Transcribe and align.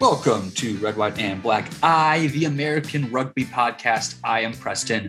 Welcome 0.00 0.52
to 0.52 0.76
Red, 0.76 0.96
White, 0.96 1.18
and 1.18 1.42
Black 1.42 1.68
I, 1.82 2.28
the 2.28 2.44
American 2.44 3.10
Rugby 3.10 3.44
Podcast. 3.44 4.20
I 4.22 4.42
am 4.42 4.52
Preston. 4.52 5.08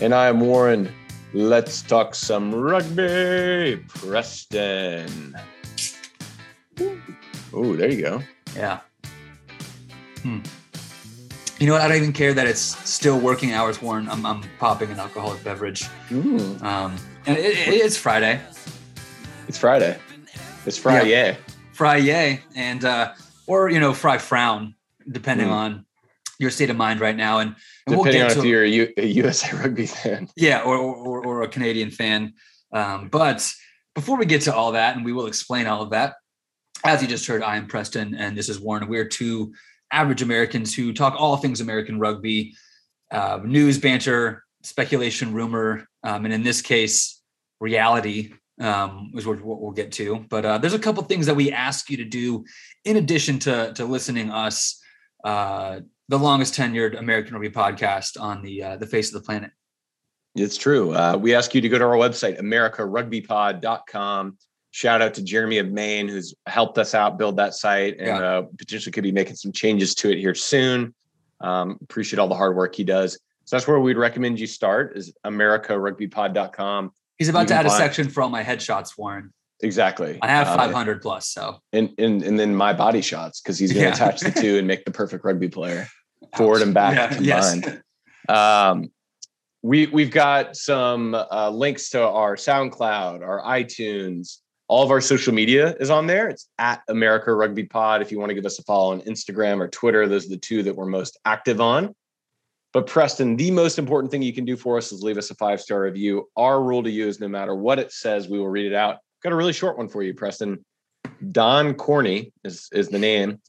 And 0.00 0.14
I 0.14 0.28
am 0.28 0.38
Warren. 0.38 0.88
Let's 1.34 1.82
talk 1.82 2.14
some 2.14 2.54
rugby, 2.54 3.82
Preston. 3.88 5.34
Oh, 7.52 7.74
there 7.74 7.90
you 7.90 8.02
go. 8.02 8.22
Yeah. 8.54 8.78
Hmm. 10.22 10.38
You 11.58 11.66
know 11.66 11.72
what? 11.72 11.82
I 11.82 11.88
don't 11.88 11.96
even 11.96 12.12
care 12.12 12.32
that 12.32 12.46
it's 12.46 12.60
still 12.88 13.18
working 13.18 13.52
hours, 13.52 13.82
Warren. 13.82 14.08
I'm, 14.08 14.24
I'm 14.24 14.44
popping 14.60 14.92
an 14.92 15.00
alcoholic 15.00 15.42
beverage. 15.42 15.82
Mm. 16.08 16.62
Um, 16.62 16.96
and 17.26 17.36
it, 17.36 17.46
it, 17.46 17.68
it's 17.68 17.96
Friday. 17.96 18.40
It's 19.48 19.58
Friday. 19.58 19.98
It's 20.66 20.78
Friday. 20.78 21.10
Yeah. 21.10 21.36
Friday. 21.72 22.44
And, 22.54 22.84
uh, 22.84 23.14
or, 23.50 23.68
you 23.68 23.80
know, 23.80 23.92
fry 23.92 24.16
frown, 24.18 24.74
depending 25.10 25.48
Mm. 25.48 25.52
on 25.62 25.86
your 26.38 26.50
state 26.50 26.70
of 26.70 26.76
mind 26.76 27.00
right 27.00 27.16
now. 27.16 27.40
And, 27.40 27.50
and 27.86 27.96
we'll 27.96 28.04
Depending 28.04 28.28
get 28.28 28.36
on 28.38 28.38
if 28.38 28.44
you're 28.44 28.64
a, 28.64 28.68
U- 28.68 28.92
a 28.96 29.06
USA 29.06 29.56
rugby 29.62 29.86
fan. 29.86 30.28
Yeah, 30.36 30.60
or, 30.62 30.76
or, 30.76 31.26
or 31.26 31.42
a 31.42 31.48
Canadian 31.48 31.90
fan. 31.90 32.34
Um, 32.72 33.08
but 33.08 33.46
before 33.96 34.16
we 34.18 34.24
get 34.26 34.42
to 34.42 34.54
all 34.54 34.72
that, 34.72 34.94
and 34.96 35.04
we 35.04 35.12
will 35.12 35.26
explain 35.26 35.66
all 35.66 35.82
of 35.82 35.90
that, 35.90 36.14
as 36.84 37.02
you 37.02 37.08
just 37.08 37.26
heard, 37.26 37.42
I 37.42 37.56
am 37.56 37.66
Preston 37.66 38.14
and 38.14 38.38
this 38.38 38.48
is 38.48 38.60
Warren. 38.60 38.88
We're 38.88 39.08
two 39.08 39.52
average 39.92 40.22
Americans 40.22 40.72
who 40.74 40.92
talk 40.92 41.14
all 41.18 41.36
things 41.36 41.60
American 41.60 41.98
rugby, 41.98 42.54
uh, 43.10 43.40
news, 43.44 43.76
banter, 43.78 44.44
speculation, 44.62 45.34
rumor, 45.34 45.88
um, 46.04 46.24
and 46.24 46.32
in 46.32 46.44
this 46.44 46.62
case, 46.62 47.20
reality 47.60 48.32
um, 48.60 49.10
is 49.14 49.26
what, 49.26 49.40
what 49.42 49.60
we'll 49.60 49.70
get 49.72 49.90
to. 49.92 50.24
But 50.28 50.44
uh, 50.44 50.58
there's 50.58 50.74
a 50.74 50.78
couple 50.78 51.02
things 51.04 51.26
that 51.26 51.34
we 51.34 51.50
ask 51.50 51.90
you 51.90 51.96
to 51.96 52.04
do 52.04 52.44
in 52.84 52.96
addition 52.96 53.38
to, 53.40 53.72
to 53.74 53.84
listening 53.84 54.30
us, 54.30 54.80
uh, 55.24 55.80
the 56.08 56.18
longest 56.18 56.54
tenured 56.54 56.98
American 56.98 57.34
rugby 57.34 57.50
podcast 57.50 58.20
on 58.20 58.42
the 58.42 58.62
uh, 58.62 58.76
the 58.76 58.86
face 58.86 59.08
of 59.08 59.14
the 59.20 59.24
planet. 59.24 59.50
It's 60.36 60.56
true. 60.56 60.92
Uh, 60.94 61.16
we 61.20 61.34
ask 61.34 61.54
you 61.54 61.60
to 61.60 61.68
go 61.68 61.78
to 61.78 61.84
our 61.84 61.96
website, 61.96 62.38
americarugbypod.com. 62.40 64.38
Shout 64.72 65.02
out 65.02 65.14
to 65.14 65.22
Jeremy 65.24 65.58
of 65.58 65.68
Maine, 65.70 66.06
who's 66.06 66.34
helped 66.46 66.78
us 66.78 66.94
out 66.94 67.18
build 67.18 67.36
that 67.38 67.54
site 67.54 67.96
and 67.98 68.06
Yeah. 68.06 68.18
uh, 68.18 68.42
potentially 68.56 68.92
could 68.92 69.02
be 69.02 69.10
making 69.12 69.34
some 69.36 69.50
changes 69.50 69.94
to 69.96 70.10
it 70.10 70.18
here 70.18 70.34
soon. 70.34 70.94
Um, 71.40 71.78
appreciate 71.82 72.20
all 72.20 72.28
the 72.28 72.36
hard 72.36 72.54
work 72.56 72.74
he 72.76 72.84
does. 72.84 73.14
So 73.44 73.56
that's 73.56 73.66
where 73.66 73.80
we'd 73.80 73.96
recommend 73.96 74.38
you 74.38 74.46
start 74.46 74.96
is 74.96 75.12
americarugbypod.com. 75.26 76.92
He's 77.20 77.28
about 77.28 77.48
to 77.48 77.54
add 77.54 77.66
a 77.66 77.70
section 77.70 78.08
for 78.08 78.22
all 78.22 78.30
my 78.30 78.42
headshots, 78.42 78.96
Warren. 78.96 79.30
Exactly. 79.62 80.18
I 80.22 80.28
have 80.28 80.48
Um, 80.48 80.56
500 80.56 81.02
plus, 81.02 81.28
so 81.28 81.58
and, 81.74 81.90
and 81.98 82.22
and 82.22 82.40
then 82.40 82.56
my 82.56 82.72
body 82.72 83.02
shots 83.02 83.42
because 83.42 83.58
he's 83.58 83.74
going 83.74 83.82
to 83.84 83.88
Yeah. 83.90 83.94
attach 83.94 84.20
the 84.20 84.30
two 84.30 84.56
and 84.56 84.66
make 84.66 84.86
the 84.86 84.90
perfect 84.90 85.22
rugby 85.22 85.48
player 85.50 85.86
forward 86.34 86.62
and 86.62 86.72
back 86.72 87.12
Yeah, 87.20 87.20
yes. 87.20 87.60
Um, 88.26 88.90
we 89.62 89.86
we've 89.88 90.10
got 90.10 90.56
some 90.56 91.14
uh, 91.14 91.50
links 91.50 91.90
to 91.90 92.02
our 92.02 92.36
SoundCloud, 92.36 93.20
our 93.20 93.42
iTunes, 93.42 94.38
all 94.66 94.82
of 94.82 94.90
our 94.90 95.02
social 95.02 95.34
media 95.34 95.74
is 95.78 95.90
on 95.90 96.06
there. 96.06 96.30
It's 96.30 96.48
at 96.58 96.80
America 96.88 97.34
Rugby 97.34 97.64
Pod. 97.64 98.00
If 98.00 98.10
you 98.10 98.18
want 98.18 98.30
to 98.30 98.34
give 98.34 98.46
us 98.46 98.58
a 98.58 98.62
follow 98.62 98.92
on 98.92 99.02
Instagram 99.02 99.60
or 99.60 99.68
Twitter, 99.68 100.08
those 100.08 100.24
are 100.24 100.30
the 100.30 100.38
two 100.38 100.62
that 100.62 100.74
we're 100.74 100.86
most 100.86 101.18
active 101.26 101.60
on. 101.60 101.94
But 102.72 102.86
Preston, 102.86 103.36
the 103.36 103.50
most 103.50 103.78
important 103.78 104.10
thing 104.12 104.22
you 104.22 104.32
can 104.32 104.44
do 104.44 104.56
for 104.56 104.78
us 104.78 104.92
is 104.92 105.02
leave 105.02 105.18
us 105.18 105.30
a 105.30 105.34
five 105.34 105.60
star 105.60 105.82
review. 105.82 106.28
Our 106.36 106.62
rule 106.62 106.82
to 106.82 106.90
you 106.90 107.08
is 107.08 107.18
no 107.20 107.28
matter 107.28 107.54
what 107.54 107.78
it 107.78 107.92
says, 107.92 108.28
we 108.28 108.38
will 108.38 108.48
read 108.48 108.66
it 108.66 108.74
out. 108.74 108.98
Got 109.22 109.32
a 109.32 109.36
really 109.36 109.52
short 109.52 109.76
one 109.76 109.88
for 109.88 110.02
you, 110.02 110.14
Preston. 110.14 110.64
Don 111.32 111.74
Corney 111.74 112.32
is 112.44 112.68
is 112.72 112.88
the 112.88 112.98
name. 112.98 113.40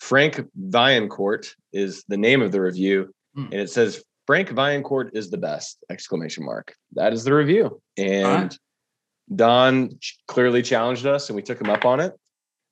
Frank 0.00 0.40
Viancourt 0.56 1.48
is 1.72 2.04
the 2.08 2.16
name 2.16 2.40
of 2.40 2.52
the 2.52 2.60
review, 2.60 3.12
Hmm. 3.34 3.44
and 3.46 3.54
it 3.54 3.68
says 3.70 4.02
Frank 4.26 4.48
Viancourt 4.50 5.10
is 5.14 5.28
the 5.28 5.38
best! 5.38 5.84
Exclamation 5.90 6.44
mark. 6.44 6.74
That 6.92 7.12
is 7.12 7.24
the 7.24 7.34
review, 7.34 7.80
and 7.96 8.26
right. 8.26 8.58
Don 9.34 9.98
clearly 10.28 10.62
challenged 10.62 11.04
us, 11.04 11.28
and 11.28 11.36
we 11.36 11.42
took 11.42 11.60
him 11.60 11.68
up 11.68 11.84
on 11.84 11.98
it. 12.00 12.14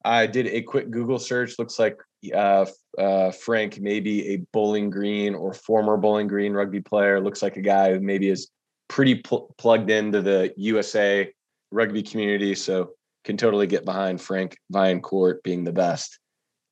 I 0.04 0.26
did 0.26 0.46
a 0.46 0.62
quick 0.62 0.90
Google 0.90 1.18
search. 1.18 1.58
Looks 1.58 1.78
like 1.78 1.98
uh, 2.32 2.66
uh, 2.98 3.30
Frank 3.30 3.78
may 3.80 4.00
be 4.00 4.28
a 4.34 4.36
Bowling 4.52 4.90
Green 4.90 5.34
or 5.34 5.52
former 5.52 5.96
Bowling 5.96 6.26
Green 6.26 6.52
rugby 6.52 6.80
player. 6.80 7.20
Looks 7.20 7.42
like 7.42 7.56
a 7.56 7.62
guy 7.62 7.92
who 7.92 8.00
maybe 8.00 8.28
is 8.28 8.48
pretty 8.88 9.16
pl- 9.16 9.54
plugged 9.58 9.90
into 9.90 10.22
the 10.22 10.52
USA 10.56 11.30
rugby 11.70 12.02
community, 12.02 12.54
so 12.54 12.90
can 13.24 13.36
totally 13.36 13.66
get 13.66 13.84
behind 13.84 14.20
Frank 14.20 14.56
Viancourt 14.72 15.42
being 15.42 15.64
the 15.64 15.72
best, 15.72 16.18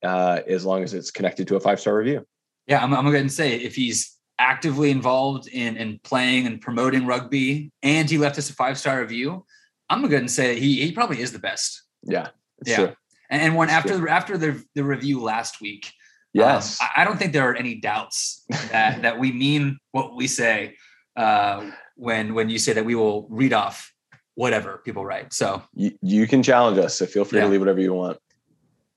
uh, 0.04 0.40
as 0.46 0.64
long 0.64 0.82
as 0.82 0.94
it's 0.94 1.10
connected 1.10 1.48
to 1.48 1.56
a 1.56 1.60
five 1.60 1.80
star 1.80 1.96
review. 1.96 2.24
yeah, 2.66 2.78
I'm, 2.78 2.92
I'm 2.92 2.98
gonna 2.98 3.08
go 3.08 3.14
ahead 3.14 3.20
and 3.22 3.32
say 3.32 3.56
if 3.56 3.74
he's 3.74 4.16
actively 4.38 4.90
involved 4.90 5.48
in 5.48 5.76
in 5.76 5.98
playing 6.04 6.46
and 6.46 6.60
promoting 6.60 7.06
rugby, 7.06 7.70
and 7.82 8.08
he 8.08 8.18
left 8.18 8.38
us 8.38 8.50
a 8.50 8.54
five 8.54 8.78
star 8.78 9.00
review, 9.00 9.44
I'm 9.90 9.98
gonna 9.98 10.08
go 10.08 10.14
ahead 10.14 10.22
and 10.22 10.30
say 10.30 10.58
he 10.58 10.80
he 10.86 10.92
probably 10.92 11.20
is 11.20 11.32
the 11.32 11.38
best. 11.38 11.82
Yeah, 12.02 12.28
Yeah. 12.64 12.76
true. 12.76 12.92
And, 13.30 13.42
and 13.42 13.56
when 13.56 13.68
after 13.70 13.98
the, 13.98 14.08
after 14.10 14.38
the 14.38 14.62
the 14.74 14.84
review 14.84 15.20
last 15.20 15.60
week, 15.60 15.90
Yes, 16.34 16.78
I, 16.80 17.02
I 17.02 17.04
don't 17.04 17.18
think 17.18 17.32
there 17.32 17.48
are 17.48 17.54
any 17.54 17.76
doubts 17.76 18.44
that 18.70 19.02
that 19.02 19.18
we 19.18 19.32
mean 19.32 19.78
what 19.92 20.16
we 20.16 20.26
say 20.26 20.76
uh, 21.16 21.70
when 21.96 22.34
when 22.34 22.50
you 22.50 22.58
say 22.58 22.72
that 22.74 22.84
we 22.84 22.94
will 22.94 23.26
read 23.30 23.52
off 23.52 23.90
whatever 24.34 24.82
people 24.84 25.04
write. 25.06 25.32
So 25.32 25.62
you, 25.74 25.92
you 26.02 26.26
can 26.26 26.42
challenge 26.42 26.76
us, 26.78 26.98
so 26.98 27.06
feel 27.06 27.24
free 27.24 27.38
Yeah. 27.38 27.44
to 27.44 27.50
leave 27.50 27.60
whatever 27.60 27.80
you 27.80 27.94
want. 27.94 28.18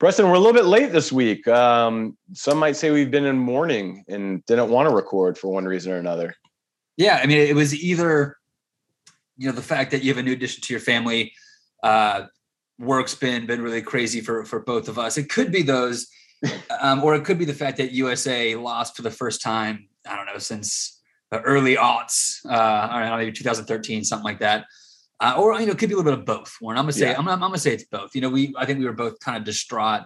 Preston, 0.00 0.26
we're 0.28 0.34
a 0.34 0.38
little 0.38 0.52
bit 0.52 0.64
late 0.66 0.92
this 0.92 1.10
week. 1.10 1.46
Um, 1.48 2.16
some 2.32 2.58
might 2.58 2.76
say 2.76 2.90
we've 2.90 3.10
been 3.10 3.24
in 3.24 3.36
mourning 3.38 4.04
and 4.08 4.44
didn't 4.46 4.68
want 4.70 4.88
to 4.88 4.94
record 4.94 5.36
for 5.38 5.48
one 5.48 5.64
reason 5.64 5.92
or 5.92 5.96
another. 5.96 6.34
Yeah, 6.96 7.20
I 7.22 7.26
mean, 7.26 7.38
it 7.38 7.54
was 7.54 7.74
either, 7.74 8.36
you 9.36 9.48
know, 9.48 9.54
the 9.54 9.62
fact 9.62 9.90
that 9.92 10.02
you 10.02 10.10
have 10.10 10.18
a 10.18 10.22
new 10.22 10.32
addition 10.32 10.62
to 10.62 10.72
your 10.72 10.80
family, 10.80 11.32
uh, 11.82 12.26
work's 12.78 13.14
been 13.14 13.46
been 13.46 13.60
really 13.62 13.82
crazy 13.82 14.20
for 14.20 14.44
for 14.44 14.60
both 14.60 14.88
of 14.88 14.98
us. 14.98 15.18
It 15.18 15.28
could 15.28 15.50
be 15.50 15.62
those, 15.62 16.06
um, 16.80 17.02
or 17.02 17.14
it 17.14 17.24
could 17.24 17.38
be 17.38 17.44
the 17.44 17.54
fact 17.54 17.76
that 17.78 17.92
USA 17.92 18.54
lost 18.54 18.96
for 18.96 19.02
the 19.02 19.10
first 19.10 19.42
time. 19.42 19.88
I 20.08 20.16
don't 20.16 20.26
know 20.26 20.38
since 20.38 21.00
the 21.30 21.40
early 21.40 21.76
aughts, 21.76 22.44
uh, 22.46 22.88
I 22.90 23.00
don't 23.00 23.10
know, 23.10 23.16
maybe 23.18 23.32
2013, 23.32 24.04
something 24.04 24.24
like 24.24 24.38
that. 24.40 24.64
Uh, 25.20 25.34
or 25.36 25.58
you 25.60 25.66
know, 25.66 25.72
it 25.72 25.78
could 25.78 25.88
be 25.88 25.94
a 25.94 25.98
little 25.98 26.12
bit 26.12 26.18
of 26.20 26.24
both. 26.24 26.56
Warren, 26.60 26.78
I'm 26.78 26.84
gonna 26.84 26.92
say, 26.92 27.10
Yeah. 27.10 27.18
I'm, 27.18 27.28
I'm 27.28 27.40
gonna 27.40 27.58
say 27.58 27.74
it's 27.74 27.84
both. 27.84 28.14
You 28.14 28.20
know, 28.20 28.30
we 28.30 28.54
I 28.56 28.64
think 28.66 28.78
we 28.78 28.84
were 28.84 28.92
both 28.92 29.18
kind 29.18 29.36
of 29.36 29.42
distraught, 29.44 30.02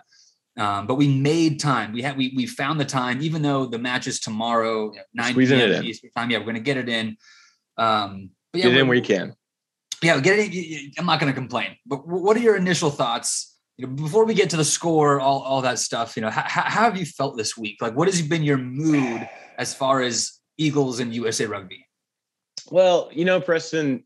um, 0.58 0.86
but 0.86 0.94
we 0.94 1.06
made 1.06 1.60
time. 1.60 1.92
We 1.92 2.00
had 2.02 2.16
we 2.16 2.32
we 2.34 2.46
found 2.46 2.80
the 2.80 2.84
time, 2.86 3.20
even 3.22 3.42
though 3.42 3.66
the 3.66 3.78
match 3.78 4.06
is 4.06 4.18
tomorrow, 4.20 4.90
you 4.90 4.96
know, 4.98 5.02
nine 5.14 5.34
p.m. 5.34 5.84
Eastern 5.84 6.10
time. 6.16 6.30
Yeah, 6.30 6.38
we're 6.38 6.46
gonna 6.46 6.60
get 6.60 6.78
it 6.78 6.88
in. 6.88 7.16
Um, 7.76 8.30
but 8.52 8.60
yeah, 8.60 8.68
Get 8.68 8.74
it 8.78 8.80
in 8.80 8.88
where 8.88 8.96
you 8.96 9.02
can. 9.02 9.34
yeah, 10.02 10.18
get 10.18 10.38
it. 10.38 10.54
in- 10.54 10.92
I'm 10.98 11.04
not 11.06 11.20
gonna 11.20 11.32
complain. 11.34 11.76
But 11.84 12.06
what 12.08 12.34
are 12.36 12.40
your 12.40 12.56
initial 12.56 12.90
thoughts? 12.90 13.51
You 13.82 13.88
know, 13.88 13.94
before 13.94 14.24
we 14.24 14.34
get 14.34 14.50
to 14.50 14.56
the 14.56 14.64
score, 14.64 15.20
all 15.20 15.40
all 15.40 15.62
that 15.62 15.78
stuff. 15.80 16.16
You 16.16 16.22
know, 16.22 16.30
how, 16.30 16.42
how 16.46 16.84
have 16.84 16.96
you 16.96 17.04
felt 17.04 17.36
this 17.36 17.56
week? 17.56 17.82
Like, 17.82 17.96
what 17.96 18.06
has 18.06 18.22
been 18.22 18.44
your 18.44 18.58
mood 18.58 19.28
as 19.58 19.74
far 19.74 20.02
as 20.02 20.38
Eagles 20.56 21.00
and 21.00 21.12
USA 21.12 21.46
Rugby? 21.46 21.84
Well, 22.70 23.10
you 23.12 23.24
know, 23.24 23.40
Preston, 23.40 24.04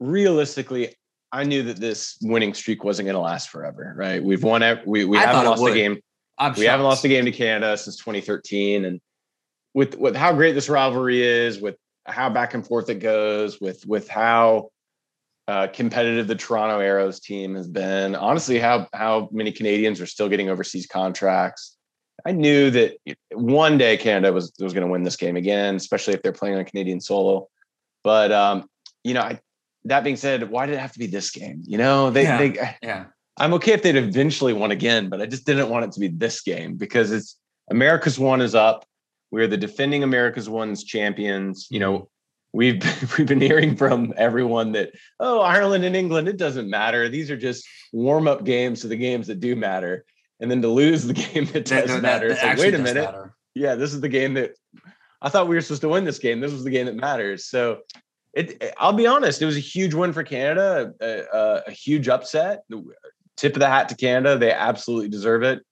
realistically, 0.00 0.94
I 1.30 1.44
knew 1.44 1.62
that 1.62 1.76
this 1.76 2.18
winning 2.22 2.54
streak 2.54 2.82
wasn't 2.82 3.06
going 3.06 3.14
to 3.14 3.20
last 3.20 3.50
forever, 3.50 3.94
right? 3.96 4.22
We've 4.22 4.42
won, 4.42 4.62
we, 4.84 5.04
we 5.04 5.16
I 5.16 5.26
haven't 5.26 5.44
lost 5.44 5.64
a 5.64 5.72
game. 5.72 6.00
I'm 6.36 6.54
we 6.54 6.64
haven't 6.64 6.84
lost 6.84 7.04
a 7.04 7.08
game 7.08 7.24
to 7.24 7.32
Canada 7.32 7.76
since 7.78 7.96
2013. 7.98 8.84
And 8.84 9.00
with 9.74 9.96
with 9.96 10.16
how 10.16 10.32
great 10.32 10.54
this 10.54 10.68
rivalry 10.68 11.22
is, 11.22 11.60
with 11.60 11.76
how 12.04 12.30
back 12.30 12.54
and 12.54 12.66
forth 12.66 12.90
it 12.90 12.96
goes, 12.96 13.60
with 13.60 13.86
with 13.86 14.08
how 14.08 14.70
uh, 15.48 15.68
competitive 15.68 16.26
the 16.26 16.34
Toronto 16.34 16.80
Arrows 16.80 17.20
team 17.20 17.54
has 17.54 17.68
been, 17.68 18.14
honestly, 18.14 18.58
how 18.58 18.88
how 18.92 19.28
many 19.32 19.52
Canadians 19.52 20.00
are 20.00 20.06
still 20.06 20.28
getting 20.28 20.48
overseas 20.48 20.86
contracts. 20.86 21.76
I 22.24 22.32
knew 22.32 22.70
that 22.72 22.96
one 23.32 23.78
day 23.78 23.96
Canada 23.96 24.32
was 24.32 24.52
was 24.58 24.72
going 24.72 24.86
to 24.86 24.90
win 24.90 25.04
this 25.04 25.16
game 25.16 25.36
again, 25.36 25.76
especially 25.76 26.14
if 26.14 26.22
they're 26.22 26.32
playing 26.32 26.56
on 26.56 26.64
Canadian 26.64 27.00
solo. 27.00 27.48
But 28.02 28.32
um, 28.32 28.68
you 29.04 29.14
know, 29.14 29.20
I, 29.20 29.40
that 29.84 30.02
being 30.02 30.16
said, 30.16 30.50
why 30.50 30.66
did 30.66 30.74
it 30.74 30.80
have 30.80 30.92
to 30.92 30.98
be 30.98 31.06
this 31.06 31.30
game? 31.30 31.62
You 31.64 31.78
know, 31.78 32.10
they 32.10 32.24
Yeah. 32.24 32.38
they 32.38 32.76
Yeah, 32.82 33.04
I'm 33.36 33.54
okay 33.54 33.72
if 33.72 33.82
they'd 33.82 33.96
eventually 33.96 34.52
won 34.52 34.72
again, 34.72 35.08
but 35.08 35.20
I 35.20 35.26
just 35.26 35.46
didn't 35.46 35.68
want 35.68 35.84
it 35.84 35.92
to 35.92 36.00
be 36.00 36.08
this 36.08 36.40
game 36.40 36.74
because 36.76 37.12
it's 37.12 37.38
America's 37.70 38.18
one 38.18 38.40
is 38.40 38.56
up. 38.56 38.84
We're 39.30 39.46
the 39.46 39.56
defending 39.56 40.02
America's 40.02 40.48
one's 40.48 40.82
champions. 40.82 41.68
You 41.70 41.78
know, 41.78 42.08
we've 42.52 42.82
we've 43.18 43.26
been 43.26 43.40
hearing 43.40 43.76
from 43.76 44.12
everyone 44.16 44.72
that 44.72 44.92
oh 45.20 45.40
Ireland 45.40 45.84
and 45.84 45.96
England 45.96 46.28
it 46.28 46.36
doesn't 46.36 46.68
matter. 46.70 47.08
These 47.08 47.30
are 47.30 47.36
just 47.36 47.66
warm 47.92 48.28
up 48.28 48.44
games 48.44 48.80
to 48.82 48.88
the 48.88 48.96
games 48.96 49.26
that 49.28 49.40
do 49.40 49.56
matter. 49.56 50.04
And 50.40 50.50
then 50.50 50.60
to 50.62 50.68
lose 50.68 51.06
the 51.06 51.12
game 51.32 51.46
that 51.46 51.64
That- 51.66 51.86
does 51.86 51.94
that- 51.96 52.02
matter, 52.02 52.28
that 52.34 52.44
like 52.44 52.58
wait 52.58 52.74
a 52.74 52.78
minute, 52.78 53.04
matter. 53.04 53.34
yeah, 53.54 53.74
this 53.74 53.94
is 53.94 54.00
the 54.00 54.08
game 54.08 54.34
that 54.34 54.52
I 55.22 55.28
thought 55.30 55.48
we 55.48 55.54
were 55.56 55.60
supposed 55.62 55.80
to 55.82 55.88
win 55.88 56.04
this 56.04 56.18
game. 56.18 56.40
This 56.40 56.52
was 56.52 56.62
the 56.64 56.70
game 56.70 56.86
that 56.86 56.94
matters. 56.96 57.46
So 57.46 57.78
it, 58.34 58.62
it- 58.62 58.74
I'll 58.76 58.92
be 58.92 59.06
honest, 59.06 59.40
it 59.40 59.46
was 59.46 59.56
a 59.56 59.60
huge 59.60 59.94
win 59.94 60.12
for 60.12 60.22
Canada, 60.22 60.92
a, 61.00 61.22
a, 61.32 61.62
a 61.68 61.70
huge 61.70 62.08
upset. 62.08 62.64
Tip 63.38 63.54
of 63.54 63.60
the 63.60 63.66
hat 63.68 63.88
to 63.90 63.96
Canada. 63.96 64.36
They 64.38 64.52
absolutely 64.52 65.08
deserve 65.08 65.42
it. 65.42 65.62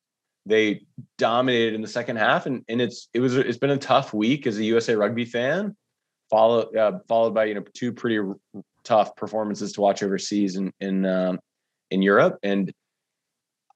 they 0.46 0.82
dominated 1.18 1.74
in 1.74 1.80
the 1.82 1.88
second 1.88 2.16
half, 2.16 2.46
and 2.46 2.64
and 2.68 2.80
it's 2.80 3.08
it 3.14 3.20
was 3.20 3.36
it's 3.36 3.58
been 3.58 3.70
a 3.70 3.76
tough 3.78 4.12
week 4.14 4.46
as 4.46 4.58
a 4.58 4.64
USA 4.64 4.94
Rugby 4.94 5.24
fan, 5.26 5.74
followed 6.34 6.76
uh, 6.76 6.98
followed 7.06 7.32
by 7.32 7.44
you 7.44 7.54
know 7.54 7.64
two 7.74 7.92
pretty 7.92 8.18
r- 8.18 8.36
tough 8.82 9.14
performances 9.14 9.72
to 9.72 9.80
watch 9.80 10.02
overseas 10.02 10.56
in 10.56 10.72
in 10.80 11.06
um, 11.06 11.38
in 11.92 12.02
Europe, 12.02 12.40
and 12.42 12.72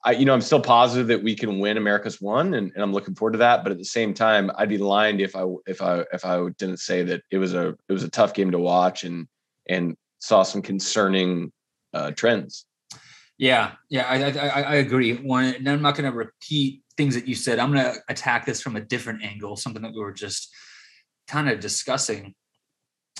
I 0.04 0.12
you 0.12 0.24
know 0.24 0.34
I'm 0.34 0.40
still 0.40 0.60
positive 0.60 1.06
that 1.06 1.22
we 1.22 1.36
can 1.36 1.60
win 1.60 1.76
America's 1.76 2.20
one, 2.20 2.54
and, 2.54 2.72
and 2.74 2.82
I'm 2.82 2.92
looking 2.92 3.14
forward 3.14 3.32
to 3.32 3.38
that. 3.38 3.62
But 3.62 3.70
at 3.70 3.78
the 3.78 3.84
same 3.84 4.12
time, 4.12 4.50
I'd 4.56 4.68
be 4.68 4.78
lying 4.78 5.20
if 5.20 5.36
I 5.36 5.44
if 5.68 5.80
I 5.80 6.04
if 6.12 6.24
I 6.24 6.48
didn't 6.58 6.78
say 6.78 7.04
that 7.04 7.22
it 7.30 7.38
was 7.38 7.54
a 7.54 7.76
it 7.88 7.92
was 7.92 8.02
a 8.02 8.10
tough 8.10 8.34
game 8.34 8.50
to 8.50 8.58
watch 8.58 9.04
and 9.04 9.28
and 9.68 9.96
saw 10.18 10.42
some 10.42 10.60
concerning 10.60 11.52
uh, 11.94 12.10
trends. 12.10 12.66
Yeah, 13.38 13.72
yeah, 13.88 14.02
I, 14.02 14.16
I, 14.32 14.62
I 14.62 14.74
agree. 14.76 15.14
One, 15.14 15.44
and 15.44 15.68
I'm 15.68 15.80
not 15.80 15.94
going 15.94 16.10
to 16.10 16.16
repeat 16.16 16.82
things 16.96 17.14
that 17.14 17.28
you 17.28 17.36
said. 17.36 17.60
I'm 17.60 17.72
going 17.72 17.84
to 17.84 18.00
attack 18.08 18.46
this 18.46 18.60
from 18.60 18.74
a 18.74 18.80
different 18.80 19.22
angle, 19.22 19.54
something 19.54 19.80
that 19.82 19.92
we 19.92 20.00
were 20.00 20.12
just 20.12 20.52
kind 21.28 21.48
of 21.48 21.60
discussing. 21.60 22.34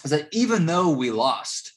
Is 0.05 0.11
that 0.11 0.29
even 0.33 0.67
though 0.67 0.91
we 0.91 1.11
lost, 1.11 1.73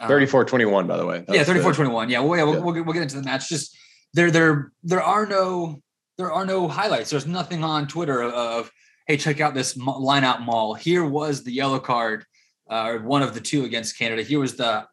um, 0.00 0.10
34-21, 0.10 0.86
by 0.86 0.96
the 0.96 1.06
way. 1.06 1.24
yeah, 1.28 1.44
34-21. 1.44 2.10
Yeah, 2.10 2.20
well, 2.20 2.36
yeah, 2.36 2.44
we'll, 2.44 2.54
yeah. 2.54 2.60
We'll, 2.60 2.84
we'll 2.84 2.92
get 2.92 3.02
into 3.02 3.16
the 3.16 3.22
match. 3.22 3.48
Just 3.48 3.76
there, 4.12 4.30
there, 4.30 4.72
there 4.82 5.02
are 5.02 5.26
no, 5.26 5.80
there 6.18 6.32
are 6.32 6.44
no 6.44 6.68
highlights. 6.68 7.10
There's 7.10 7.26
nothing 7.26 7.64
on 7.64 7.86
Twitter 7.86 8.22
of, 8.22 8.70
hey, 9.06 9.16
check 9.16 9.40
out 9.40 9.54
this 9.54 9.76
line 9.76 10.24
out 10.24 10.42
maul. 10.42 10.74
Here 10.74 11.04
was 11.04 11.44
the 11.44 11.52
yellow 11.52 11.78
card, 11.78 12.24
uh, 12.68 12.94
one 12.98 13.22
of 13.22 13.34
the 13.34 13.40
two 13.40 13.64
against 13.64 13.98
Canada. 13.98 14.22
Here 14.22 14.40
was 14.40 14.56
the 14.56 14.86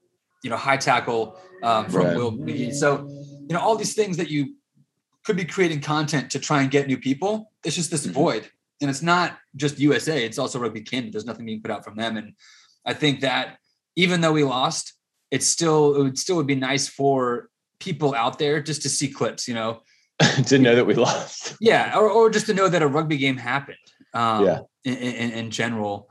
you 0.43 0.49
know, 0.49 0.57
high 0.57 0.77
tackle 0.77 1.37
um, 1.63 1.89
from 1.89 2.07
right. 2.07 2.17
Will 2.17 2.31
McGee. 2.31 2.73
So, 2.73 3.07
you 3.07 3.53
know, 3.53 3.59
all 3.59 3.75
these 3.75 3.93
things 3.93 4.17
that 4.17 4.29
you 4.29 4.55
could 5.23 5.35
be 5.35 5.45
creating 5.45 5.81
content 5.81 6.31
to 6.31 6.39
try 6.39 6.61
and 6.61 6.71
get 6.71 6.87
new 6.87 6.97
people. 6.97 7.51
It's 7.63 7.75
just 7.75 7.91
this 7.91 8.03
mm-hmm. 8.03 8.13
void. 8.13 8.49
And 8.81 8.89
it's 8.89 9.03
not 9.03 9.37
just 9.55 9.77
USA, 9.79 10.25
it's 10.25 10.39
also 10.39 10.57
Rugby 10.57 10.81
Canada. 10.81 11.11
There's 11.11 11.25
nothing 11.25 11.45
being 11.45 11.61
put 11.61 11.69
out 11.69 11.83
from 11.83 11.95
them. 11.95 12.17
And 12.17 12.33
I 12.85 12.93
think 12.93 13.21
that 13.21 13.57
even 13.95 14.21
though 14.21 14.31
we 14.31 14.43
lost, 14.43 14.93
it's 15.29 15.47
still, 15.47 15.95
it 15.95 16.03
would 16.03 16.19
still 16.19 16.35
would 16.37 16.47
be 16.47 16.55
nice 16.55 16.87
for 16.87 17.49
people 17.79 18.13
out 18.15 18.39
there 18.39 18.61
just 18.61 18.81
to 18.83 18.89
see 18.89 19.07
clips, 19.07 19.47
you 19.47 19.53
know. 19.53 19.81
to 20.47 20.59
know 20.59 20.75
that 20.75 20.85
we 20.85 20.93
lost. 20.93 21.55
Yeah. 21.59 21.97
Or, 21.97 22.09
or 22.09 22.29
just 22.29 22.45
to 22.47 22.53
know 22.53 22.67
that 22.67 22.81
a 22.81 22.87
rugby 22.87 23.17
game 23.17 23.37
happened. 23.37 23.77
Um, 24.13 24.45
yeah. 24.45 24.59
In, 24.83 24.95
in, 24.95 25.31
in 25.31 25.51
general. 25.51 26.09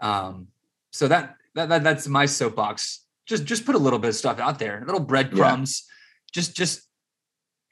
Um, 0.00 0.48
so 0.90 1.08
that, 1.08 1.36
that, 1.54 1.68
that 1.68 1.84
that's 1.84 2.08
my 2.08 2.26
soapbox 2.26 3.02
just 3.26 3.44
just 3.44 3.64
put 3.64 3.74
a 3.74 3.78
little 3.78 3.98
bit 3.98 4.08
of 4.08 4.14
stuff 4.14 4.38
out 4.38 4.58
there, 4.58 4.82
little 4.86 5.00
breadcrumbs. 5.00 5.84
Yeah. 5.86 5.92
Just 6.32 6.56
just 6.56 6.82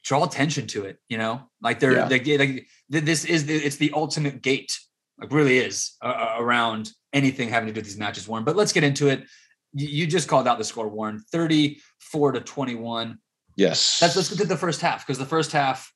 draw 0.03 0.25
attention 0.25 0.67
to 0.69 0.85
it. 0.85 0.99
You 1.09 1.19
know, 1.19 1.43
like 1.61 1.81
they're 1.81 1.93
yeah. 1.93 2.09
they, 2.09 2.39
like 2.39 2.67
this 2.89 3.25
is 3.25 3.47
the, 3.47 3.55
it's 3.55 3.77
the 3.77 3.93
ultimate 3.95 4.43
gate. 4.43 4.79
Like 5.19 5.33
really 5.33 5.59
is 5.59 5.97
uh, 6.03 6.37
around 6.39 6.91
anything 7.13 7.49
having 7.49 7.67
to 7.67 7.73
do 7.73 7.79
with 7.79 7.87
these 7.87 7.99
matches, 7.99 8.29
Warren. 8.29 8.45
But 8.45 8.57
let's 8.57 8.73
get 8.73 8.85
into 8.85 9.09
it. 9.09 9.25
You, 9.73 10.07
just 10.07 10.29
called 10.29 10.49
out 10.49 10.59
the 10.59 10.65
score, 10.65 10.89
Warren. 10.89 11.23
Thirty-four 11.31 12.33
to 12.33 12.41
twenty-one. 12.41 13.19
Yes. 13.57 14.01
Let's 14.03 14.17
let's 14.17 14.29
get 14.31 14.39
to 14.39 14.49
the 14.49 14.57
first 14.57 14.81
half 14.81 15.07
because 15.07 15.19
the 15.19 15.27
first 15.27 15.53
half 15.53 15.93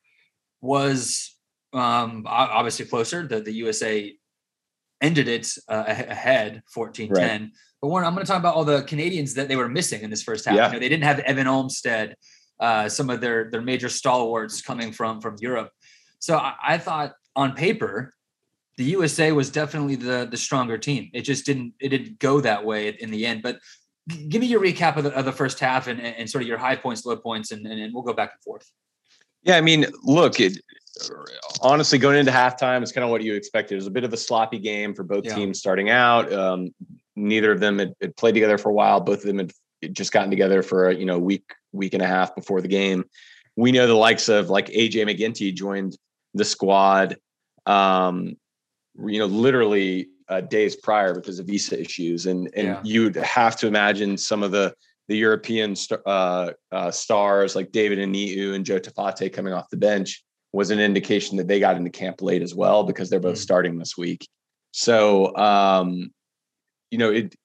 was 0.61 1.35
um 1.73 2.23
obviously 2.25 2.85
closer. 2.85 3.27
The 3.27 3.41
the 3.41 3.51
USA 3.51 4.15
ended 5.01 5.27
it 5.27 5.51
uh, 5.67 5.83
ahead 5.87 6.63
14-10 6.75 7.09
right. 7.11 7.41
But 7.81 7.89
Warren, 7.89 8.07
I'm 8.07 8.13
going 8.13 8.25
to 8.25 8.31
talk 8.31 8.39
about 8.39 8.55
all 8.55 8.63
the 8.63 8.81
Canadians 8.83 9.33
that 9.35 9.47
they 9.47 9.55
were 9.55 9.69
missing 9.69 10.01
in 10.01 10.09
this 10.09 10.23
first 10.23 10.45
half. 10.45 10.55
Yeah. 10.55 10.67
You 10.67 10.73
know, 10.73 10.79
they 10.79 10.89
didn't 10.89 11.03
have 11.03 11.19
Evan 11.19 11.47
Olmstead, 11.47 12.15
uh, 12.59 12.89
some 12.89 13.09
of 13.09 13.21
their 13.21 13.51
their 13.51 13.61
major 13.61 13.89
stalwarts 13.89 14.61
coming 14.61 14.91
from 14.91 15.21
from 15.21 15.35
Europe. 15.39 15.69
So 16.19 16.37
I, 16.37 16.55
I, 16.65 16.77
thought 16.77 17.13
on 17.35 17.53
paper, 17.53 18.13
the 18.77 18.83
USA 18.85 19.31
was 19.31 19.49
definitely 19.49 19.95
the 19.95 20.27
the 20.29 20.37
stronger 20.37 20.77
team. 20.77 21.09
It 21.13 21.21
just 21.21 21.45
didn't 21.45 21.73
it 21.79 21.89
didn't 21.89 22.19
go 22.19 22.41
that 22.41 22.65
way 22.65 22.89
in 22.89 23.11
the 23.11 23.25
end. 23.25 23.41
But 23.41 23.59
give 24.29 24.41
me 24.41 24.47
your 24.47 24.61
recap 24.61 24.97
of 24.97 25.03
the, 25.05 25.11
of 25.13 25.25
the 25.25 25.31
first 25.31 25.59
half 25.59 25.87
and, 25.87 25.99
and 25.99 26.29
sort 26.29 26.43
of 26.43 26.47
your 26.47 26.57
high 26.57 26.75
points, 26.75 27.05
low 27.05 27.15
points, 27.15 27.51
and, 27.51 27.65
and 27.65 27.93
we'll 27.93 28.03
go 28.03 28.13
back 28.13 28.31
and 28.33 28.41
forth. 28.43 28.69
Yeah, 29.43 29.57
I 29.57 29.61
mean, 29.61 29.85
look, 30.03 30.39
it 30.39 30.57
honestly 31.61 31.97
going 31.97 32.17
into 32.17 32.31
halftime 32.31 32.83
is 32.83 32.91
kind 32.91 33.03
of 33.03 33.11
what 33.11 33.21
you 33.21 33.33
expected. 33.35 33.75
It 33.75 33.77
was 33.77 33.87
a 33.87 33.91
bit 33.91 34.03
of 34.03 34.13
a 34.13 34.17
sloppy 34.17 34.59
game 34.59 34.93
for 34.93 35.03
both 35.03 35.25
yeah. 35.25 35.35
teams 35.35 35.59
starting 35.59 35.89
out. 35.89 36.31
Um, 36.31 36.73
neither 37.15 37.51
of 37.51 37.59
them 37.59 37.79
had, 37.79 37.93
had, 38.01 38.15
played 38.15 38.33
together 38.33 38.57
for 38.57 38.69
a 38.69 38.73
while. 38.73 38.99
Both 39.01 39.19
of 39.19 39.25
them 39.25 39.39
had 39.39 39.51
just 39.93 40.11
gotten 40.11 40.29
together 40.29 40.63
for 40.63 40.89
a 40.89 40.95
you 40.95 41.05
know 41.05 41.19
week 41.19 41.53
week 41.71 41.93
and 41.93 42.03
a 42.03 42.07
half 42.07 42.35
before 42.35 42.61
the 42.61 42.67
game. 42.67 43.05
We 43.55 43.71
know 43.71 43.87
the 43.87 43.93
likes 43.93 44.29
of 44.29 44.49
like 44.49 44.67
AJ 44.67 45.05
McGinty 45.05 45.53
joined 45.53 45.97
the 46.33 46.45
squad, 46.45 47.17
um, 47.65 48.35
you 49.07 49.19
know, 49.19 49.25
literally 49.25 50.09
uh, 50.29 50.41
days 50.41 50.75
prior 50.75 51.13
because 51.13 51.39
of 51.39 51.47
visa 51.47 51.79
issues, 51.79 52.25
and 52.25 52.49
and 52.55 52.67
yeah. 52.67 52.81
you'd 52.83 53.15
have 53.15 53.55
to 53.57 53.67
imagine 53.67 54.17
some 54.17 54.43
of 54.43 54.51
the 54.51 54.73
the 55.07 55.17
European 55.17 55.75
uh, 56.05 56.51
uh, 56.71 56.91
stars 56.91 57.55
like 57.55 57.71
David 57.71 57.99
Ainu'u 57.99 58.55
and 58.55 58.65
Joe 58.65 58.79
Taufete'e 58.79 59.31
coming 59.31 59.53
off 59.53 59.69
the 59.69 59.77
bench 59.77 60.23
was 60.51 60.71
an 60.71 60.79
indication 60.79 61.37
that 61.37 61.47
they 61.47 61.59
got 61.59 61.75
into 61.75 61.91
camp 61.91 62.21
late 62.21 62.41
as 62.41 62.55
well 62.55 62.83
because 62.83 63.09
they're 63.09 63.19
both 63.19 63.35
mm. 63.35 63.41
starting 63.41 63.77
this 63.77 63.97
week. 63.97 64.27
So 64.71 65.35
um, 65.35 66.11
you 66.89 66.97
know, 66.97 67.11
it 67.11 67.35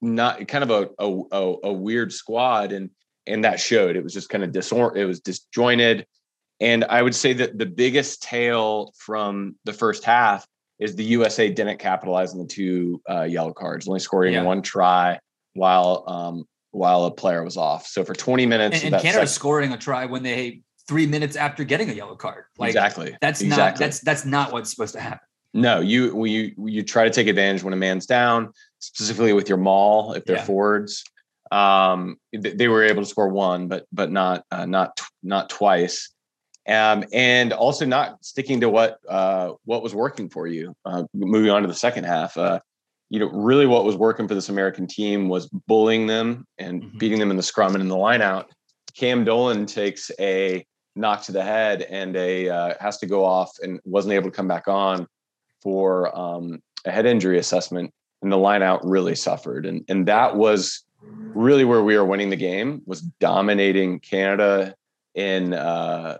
not 0.00 0.46
kind 0.48 0.64
of 0.64 0.70
a, 0.70 1.04
a, 1.32 1.54
a 1.64 1.72
weird 1.72 2.12
squad 2.12 2.72
and 2.72 2.90
and 3.26 3.44
that 3.44 3.60
showed 3.60 3.96
it 3.96 4.02
was 4.02 4.14
just 4.14 4.28
kind 4.28 4.42
of 4.42 4.50
disor 4.50 4.96
it 4.96 5.04
was 5.04 5.20
disjointed 5.20 6.06
and 6.60 6.84
i 6.84 7.02
would 7.02 7.14
say 7.14 7.32
that 7.32 7.58
the 7.58 7.66
biggest 7.66 8.22
tail 8.22 8.92
from 8.96 9.54
the 9.64 9.72
first 9.72 10.04
half 10.04 10.46
is 10.80 10.96
the 10.96 11.04
usa 11.04 11.50
didn't 11.50 11.78
capitalize 11.78 12.32
on 12.32 12.38
the 12.38 12.46
two 12.46 13.00
uh, 13.08 13.22
yellow 13.22 13.52
cards 13.52 13.86
only 13.86 14.00
scoring 14.00 14.34
yeah. 14.34 14.42
one 14.42 14.62
try 14.62 15.18
while 15.54 16.04
um, 16.06 16.44
while 16.72 17.04
a 17.04 17.10
player 17.10 17.44
was 17.44 17.56
off 17.56 17.86
so 17.86 18.04
for 18.04 18.14
20 18.14 18.46
minutes 18.46 18.82
and, 18.82 18.94
and 18.94 19.02
canada 19.02 19.26
scoring 19.26 19.72
a 19.72 19.78
try 19.78 20.06
when 20.06 20.22
they 20.22 20.60
three 20.88 21.06
minutes 21.06 21.36
after 21.36 21.62
getting 21.62 21.90
a 21.90 21.92
yellow 21.92 22.16
card 22.16 22.44
like 22.58 22.68
exactly 22.68 23.16
that's 23.20 23.40
exactly. 23.40 23.64
not 23.64 23.78
that's 23.78 24.00
that's 24.00 24.24
not 24.24 24.52
what's 24.52 24.70
supposed 24.70 24.94
to 24.94 25.00
happen 25.00 25.20
no 25.52 25.80
you 25.80 26.24
you 26.24 26.52
you 26.66 26.82
try 26.82 27.04
to 27.04 27.10
take 27.10 27.26
advantage 27.26 27.62
when 27.62 27.72
a 27.72 27.76
man's 27.76 28.06
down 28.06 28.52
specifically 28.80 29.32
with 29.32 29.48
your 29.48 29.58
maul 29.58 30.14
if 30.14 30.24
they're 30.24 30.36
yeah. 30.36 30.44
forwards. 30.44 31.04
Um, 31.52 32.16
they 32.32 32.68
were 32.68 32.84
able 32.84 33.02
to 33.02 33.08
score 33.08 33.28
one, 33.28 33.68
but 33.68 33.86
but 33.92 34.10
not 34.10 34.44
uh, 34.50 34.66
not 34.66 35.00
not 35.22 35.50
twice. 35.50 36.10
Um, 36.68 37.04
and 37.12 37.52
also 37.52 37.86
not 37.86 38.24
sticking 38.24 38.60
to 38.60 38.68
what 38.68 38.98
uh, 39.08 39.52
what 39.64 39.82
was 39.82 39.94
working 39.94 40.28
for 40.28 40.46
you. 40.46 40.74
Uh, 40.84 41.04
moving 41.14 41.50
on 41.50 41.62
to 41.62 41.68
the 41.68 41.74
second 41.74 42.04
half, 42.04 42.36
uh, 42.36 42.60
you 43.08 43.18
know, 43.18 43.30
really 43.30 43.66
what 43.66 43.84
was 43.84 43.96
working 43.96 44.28
for 44.28 44.34
this 44.34 44.50
American 44.50 44.86
team 44.86 45.28
was 45.28 45.48
bullying 45.48 46.06
them 46.06 46.46
and 46.58 46.82
mm-hmm. 46.82 46.98
beating 46.98 47.18
them 47.18 47.30
in 47.30 47.36
the 47.36 47.42
scrum 47.42 47.74
and 47.74 47.82
in 47.82 47.88
the 47.88 47.96
lineout. 47.96 48.46
Cam 48.94 49.24
Dolan 49.24 49.66
takes 49.66 50.10
a 50.20 50.64
knock 50.96 51.22
to 51.22 51.32
the 51.32 51.42
head 51.42 51.82
and 51.82 52.14
a 52.16 52.48
uh, 52.48 52.74
has 52.80 52.98
to 52.98 53.06
go 53.06 53.24
off 53.24 53.50
and 53.62 53.80
wasn't 53.84 54.12
able 54.12 54.30
to 54.30 54.36
come 54.36 54.48
back 54.48 54.68
on 54.68 55.06
for 55.62 56.16
um, 56.16 56.62
a 56.84 56.90
head 56.90 57.06
injury 57.06 57.38
assessment 57.38 57.92
and 58.22 58.30
the 58.30 58.36
line 58.36 58.62
out 58.62 58.84
really 58.84 59.14
suffered. 59.14 59.66
And, 59.66 59.84
and 59.88 60.06
that 60.06 60.36
was 60.36 60.84
really 61.02 61.64
where 61.64 61.82
we 61.82 61.96
were 61.96 62.04
winning 62.04 62.30
the 62.30 62.36
game 62.36 62.82
was 62.86 63.00
dominating 63.00 64.00
Canada 64.00 64.74
in 65.14 65.54
uh, 65.54 66.18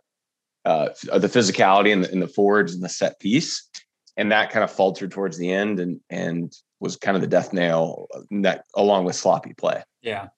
uh, 0.64 0.90
the 1.04 1.28
physicality 1.28 1.92
and 1.92 2.04
the, 2.04 2.12
in 2.12 2.20
the 2.20 2.28
forwards 2.28 2.74
and 2.74 2.82
the 2.82 2.88
set 2.88 3.18
piece. 3.20 3.68
And 4.16 4.30
that 4.32 4.50
kind 4.50 4.64
of 4.64 4.70
faltered 4.70 5.10
towards 5.10 5.38
the 5.38 5.50
end 5.50 5.80
and, 5.80 6.00
and 6.10 6.52
was 6.80 6.96
kind 6.96 7.16
of 7.16 7.20
the 7.20 7.28
death 7.28 7.52
nail 7.52 8.06
that 8.30 8.64
along 8.74 9.04
with 9.04 9.16
sloppy 9.16 9.54
play. 9.54 9.82
Yeah. 10.02 10.28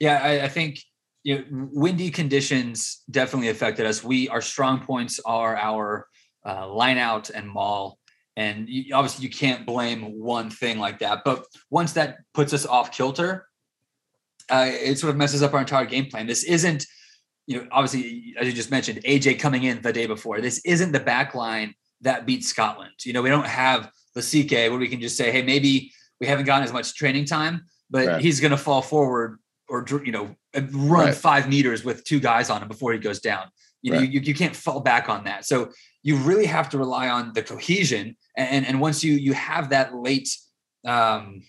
Yeah. 0.00 0.20
I, 0.22 0.44
I 0.44 0.48
think, 0.48 0.80
you 1.22 1.38
know, 1.38 1.68
windy 1.72 2.10
conditions 2.10 3.02
definitely 3.10 3.48
affected 3.48 3.84
us. 3.84 4.02
We, 4.02 4.28
our 4.28 4.40
strong 4.40 4.80
points 4.80 5.20
are 5.26 5.56
our 5.56 6.06
uh, 6.46 6.68
line 6.68 6.98
out 6.98 7.30
and 7.30 7.48
maul 7.48 7.98
and 8.36 8.68
you, 8.68 8.94
obviously 8.94 9.24
you 9.24 9.30
can't 9.30 9.66
blame 9.66 10.02
one 10.20 10.50
thing 10.50 10.78
like 10.78 10.98
that 11.00 11.22
but 11.24 11.44
once 11.70 11.92
that 11.94 12.18
puts 12.34 12.52
us 12.52 12.66
off 12.66 12.92
kilter 12.92 13.46
uh, 14.50 14.68
it 14.70 14.96
sort 14.98 15.10
of 15.10 15.16
messes 15.16 15.42
up 15.42 15.54
our 15.54 15.60
entire 15.60 15.86
game 15.86 16.06
plan 16.06 16.26
this 16.26 16.44
isn't 16.44 16.86
you 17.46 17.56
know 17.56 17.66
obviously 17.70 18.34
as 18.38 18.46
you 18.46 18.52
just 18.52 18.70
mentioned 18.70 19.02
aj 19.04 19.38
coming 19.38 19.64
in 19.64 19.80
the 19.82 19.92
day 19.92 20.06
before 20.06 20.40
this 20.40 20.60
isn't 20.64 20.92
the 20.92 21.00
back 21.00 21.34
line 21.34 21.74
that 22.00 22.26
beats 22.26 22.48
scotland 22.48 22.92
you 23.04 23.12
know 23.12 23.22
we 23.22 23.28
don't 23.28 23.46
have 23.46 23.90
the 24.14 24.22
ck 24.22 24.50
where 24.70 24.78
we 24.78 24.88
can 24.88 25.00
just 25.00 25.16
say 25.16 25.30
hey 25.30 25.42
maybe 25.42 25.92
we 26.20 26.26
haven't 26.26 26.44
gotten 26.44 26.64
as 26.64 26.72
much 26.72 26.94
training 26.94 27.24
time 27.24 27.64
but 27.90 28.06
right. 28.06 28.20
he's 28.20 28.40
going 28.40 28.50
to 28.50 28.56
fall 28.56 28.82
forward 28.82 29.38
or 29.68 29.84
you 30.04 30.12
know 30.12 30.34
run 30.72 31.06
right. 31.06 31.14
five 31.14 31.48
meters 31.48 31.84
with 31.84 32.04
two 32.04 32.20
guys 32.20 32.50
on 32.50 32.62
him 32.62 32.68
before 32.68 32.92
he 32.92 32.98
goes 32.98 33.20
down 33.20 33.46
you 33.82 33.92
know 33.92 33.98
right. 33.98 34.10
you, 34.10 34.20
you 34.20 34.34
can't 34.34 34.54
fall 34.54 34.80
back 34.80 35.08
on 35.08 35.24
that 35.24 35.44
so 35.44 35.70
you 36.02 36.16
really 36.16 36.46
have 36.46 36.68
to 36.68 36.78
rely 36.78 37.08
on 37.08 37.32
the 37.34 37.42
cohesion 37.42 38.16
and 38.36 38.66
and 38.66 38.80
once 38.80 39.02
you 39.02 39.14
you 39.14 39.32
have 39.32 39.70
that 39.70 39.94
late 39.94 40.36
um 40.84 41.42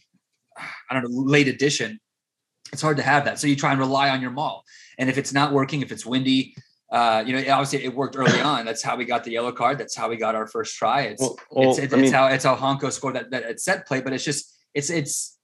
i 0.89 0.94
don't 0.94 1.04
know 1.04 1.10
late 1.12 1.48
addition 1.48 2.00
it's 2.74 2.82
hard 2.82 2.98
to 2.98 3.04
have 3.04 3.25
that 3.25 3.39
so 3.39 3.48
you 3.48 3.56
try 3.56 3.72
and 3.72 3.80
rely 3.80 4.10
on 4.10 4.22
your 4.22 4.32
maul 4.32 4.63
and 4.98 5.10
if 5.10 5.18
it's 5.18 5.34
not 5.34 5.54
working 5.54 5.82
if 5.82 5.92
it's 5.92 6.06
windy 6.06 6.56
uh, 6.89 7.22
you 7.25 7.34
know, 7.34 7.39
obviously 7.51 7.84
it 7.84 7.94
worked 7.94 8.16
early 8.16 8.39
on. 8.39 8.66
That's 8.66 8.82
how 8.82 8.96
we 8.96 9.04
got 9.06 9.24
the 9.24 9.32
yellow 9.32 9.51
card. 9.51 9.77
That's 9.77 9.96
how 9.96 10.10
we 10.10 10.16
got 10.16 10.36
our 10.36 10.48
first 10.48 10.75
try. 10.77 11.01
It's 11.01 11.22
Well, 11.22 11.38
well, 11.51 11.70
it's, 11.72 11.80
it's, 11.80 11.94
I 11.94 11.98
mean- 11.98 12.06
it's 12.06 12.13
how 12.13 12.27
it's 12.27 12.46
how 12.46 12.56
Hanco 12.56 12.89
scored 12.89 13.16
that, 13.16 13.30
that 13.32 13.60
set 13.60 13.86
play, 13.88 14.01
but 14.01 14.13
it's 14.13 14.24
just 14.24 14.58
it's 14.74 14.89
it's 14.89 15.38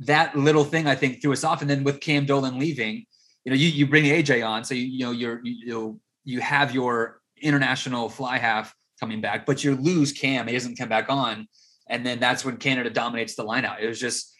that 0.00 0.36
little 0.36 0.64
thing 0.64 0.86
I 0.86 0.94
think 0.94 1.20
threw 1.20 1.32
us 1.32 1.44
off. 1.44 1.60
And 1.60 1.68
then 1.68 1.84
with 1.84 2.00
Cam 2.00 2.24
Dolan 2.24 2.58
leaving, 2.58 3.04
you 3.44 3.50
know, 3.50 3.56
you 3.56 3.68
you 3.68 3.86
bring 3.86 4.04
AJ 4.04 4.46
on, 4.46 4.64
so 4.64 4.74
you 4.74 4.84
you 4.84 5.04
know 5.04 5.10
you're 5.10 5.40
you 5.44 5.54
you, 5.66 6.00
you 6.24 6.40
have 6.40 6.72
your 6.74 7.20
international 7.40 8.08
fly 8.08 8.38
half 8.38 8.74
coming 8.98 9.20
back, 9.20 9.44
but 9.44 9.62
you 9.62 9.76
lose 9.76 10.12
Cam. 10.12 10.46
He 10.46 10.54
doesn't 10.54 10.76
come 10.76 10.88
back 10.88 11.10
on, 11.10 11.48
and 11.88 12.04
then 12.04 12.18
that's 12.18 12.46
when 12.46 12.56
Canada 12.56 12.88
dominates 12.88 13.34
the 13.34 13.44
lineout. 13.44 13.80
It 13.82 13.88
was 13.88 14.00
just 14.00 14.34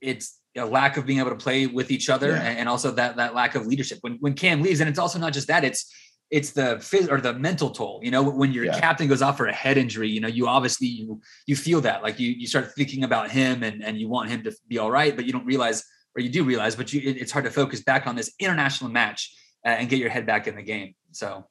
it's 0.00 0.36
a 0.56 0.64
lack 0.64 0.96
of 0.96 1.04
being 1.06 1.18
able 1.18 1.30
to 1.30 1.36
play 1.36 1.66
with 1.66 1.90
each 1.90 2.08
other 2.08 2.30
Yeah. 2.30 2.42
and, 2.42 2.58
and 2.60 2.68
also 2.68 2.90
that 2.92 3.16
that 3.16 3.34
lack 3.34 3.54
of 3.54 3.66
leadership 3.66 3.98
when 4.02 4.14
when 4.20 4.34
Cam 4.34 4.62
leaves 4.62 4.80
and 4.80 4.88
it's 4.88 4.98
also 4.98 5.18
not 5.18 5.32
just 5.32 5.48
that 5.48 5.64
it's 5.64 5.92
it's 6.30 6.50
the 6.52 6.76
phys 6.76 7.10
or 7.10 7.20
the 7.20 7.34
mental 7.34 7.70
toll 7.70 8.00
you 8.02 8.10
know 8.10 8.22
when 8.22 8.52
your 8.52 8.64
Yeah. 8.66 8.78
captain 8.80 9.08
goes 9.08 9.22
off 9.22 9.36
for 9.36 9.46
a 9.46 9.52
head 9.52 9.76
injury 9.76 10.08
you 10.08 10.20
know 10.20 10.28
you 10.28 10.46
obviously 10.46 10.86
you 10.86 11.20
you 11.46 11.56
feel 11.56 11.80
that 11.82 12.02
like 12.02 12.18
you 12.18 12.30
you 12.30 12.46
start 12.46 12.72
thinking 12.74 13.04
about 13.04 13.30
him 13.30 13.62
and 13.62 13.82
and 13.84 13.98
you 13.98 14.08
want 14.08 14.30
him 14.30 14.42
to 14.44 14.52
be 14.68 14.78
all 14.78 14.90
right 14.90 15.14
but 15.16 15.24
you 15.26 15.32
don't 15.32 15.46
realize 15.46 15.84
or 16.16 16.20
you 16.22 16.28
do 16.30 16.44
realize 16.44 16.74
but 16.76 16.92
you 16.92 17.00
it- 17.08 17.18
it's 17.18 17.32
hard 17.32 17.44
to 17.44 17.50
focus 17.50 17.82
back 17.82 18.06
on 18.06 18.14
this 18.16 18.32
international 18.38 18.90
match 18.90 19.34
uh, 19.66 19.70
and 19.70 19.88
get 19.88 19.98
your 19.98 20.10
head 20.10 20.24
back 20.26 20.46
in 20.46 20.54
the 20.56 20.62
game 20.62 20.94
so 21.12 21.44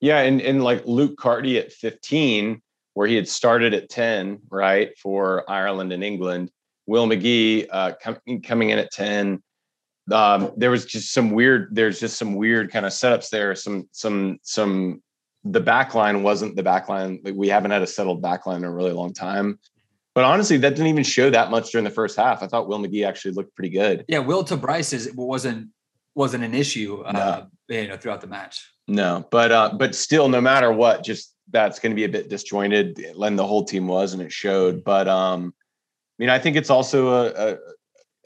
Yeah, 0.00 0.20
and 0.20 0.40
and 0.42 0.62
like 0.64 0.82
Luke 0.86 1.16
Carty 1.18 1.58
at 1.58 1.72
15, 1.72 2.60
where 2.94 3.06
he 3.08 3.14
had 3.16 3.28
started 3.28 3.72
at 3.74 3.88
10, 3.88 4.40
right, 4.50 4.90
for 4.98 5.44
Ireland 5.50 5.90
and 5.92 6.02
England. 6.04 6.50
Will 6.86 7.06
McGee 7.06 7.66
uh, 7.70 7.92
com- 8.02 8.40
coming 8.42 8.70
in 8.70 8.78
at 8.78 8.90
10. 8.92 9.42
Um, 10.12 10.52
there 10.56 10.70
was 10.70 10.84
just 10.86 11.12
some 11.12 11.30
weird. 11.30 11.68
There's 11.72 11.98
just 11.98 12.16
some 12.16 12.34
weird 12.36 12.70
kind 12.70 12.86
of 12.86 12.92
setups 12.92 13.28
there. 13.30 13.54
Some 13.54 13.88
some 13.92 14.38
some. 14.42 15.02
The 15.44 15.60
back 15.60 15.94
line 15.94 16.22
wasn't 16.24 16.56
the 16.56 16.62
back 16.62 16.88
line. 16.88 17.20
Like 17.24 17.34
we 17.34 17.48
haven't 17.48 17.70
had 17.70 17.82
a 17.82 17.86
settled 17.86 18.20
back 18.22 18.46
line 18.46 18.58
in 18.58 18.64
a 18.64 18.72
really 18.72 18.92
long 18.92 19.12
time. 19.12 19.58
But 20.14 20.24
honestly, 20.24 20.56
that 20.58 20.70
didn't 20.70 20.86
even 20.86 21.04
show 21.04 21.28
that 21.30 21.50
much 21.50 21.70
during 21.72 21.84
the 21.84 21.90
first 21.90 22.16
half. 22.16 22.42
I 22.42 22.46
thought 22.46 22.68
Will 22.68 22.78
McGee 22.78 23.06
actually 23.06 23.32
looked 23.32 23.54
pretty 23.54 23.68
good. 23.70 24.04
yeah 24.08 24.18
will 24.18 24.42
to 24.44 24.56
bryce 24.56 24.92
is 24.92 25.12
wasn't 25.14 25.68
wasn't 26.14 26.42
an 26.42 26.54
issue 26.54 27.02
uh 27.02 27.44
you 27.68 27.86
know 27.86 27.96
throughout 27.96 28.20
the 28.22 28.26
match 28.26 28.64
No, 28.88 29.26
but 29.30 29.52
uh, 29.52 29.74
but 29.76 29.94
still, 29.94 30.28
no 30.28 30.40
matter 30.40 30.72
what, 30.72 31.04
just 31.04 31.34
that's 31.50 31.78
going 31.80 31.90
to 31.90 31.96
be 31.96 32.04
a 32.04 32.08
bit 32.08 32.28
disjointed. 32.30 32.98
And 32.98 33.38
the 33.38 33.46
whole 33.46 33.64
team 33.64 33.86
was, 33.88 34.12
and 34.14 34.22
it 34.22 34.32
showed. 34.32 34.82
But 34.84 35.06
um, 35.08 35.52
mean, 36.18 36.30
I 36.30 36.38
think 36.38 36.56
it's 36.56 36.70
also 36.70 37.08
a, 37.08 37.26
a 37.52 37.58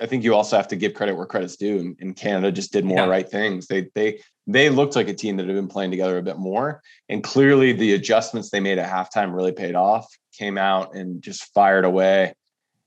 I 0.02 0.06
think 0.06 0.24
you 0.24 0.34
also 0.34 0.56
have 0.56 0.68
to 0.68 0.76
give 0.76 0.94
credit 0.94 1.14
where 1.14 1.26
credit's 1.26 1.56
due. 1.56 1.78
And, 1.78 1.96
and 2.00 2.16
Canada 2.16 2.50
just 2.50 2.72
did 2.72 2.84
more 2.84 2.98
Yeah. 3.00 3.06
right 3.06 3.28
things. 3.28 3.66
They 3.66 3.88
they 3.94 4.20
they 4.46 4.68
looked 4.70 4.96
like 4.96 5.08
a 5.08 5.14
team 5.14 5.36
that 5.36 5.46
had 5.46 5.54
been 5.54 5.68
playing 5.68 5.90
together 5.90 6.18
a 6.18 6.22
bit 6.22 6.38
more. 6.38 6.82
And 7.08 7.22
clearly, 7.22 7.72
the 7.72 7.94
adjustments 7.94 8.50
they 8.50 8.60
made 8.60 8.78
at 8.78 8.88
halftime 8.90 9.34
really 9.34 9.52
paid 9.52 9.74
off. 9.74 10.06
Came 10.38 10.56
out 10.56 10.94
and 10.94 11.22
just 11.22 11.52
fired 11.52 11.84
away. 11.84 12.32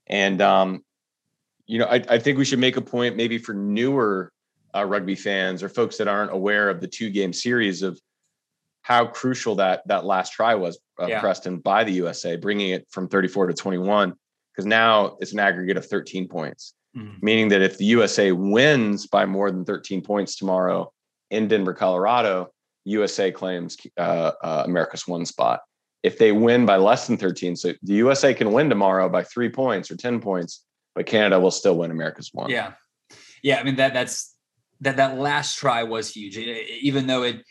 And 0.08 0.40
um, 0.42 0.84
you 1.66 1.78
know, 1.78 1.86
I, 1.86 2.02
I 2.08 2.18
think 2.18 2.36
we 2.36 2.44
should 2.44 2.58
make 2.58 2.76
a 2.76 2.82
point 2.82 3.16
maybe 3.16 3.38
for 3.38 3.54
newer 3.54 4.30
uh, 4.74 4.84
rugby 4.84 5.14
fans 5.14 5.62
or 5.62 5.68
folks 5.68 5.98
that 5.98 6.08
aren't 6.08 6.32
aware 6.32 6.68
of 6.68 6.80
the 6.80 6.88
two 6.88 7.10
game 7.10 7.32
series 7.32 7.82
of 7.82 7.98
how 8.82 9.06
crucial 9.06 9.54
that 9.54 9.86
that 9.86 10.04
last 10.04 10.32
try 10.32 10.54
was 10.56 10.78
uh, 11.00 11.06
Yeah. 11.06 11.20
Preston 11.20 11.58
by 11.58 11.84
the 11.84 11.92
USA, 11.92 12.36
bringing 12.36 12.70
it 12.70 12.86
from 12.90 13.08
34 13.08 13.46
to 13.46 13.54
21. 13.54 14.14
Because 14.54 14.66
now 14.66 15.16
it's 15.20 15.32
an 15.32 15.40
aggregate 15.40 15.76
of 15.76 15.84
13 15.86 16.28
points, 16.28 16.74
Mhm. 16.96 17.20
meaning 17.22 17.48
that 17.48 17.60
if 17.62 17.76
the 17.76 17.84
USA 17.86 18.30
wins 18.32 19.06
by 19.06 19.26
more 19.26 19.50
than 19.50 19.64
13 19.64 20.00
points 20.02 20.36
tomorrow 20.36 20.92
in 21.30 21.48
Denver, 21.48 21.74
Colorado, 21.74 22.50
USA 22.84 23.32
claims 23.32 23.76
uh, 23.98 24.32
uh, 24.42 24.62
America's 24.66 25.08
one 25.08 25.24
spot. 25.26 25.60
If 26.02 26.18
they 26.18 26.32
win 26.32 26.66
by 26.66 26.76
less 26.76 27.06
than 27.06 27.16
13, 27.16 27.56
so 27.56 27.72
the 27.82 27.94
USA 27.94 28.32
can 28.34 28.52
win 28.52 28.68
tomorrow 28.68 29.08
by 29.08 29.24
three 29.24 29.48
points 29.48 29.90
or 29.90 29.96
10 29.96 30.20
points, 30.20 30.64
but 30.94 31.06
Canada 31.06 31.40
will 31.40 31.50
still 31.50 31.76
win 31.78 31.90
America's 31.90 32.30
one. 32.32 32.50
Yeah, 32.50 32.74
yeah. 33.42 33.58
I 33.58 33.62
mean 33.64 33.76
that 33.76 33.92
that's 33.94 34.34
that 34.82 34.96
that 34.98 35.16
last 35.18 35.56
try 35.58 35.82
was 35.82 36.14
huge. 36.14 36.36
It- 36.36 36.48
it- 36.48 36.82
even 36.82 37.06
though 37.06 37.22
it 37.22 37.42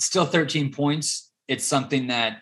still 0.00 0.24
13 0.24 0.72
points, 0.72 1.30
it's 1.46 1.64
something 1.64 2.06
that 2.08 2.40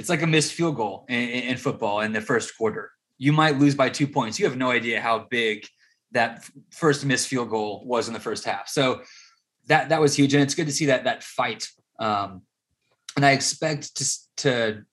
it's 0.00 0.08
like 0.08 0.22
a 0.22 0.26
missed 0.26 0.54
field 0.54 0.76
goal 0.76 1.04
in 1.08 1.28
in 1.50 1.56
football 1.58 2.00
in 2.00 2.12
the 2.12 2.20
first 2.20 2.56
quarter. 2.56 2.90
You 3.18 3.32
might 3.32 3.58
lose 3.58 3.74
by 3.74 3.88
two 3.88 4.06
points. 4.06 4.38
You 4.38 4.46
have 4.46 4.56
no 4.56 4.70
idea 4.70 5.00
how 5.00 5.26
big 5.30 5.66
that 6.12 6.48
first 6.70 7.04
missed 7.04 7.28
field 7.28 7.50
goal 7.50 7.82
was 7.84 8.08
in 8.08 8.14
the 8.14 8.20
first 8.20 8.44
half. 8.44 8.68
So 8.68 9.02
that 9.66 9.88
that 9.88 10.00
was 10.00 10.16
huge, 10.16 10.34
and 10.34 10.42
it's 10.42 10.54
good 10.54 10.66
to 10.66 10.72
see 10.72 10.86
that 10.86 11.04
that 11.04 11.22
fight. 11.22 11.68
Um, 11.98 12.42
and 13.16 13.24
I 13.24 13.32
expect 13.32 13.96
to 13.96 14.04
to. 14.36 14.84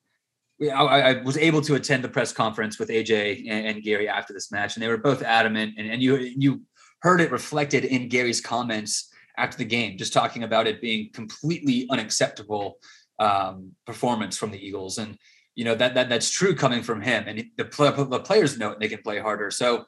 I, 0.62 1.02
I 1.02 1.22
was 1.24 1.38
able 1.38 1.62
to 1.62 1.76
attend 1.76 2.04
the 2.04 2.10
press 2.10 2.32
conference 2.32 2.80
with 2.80 2.90
AJ 2.90 3.50
and, 3.50 3.68
and 3.68 3.84
Gary 3.84 4.08
after 4.08 4.34
this 4.34 4.52
match, 4.52 4.76
and 4.76 4.84
they 4.84 4.88
were 4.88 4.98
both 4.98 5.22
adamant. 5.22 5.76
And, 5.78 5.90
and 5.90 6.02
you 6.02 6.16
you 6.16 6.62
heard 7.02 7.22
it 7.22 7.32
reflected 7.32 7.86
in 7.86 8.08
Gary's 8.08 8.40
comments 8.40 9.10
after 9.38 9.58
the 9.58 9.66
game, 9.66 9.98
just 9.98 10.14
talking 10.14 10.44
about 10.44 10.68
it 10.68 10.80
being 10.80 11.10
completely 11.12 11.88
unacceptable 11.90 12.78
um, 13.20 13.72
performance 13.86 14.38
from 14.38 14.52
the 14.52 14.66
Eagles, 14.66 14.98
and 14.98 15.18
you 15.56 15.66
know 15.66 15.76
that 15.76 15.96
that 15.96 16.10
that's 16.10 16.30
true 16.30 16.56
coming 16.56 16.84
from 16.84 17.02
him. 17.02 17.26
And 17.28 17.46
the, 17.58 17.64
the 17.64 18.20
players 18.20 18.58
know 18.58 18.72
it; 18.72 18.80
they 18.80 18.88
can 18.88 19.02
play 19.02 19.20
harder. 19.20 19.52
So 19.52 19.86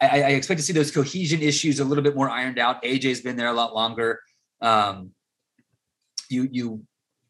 I, 0.00 0.22
I 0.22 0.28
expect 0.30 0.58
to 0.60 0.64
see 0.64 0.72
those 0.72 0.90
cohesion 0.90 1.42
issues 1.42 1.80
a 1.80 1.84
little 1.84 2.04
bit 2.04 2.16
more 2.16 2.30
ironed 2.30 2.58
out. 2.58 2.82
AJ's 2.82 3.20
been 3.20 3.36
there 3.36 3.48
a 3.48 3.52
lot 3.52 3.74
longer. 3.74 4.20
Um, 4.60 5.10
you 6.28 6.48
you 6.50 6.82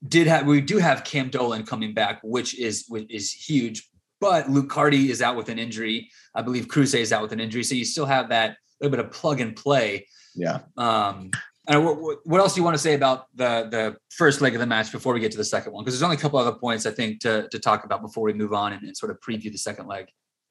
did 0.07 0.27
have 0.27 0.47
we 0.47 0.61
do 0.61 0.79
have 0.79 1.05
Cam 1.05 1.31
Dolan 1.31 1.65
coming 1.65 1.95
back, 1.95 2.21
which 2.23 2.59
is 2.59 2.85
which 2.89 3.11
is 3.11 3.33
huge. 3.33 3.89
But 4.21 4.51
Luke 4.51 4.69
Carty 4.69 5.11
is 5.11 5.23
out 5.23 5.37
with 5.37 5.49
an 5.49 5.59
injury. 5.59 6.11
I 6.35 6.43
believe 6.43 6.69
Cruz 6.69 6.93
is 6.93 7.13
out 7.13 7.23
with 7.23 7.33
an 7.33 7.41
injury. 7.41 7.65
So 7.65 7.75
you 7.75 7.87
still 7.87 8.07
have 8.07 8.29
that 8.29 8.57
little 8.81 8.97
bit 8.97 9.05
of 9.05 9.13
plug 9.13 9.41
and 9.41 9.57
play. 9.57 10.07
Yeah. 10.35 10.61
Um, 10.77 11.31
and 11.69 11.85
what, 11.85 12.19
what- 12.25 12.41
else 12.41 12.55
do 12.55 12.61
you 12.61 12.65
want 12.65 12.75
to 12.75 12.83
say 12.83 12.95
about 12.95 13.27
the 13.35 13.69
the 13.71 13.97
first 14.11 14.41
leg 14.41 14.55
of 14.55 14.61
the 14.61 14.67
match 14.67 14.91
before 14.93 15.13
we 15.15 15.21
get 15.21 15.33
to 15.33 15.39
the 15.39 15.45
second 15.45 15.73
one? 15.73 15.85
Because 15.85 15.95
there's 15.99 16.03
only 16.03 16.17
a 16.17 16.21
couple 16.21 16.39
other 16.39 16.53
points 16.53 16.87
I 16.87 16.91
think 16.91 17.21
to 17.21 17.49
to 17.49 17.59
talk 17.59 17.85
about 17.85 18.03
before 18.03 18.25
we 18.25 18.33
move 18.33 18.53
on 18.53 18.73
and, 18.73 18.83
and 18.83 18.97
sort 18.97 19.11
of 19.11 19.21
preview 19.21 19.51
the 19.53 19.59
second 19.59 19.87
leg. 19.87 20.07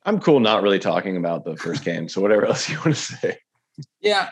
I'm 0.05 0.19
cool 0.19 0.39
not 0.39 0.63
really 0.63 0.79
talking 0.79 1.17
about 1.17 1.43
the 1.43 1.57
first 1.57 1.83
game. 1.83 2.07
So 2.07 2.21
whatever 2.21 2.45
else 2.45 2.69
you 2.69 2.77
want 2.77 2.95
to 2.95 3.01
say. 3.15 3.37
Yeah, 4.01 4.29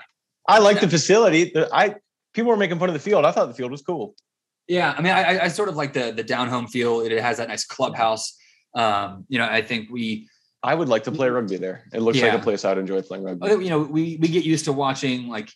I 0.47 0.59
like 0.59 0.79
the 0.79 0.87
facility. 0.89 1.53
I 1.73 1.95
people 2.33 2.49
were 2.51 2.57
making 2.57 2.79
fun 2.79 2.89
of 2.89 2.93
the 2.93 2.99
field. 2.99 3.25
I 3.25 3.31
thought 3.31 3.47
the 3.47 3.53
field 3.53 3.71
was 3.71 3.81
cool. 3.81 4.15
Yeah, 4.67 4.93
I 4.97 5.01
mean, 5.01 5.13
I, 5.13 5.45
I- 5.45 5.47
sort 5.47 5.69
of 5.69 5.75
like 5.75 5.93
the 5.93 6.11
the 6.11 6.23
down 6.23 6.47
home 6.49 6.67
feel. 6.67 7.01
It 7.01 7.11
has 7.21 7.37
that 7.37 7.47
nice 7.47 7.65
clubhouse. 7.65 8.37
Um, 8.75 9.25
you 9.29 9.39
know, 9.39 9.45
I 9.45 9.61
think 9.61 9.89
we, 9.89 10.27
I 10.61 10.75
would 10.75 10.89
like 10.89 11.03
to 11.05 11.11
play 11.11 11.29
rugby 11.29 11.55
there. 11.57 11.85
It 11.93 12.01
looks 12.01 12.21
like 12.21 12.33
a 12.33 12.39
place 12.39 12.63
I'd 12.65 12.77
enjoy 12.77 13.01
playing 13.01 13.23
rugby. 13.23 13.47
You 13.63 13.69
know, 13.69 13.79
we 13.79 14.17
we 14.21 14.27
get 14.27 14.43
used 14.45 14.65
to 14.65 14.73
watching 14.73 15.27
like. 15.27 15.49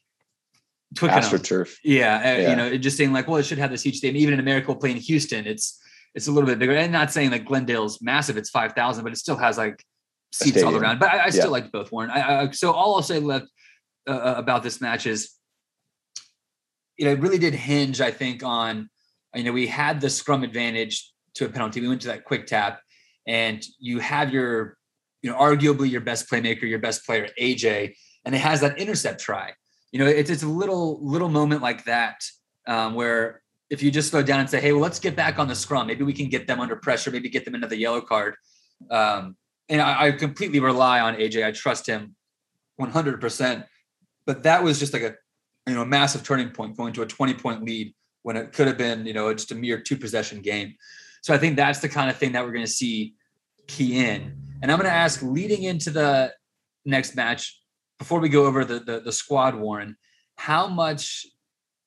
AstroTurf. 0.96 1.78
Yeah, 1.84 2.16
uh, 2.18 2.20
Yeah. 2.42 2.50
you 2.50 2.56
know, 2.56 2.78
just 2.78 2.98
saying 2.98 3.14
like, 3.14 3.28
well, 3.28 3.38
it 3.38 3.46
should 3.46 3.58
have 3.58 3.72
this 3.72 3.84
huge 3.84 3.98
stadium. 3.98 4.22
Even 4.22 4.34
in 4.36 4.40
America, 4.40 4.68
we'll 4.68 4.78
play 4.78 4.92
in 4.92 4.98
Houston. 4.98 5.46
It's 5.48 5.80
it's 6.14 6.28
a 6.28 6.32
little 6.32 6.48
bit 6.48 6.60
bigger. 6.60 6.74
And 6.74 6.92
not 6.92 7.12
saying 7.12 7.30
that 7.32 7.46
Glendale's 7.46 8.02
massive. 8.02 8.36
It's 8.38 8.50
five 8.50 8.74
thousand, 8.74 9.04
but 9.04 9.14
it 9.14 9.18
still 9.18 9.38
has 9.38 9.58
like 9.58 9.84
seats 10.34 10.62
all 10.64 10.76
around. 10.76 11.00
But 11.00 11.10
I, 11.10 11.26
I 11.26 11.30
still 11.30 11.46
Yeah. 11.46 11.52
liked 11.52 11.72
both, 11.72 11.92
Warren. 11.92 12.10
I, 12.10 12.42
I, 12.42 12.52
so 12.52 12.72
all 12.72 12.96
I'll 12.96 13.02
say 13.04 13.20
left 13.20 13.46
uh, 14.08 14.34
about 14.38 14.64
this 14.64 14.82
match 14.82 15.06
is, 15.06 15.32
you 16.98 17.06
know, 17.06 17.12
it 17.12 17.20
really 17.20 17.38
did 17.38 17.54
hinge, 17.54 18.02
I 18.02 18.12
think, 18.12 18.44
on 18.44 18.90
you 19.36 19.44
know 19.46 19.54
we 19.54 19.68
had 19.68 20.02
the 20.02 20.10
scrum 20.10 20.44
advantage 20.44 21.10
to 21.36 21.46
a 21.46 21.50
penalty. 21.50 21.80
We 21.80 21.88
went 21.88 22.02
to 22.02 22.08
that 22.08 22.26
quick 22.26 22.46
tap, 22.48 22.82
and 23.26 23.64
you 23.80 24.00
have 24.00 24.34
your, 24.34 24.78
you 25.22 25.32
know, 25.32 25.38
arguably 25.38 25.90
your 25.90 26.02
best 26.02 26.30
playmaker, 26.30 26.64
your 26.64 26.80
best 26.80 27.06
player, 27.06 27.30
AJ, 27.40 27.96
and 28.26 28.36
it 28.36 28.40
has 28.40 28.60
that 28.62 28.78
intercept 28.78 29.22
try. 29.22 29.54
You 29.92 30.00
know, 30.00 30.08
it's 30.08 30.30
it's 30.30 30.44
a 30.44 30.48
little 30.48 31.00
little 31.06 31.30
moment 31.30 31.62
like 31.62 31.86
that 31.86 32.24
um, 32.68 32.94
where 32.94 33.42
if 33.70 33.82
you 33.82 33.92
just 33.92 34.10
slow 34.10 34.22
down 34.22 34.40
and 34.40 34.50
say, 34.50 34.60
hey, 34.60 34.74
well, 34.74 34.82
let's 34.82 35.00
get 35.00 35.16
back 35.16 35.40
on 35.40 35.48
the 35.48 35.56
scrum. 35.56 35.88
Maybe 35.88 36.04
we 36.04 36.14
can 36.14 36.30
get 36.30 36.46
them 36.48 36.60
under 36.60 36.76
pressure. 36.76 37.10
Maybe 37.10 37.30
get 37.30 37.46
them 37.46 37.56
into 37.56 37.68
the 37.68 37.78
yellow 37.78 38.02
card. 38.02 38.36
Um, 38.90 39.38
and 39.70 39.82
I, 39.82 40.08
I 40.08 40.12
completely 40.12 40.60
rely 40.60 41.00
on 41.00 41.16
AJ. 41.16 41.46
I 41.46 41.52
trust 41.52 41.88
him 41.88 42.16
100%. 42.80 43.66
But 44.26 44.44
that 44.44 44.64
was 44.64 44.80
just 44.80 44.94
like 44.94 45.04
a 45.04 45.16
you 45.68 45.76
know 45.76 45.86
massive 45.86 46.24
turning 46.24 46.50
point, 46.50 46.76
going 46.76 46.94
to 46.94 47.02
a 47.02 47.06
20 47.06 47.34
point 47.36 47.64
lead 47.64 47.94
when 48.24 48.36
it 48.36 48.54
could 48.54 48.68
have 48.68 48.78
been 48.78 49.06
you 49.06 49.14
know 49.14 49.34
just 49.34 49.52
a 49.52 49.56
mere 49.56 49.80
two 49.80 49.98
possession 49.98 50.42
game. 50.42 50.76
So 51.22 51.34
I 51.34 51.38
think 51.38 51.56
that's 51.56 51.80
the 51.80 51.90
kind 51.90 52.10
of 52.10 52.18
thing 52.18 52.32
that 52.34 52.44
we're 52.44 52.52
going 52.52 52.66
to 52.66 52.72
see 52.72 53.14
key 53.68 54.00
in. 54.00 54.36
And 54.62 54.72
I'm 54.72 54.78
going 54.78 54.90
to 54.90 54.96
ask 54.96 55.22
leading 55.22 55.64
into 55.64 55.92
the 55.92 56.34
next 56.86 57.16
match 57.16 57.61
before 58.02 58.20
we 58.20 58.30
go 58.30 58.46
over 58.48 58.66
the, 58.66 58.80
the 58.80 59.00
the 59.00 59.12
squad, 59.12 59.54
Warren, 59.54 59.96
how 60.36 60.66
much 60.66 61.28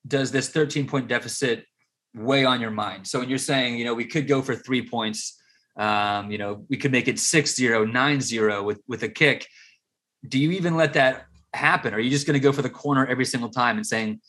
does 0.07 0.31
this 0.31 0.49
13 0.49 0.87
point 0.87 1.09
deficit 1.09 1.65
weigh 2.15 2.45
on 2.45 2.61
your 2.61 2.71
mind? 2.71 3.05
So 3.09 3.19
when 3.19 3.29
you're 3.29 3.47
saying, 3.53 3.79
you 3.79 3.85
know, 3.85 3.95
we 3.95 4.05
could 4.05 4.29
go 4.29 4.41
for 4.41 4.55
three 4.55 4.89
points, 4.89 5.37
um, 5.77 6.31
you 6.31 6.39
know, 6.39 6.65
we 6.71 6.77
could 6.77 6.93
make 6.93 7.09
it 7.09 7.17
6-0, 7.17 7.91
9-0 7.91 8.65
with 8.65 8.81
with 8.87 9.03
a 9.03 9.09
kick. 9.09 9.49
Do 10.29 10.39
you 10.39 10.53
even 10.53 10.77
let 10.77 10.93
that 10.93 11.25
happen? 11.53 11.93
Are 11.93 11.99
you 11.99 12.11
just 12.11 12.29
going 12.29 12.41
to 12.41 12.47
go 12.49 12.53
for 12.53 12.63
the 12.63 12.71
corner 12.71 13.05
every 13.07 13.25
single 13.25 13.51
time 13.51 13.77
and 13.77 13.85
saying 13.85 14.21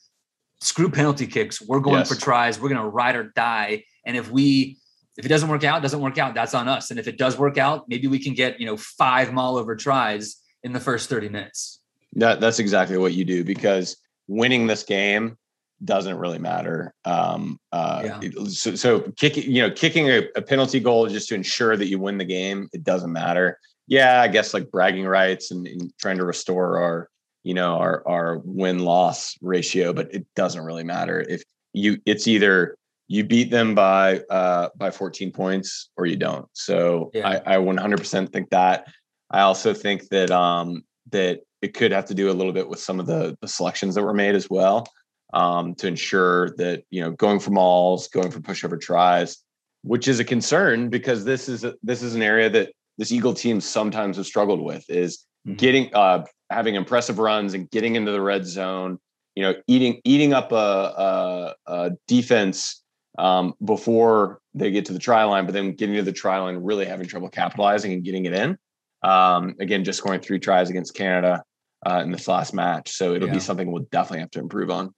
screw 0.61 0.89
penalty 0.89 1.27
kicks. 1.27 1.61
We're 1.61 1.81
going 1.81 1.99
Yes. 1.99 2.09
for 2.09 2.19
tries. 2.19 2.59
We're 2.59 2.69
going 2.69 2.81
to 2.81 2.87
ride 2.87 3.15
or 3.15 3.25
die. 3.35 3.83
And 4.07 4.17
if 4.17 4.31
we 4.31 4.77
if 5.17 5.23
it 5.25 5.29
doesn't 5.29 5.47
work 5.47 5.63
out, 5.63 5.81
doesn't 5.83 6.01
work 6.01 6.17
out. 6.17 6.33
That's 6.33 6.53
on 6.55 6.67
us. 6.67 6.89
And 6.89 6.99
if 6.99 7.07
it 7.07 7.17
does 7.17 7.37
work 7.37 7.57
out, 7.57 7.85
maybe 7.87 8.07
we 8.07 8.19
can 8.19 8.33
get 8.33 8.59
you 8.59 8.65
know 8.65 8.75
five 8.75 9.31
maul 9.31 9.57
over 9.57 9.75
tries 9.75 10.41
in 10.65 10.73
the 10.73 10.79
first 10.79 11.09
thirty 11.09 11.29
minutes. 11.29 11.79
That 12.13 12.41
that's 12.41 12.59
exactly 12.59 12.97
what 12.97 13.13
you 13.13 13.23
do 13.23 13.43
because 13.45 13.95
winning 14.27 14.67
this 14.67 14.83
game 14.83 15.37
doesn't 15.83 16.17
really 16.17 16.39
matter. 16.39 16.93
Um, 17.05 17.59
uh, 17.71 18.01
Yeah. 18.21 18.45
so, 18.47 18.75
so 18.75 19.01
kicking, 19.17 19.51
you 19.51 19.61
know, 19.61 19.69
kicking 19.71 20.09
a, 20.09 20.23
a 20.35 20.41
penalty 20.41 20.79
goal 20.79 21.07
just 21.07 21.27
to 21.29 21.35
ensure 21.35 21.75
that 21.77 21.87
you 21.87 21.99
win 21.99 22.17
the 22.17 22.25
game, 22.25 22.69
it 22.73 22.83
doesn't 22.83 23.11
matter. 23.11 23.59
Yeah, 23.87 24.21
I 24.21 24.27
guess 24.29 24.53
like 24.53 24.71
bragging 24.71 25.05
rights 25.05 25.51
and, 25.51 25.67
and 25.67 25.91
trying 25.99 26.17
to 26.17 26.25
restore 26.25 26.81
our, 26.81 27.09
you 27.43 27.53
know, 27.53 27.77
our 27.77 28.07
our 28.07 28.41
win 28.43 28.79
loss 28.79 29.37
ratio, 29.41 29.93
but 29.93 30.13
it 30.13 30.25
doesn't 30.35 30.63
really 30.63 30.83
matter 30.83 31.21
if 31.21 31.43
you. 31.73 31.99
It's 32.05 32.27
either 32.27 32.77
you 33.07 33.23
beat 33.23 33.51
them 33.51 33.75
by 33.75 34.21
uh, 34.31 34.69
by 34.77 34.89
14 34.89 35.31
points 35.31 35.89
or 35.97 36.07
you 36.07 36.15
don't. 36.15 36.47
So 36.53 37.11
Yeah. 37.13 37.41
I, 37.45 37.55
I 37.55 37.57
100% 37.57 38.31
think 38.33 38.49
that. 38.49 38.87
I 39.31 39.41
also 39.41 39.73
think 39.73 40.07
that 40.09 40.31
um, 40.31 40.83
that 41.11 41.41
it 41.61 41.73
could 41.73 41.91
have 41.91 42.05
to 42.05 42.13
do 42.13 42.29
a 42.29 42.33
little 42.33 42.53
bit 42.53 42.67
with 42.67 42.79
some 42.79 42.99
of 42.99 43.05
the, 43.05 43.37
the 43.41 43.47
selections 43.47 43.95
that 43.95 44.03
were 44.03 44.13
made 44.13 44.35
as 44.35 44.49
well 44.49 44.87
um, 45.33 45.75
to 45.75 45.87
ensure 45.87 46.51
that 46.57 46.83
you 46.89 47.01
know 47.01 47.11
going 47.11 47.39
for 47.39 47.51
mauls, 47.51 48.07
going 48.07 48.31
for 48.31 48.39
pushover 48.39 48.79
tries, 48.79 49.37
which 49.83 50.07
is 50.07 50.19
a 50.19 50.23
concern 50.23 50.89
because 50.89 51.25
this 51.25 51.49
is 51.49 51.63
a, 51.63 51.73
this 51.83 52.01
is 52.01 52.15
an 52.15 52.21
area 52.21 52.49
that 52.49 52.71
this 52.97 53.11
Eagle 53.11 53.33
team 53.33 53.59
sometimes 53.59 54.17
has 54.17 54.27
struggled 54.27 54.61
with 54.61 54.89
is 54.89 55.25
Mhm. 55.47 55.57
getting 55.57 55.93
uh, 55.93 56.25
having 56.49 56.75
impressive 56.75 57.19
runs 57.19 57.53
and 57.53 57.69
getting 57.69 57.95
into 57.95 58.11
the 58.11 58.21
red 58.21 58.45
zone. 58.45 58.97
You 59.35 59.43
know, 59.43 59.55
eating 59.67 60.01
eating 60.03 60.33
up 60.33 60.51
a, 60.51 60.55
a, 60.55 61.55
a 61.67 61.91
defense 62.07 62.81
um, 63.17 63.53
before 63.63 64.39
they 64.53 64.71
get 64.71 64.85
to 64.85 64.93
the 64.93 64.99
try 64.99 65.23
line, 65.23 65.45
but 65.45 65.53
then 65.53 65.73
getting 65.73 65.95
to 65.95 66.01
the 66.01 66.11
try 66.11 66.39
line, 66.39 66.57
really 66.57 66.85
having 66.85 67.07
trouble 67.07 67.29
capitalizing 67.29 67.93
and 67.93 68.03
getting 68.03 68.25
it 68.25 68.33
in. 68.33 68.57
Um, 69.05 69.55
again, 69.59 69.83
just 69.83 69.99
scoring 69.99 70.19
three 70.19 70.39
tries 70.39 70.71
against 70.71 70.95
Canada 70.95 71.43
uh, 71.85 71.99
in 72.03 72.11
this 72.11 72.27
last 72.27 72.55
match, 72.55 72.89
so 72.91 73.13
it'll 73.13 73.27
Yeah. 73.27 73.35
be 73.35 73.39
something 73.39 73.71
we'll 73.71 73.87
definitely 73.91 74.21
have 74.21 74.31
to 74.31 74.39
improve 74.39 74.71
on. 74.71 74.95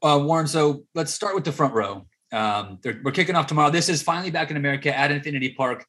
Uh, 0.00 0.20
Warren, 0.22 0.46
so 0.46 0.84
let's 0.94 1.12
start 1.12 1.34
with 1.34 1.42
the 1.44 1.50
front 1.50 1.74
row. 1.74 2.06
Um, 2.30 2.78
we're 2.84 3.10
kicking 3.10 3.34
off 3.34 3.48
tomorrow. 3.48 3.70
This 3.70 3.88
is 3.88 4.00
finally 4.00 4.30
back 4.30 4.52
in 4.52 4.56
America 4.56 4.96
at 4.96 5.10
Infinity 5.10 5.54
Park. 5.54 5.84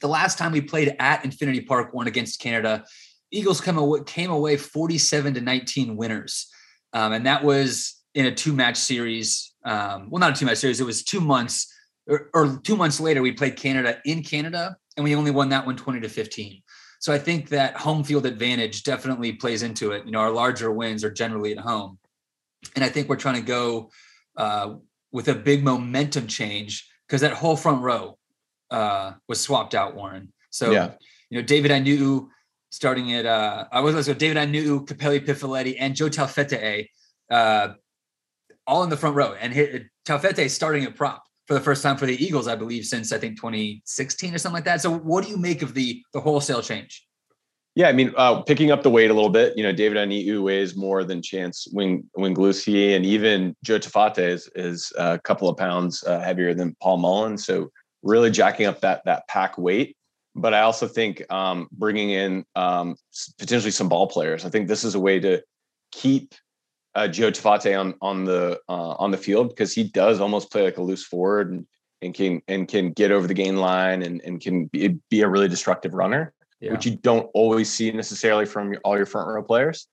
The 0.00 0.08
last 0.08 0.38
time 0.38 0.52
we 0.52 0.62
played 0.62 0.96
at 0.98 1.22
Infinity 1.22 1.60
Park, 1.62 1.92
one 1.92 2.06
against 2.06 2.40
Canada, 2.40 2.84
Eagles 3.30 3.60
come 3.60 3.76
away, 3.76 4.00
came 4.06 4.30
away 4.30 4.56
47 4.56 5.34
to 5.34 5.40
19 5.42 5.96
winners. 5.96 6.48
Um, 6.94 7.12
and 7.12 7.26
that 7.26 7.44
was 7.44 8.02
in 8.14 8.24
a 8.24 8.34
two 8.34 8.54
match 8.54 8.78
series. 8.78 9.52
Um, 9.66 10.08
well, 10.08 10.20
not 10.20 10.32
a 10.32 10.34
two 10.34 10.46
match 10.46 10.58
series, 10.58 10.80
it 10.80 10.86
was 10.86 11.04
two 11.04 11.20
months 11.20 11.70
or, 12.06 12.30
or 12.34 12.58
two 12.62 12.76
months 12.76 13.00
later, 13.00 13.20
we 13.20 13.32
played 13.32 13.56
Canada 13.56 13.98
in 14.04 14.22
Canada 14.22 14.76
and 14.96 15.04
we 15.04 15.14
only 15.14 15.30
won 15.30 15.48
that 15.50 15.66
one 15.66 15.76
20 15.76 16.00
to 16.00 16.08
15. 16.08 16.62
So 16.98 17.12
I 17.12 17.18
think 17.18 17.50
that 17.50 17.76
home 17.76 18.02
field 18.02 18.26
advantage 18.26 18.82
definitely 18.82 19.32
plays 19.32 19.62
into 19.62 19.92
it. 19.92 20.06
You 20.06 20.12
know, 20.12 20.20
our 20.20 20.30
larger 20.30 20.72
wins 20.72 21.04
are 21.04 21.10
generally 21.10 21.52
at 21.52 21.58
home. 21.58 21.98
And 22.74 22.84
I 22.84 22.88
think 22.88 23.08
we're 23.08 23.16
trying 23.16 23.34
to 23.36 23.42
go 23.42 23.90
uh, 24.36 24.74
with 25.12 25.28
a 25.28 25.34
big 25.34 25.62
momentum 25.62 26.26
change 26.26 26.88
because 27.06 27.20
that 27.20 27.32
whole 27.32 27.56
front 27.56 27.82
row 27.82 28.18
uh, 28.70 29.12
was 29.28 29.40
swapped 29.40 29.74
out, 29.74 29.94
Warren. 29.94 30.32
So, 30.50 30.72
Yeah. 30.72 30.92
you 31.30 31.38
know, 31.38 31.46
David 31.46 31.70
Ainu'u 31.70 32.28
starting 32.70 33.12
at, 33.12 33.26
uh, 33.26 33.66
I 33.70 33.80
was 33.80 34.06
so 34.06 34.14
David 34.14 34.36
Ainu'u, 34.38 34.86
Kapeli 34.86 35.24
Pifeleti, 35.24 35.76
and 35.78 35.94
Joe 35.94 36.08
Taufete'e, 36.08 36.88
uh, 37.30 37.68
all 38.66 38.82
in 38.82 38.90
the 38.90 38.96
front 38.96 39.14
row. 39.16 39.34
And 39.34 39.52
hit, 39.52 39.84
Taufete'e 40.06 40.50
starting 40.50 40.84
at 40.84 40.96
prop 40.96 41.25
for 41.46 41.54
the 41.54 41.60
first 41.60 41.82
time 41.82 41.96
for 41.96 42.06
the 42.06 42.22
Eagles, 42.24 42.48
I 42.48 42.56
believe, 42.56 42.84
since 42.84 43.12
I 43.12 43.18
think 43.18 43.36
2016 43.36 44.34
or 44.34 44.38
something 44.38 44.54
like 44.54 44.64
that. 44.64 44.80
So, 44.80 44.90
what 44.90 45.24
do 45.24 45.30
you 45.30 45.36
make 45.36 45.62
of 45.62 45.74
the 45.74 46.02
the 46.12 46.20
wholesale 46.20 46.62
change? 46.62 47.06
Yeah, 47.76 47.88
I 47.88 47.92
mean, 47.92 48.14
uh, 48.16 48.40
picking 48.40 48.70
up 48.70 48.82
the 48.82 48.88
weight 48.88 49.10
a 49.10 49.14
little 49.14 49.28
bit. 49.28 49.56
You 49.56 49.62
know, 49.62 49.72
David 49.72 49.98
Ainu'u 49.98 50.42
weighs 50.42 50.74
more 50.74 51.04
than 51.04 51.20
Chance 51.20 51.68
Wing 51.72 52.08
and 52.16 53.06
even 53.06 53.54
Joe 53.62 53.78
Taufete'e 53.78 54.18
is, 54.18 54.50
is 54.54 54.92
a 54.96 55.18
couple 55.18 55.46
of 55.50 55.58
pounds 55.58 56.02
uh, 56.04 56.18
heavier 56.20 56.54
than 56.54 56.74
Paul 56.80 56.96
Mullen. 56.96 57.36
So 57.36 57.70
really 58.02 58.30
jacking 58.30 58.64
up 58.64 58.80
that 58.80 59.04
that 59.04 59.28
pack 59.28 59.58
weight. 59.58 59.94
But 60.34 60.54
I 60.54 60.60
also 60.62 60.88
think 60.88 61.22
um, 61.30 61.68
bringing 61.70 62.10
in 62.10 62.46
um, 62.54 62.96
potentially 63.38 63.70
some 63.70 63.90
ball 63.90 64.06
players. 64.06 64.46
I 64.46 64.48
think 64.48 64.68
this 64.68 64.84
is 64.84 64.94
a 64.94 65.00
way 65.00 65.20
to 65.20 65.42
keep 65.92 66.34
uh, 66.96 67.06
Joe 67.06 67.30
Taufete'e 67.30 67.78
on 67.78 67.94
on 68.00 68.24
the 68.24 68.58
uh, 68.68 68.94
on 68.98 69.10
the 69.10 69.18
field 69.18 69.50
because 69.50 69.72
he 69.72 69.84
does 69.84 70.20
almost 70.20 70.50
play 70.50 70.62
like 70.62 70.78
a 70.78 70.82
loose 70.82 71.04
forward 71.04 71.52
and, 71.52 71.66
and 72.02 72.14
can 72.14 72.42
and 72.48 72.66
can 72.66 72.90
get 72.92 73.12
over 73.12 73.26
the 73.28 73.34
gain 73.34 73.56
line 73.58 74.02
and, 74.02 74.20
and 74.24 74.40
can 74.40 74.66
be, 74.66 74.88
be 75.10 75.20
a 75.20 75.28
really 75.28 75.48
destructive 75.48 75.94
runner 75.94 76.32
Yeah. 76.60 76.72
which 76.72 76.86
you 76.86 76.96
don't 76.96 77.30
always 77.34 77.70
see 77.70 77.92
necessarily 77.92 78.46
from 78.46 78.72
your, 78.72 78.80
all 78.82 78.96
your 78.96 79.06
front 79.06 79.28
row 79.28 79.42
players. 79.42 79.86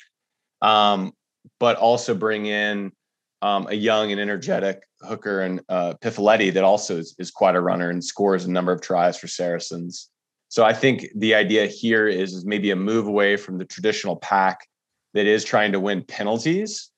Um, 0.61 1.11
but 1.59 1.75
also 1.75 2.15
bring 2.15 2.45
in 2.45 2.93
um, 3.41 3.67
a 3.69 3.75
young 3.75 4.13
and 4.13 4.21
energetic 4.21 4.83
hooker 5.01 5.41
and 5.41 5.59
uh, 5.67 5.95
Pifeleti 6.01 6.53
that 6.53 6.63
also 6.63 6.97
is, 6.97 7.15
is 7.19 7.31
quite 7.31 7.55
a 7.55 7.61
runner 7.61 7.89
and 7.89 8.01
scores 8.01 8.45
a 8.45 8.51
number 8.51 8.71
of 8.71 8.79
tries 8.79 9.17
for 9.17 9.27
Saracens. 9.27 10.09
So 10.47 10.63
I 10.63 10.71
think 10.71 11.07
the 11.15 11.35
idea 11.35 11.65
here 11.65 12.07
is, 12.07 12.33
is 12.33 12.45
maybe 12.45 12.71
a 12.71 12.77
move 12.77 13.07
away 13.07 13.35
from 13.35 13.57
the 13.57 13.65
traditional 13.65 14.15
pack 14.15 14.65
that 15.13 15.25
is 15.25 15.43
trying 15.43 15.73
to 15.73 15.81
win 15.81 16.01
penalties 16.03 16.92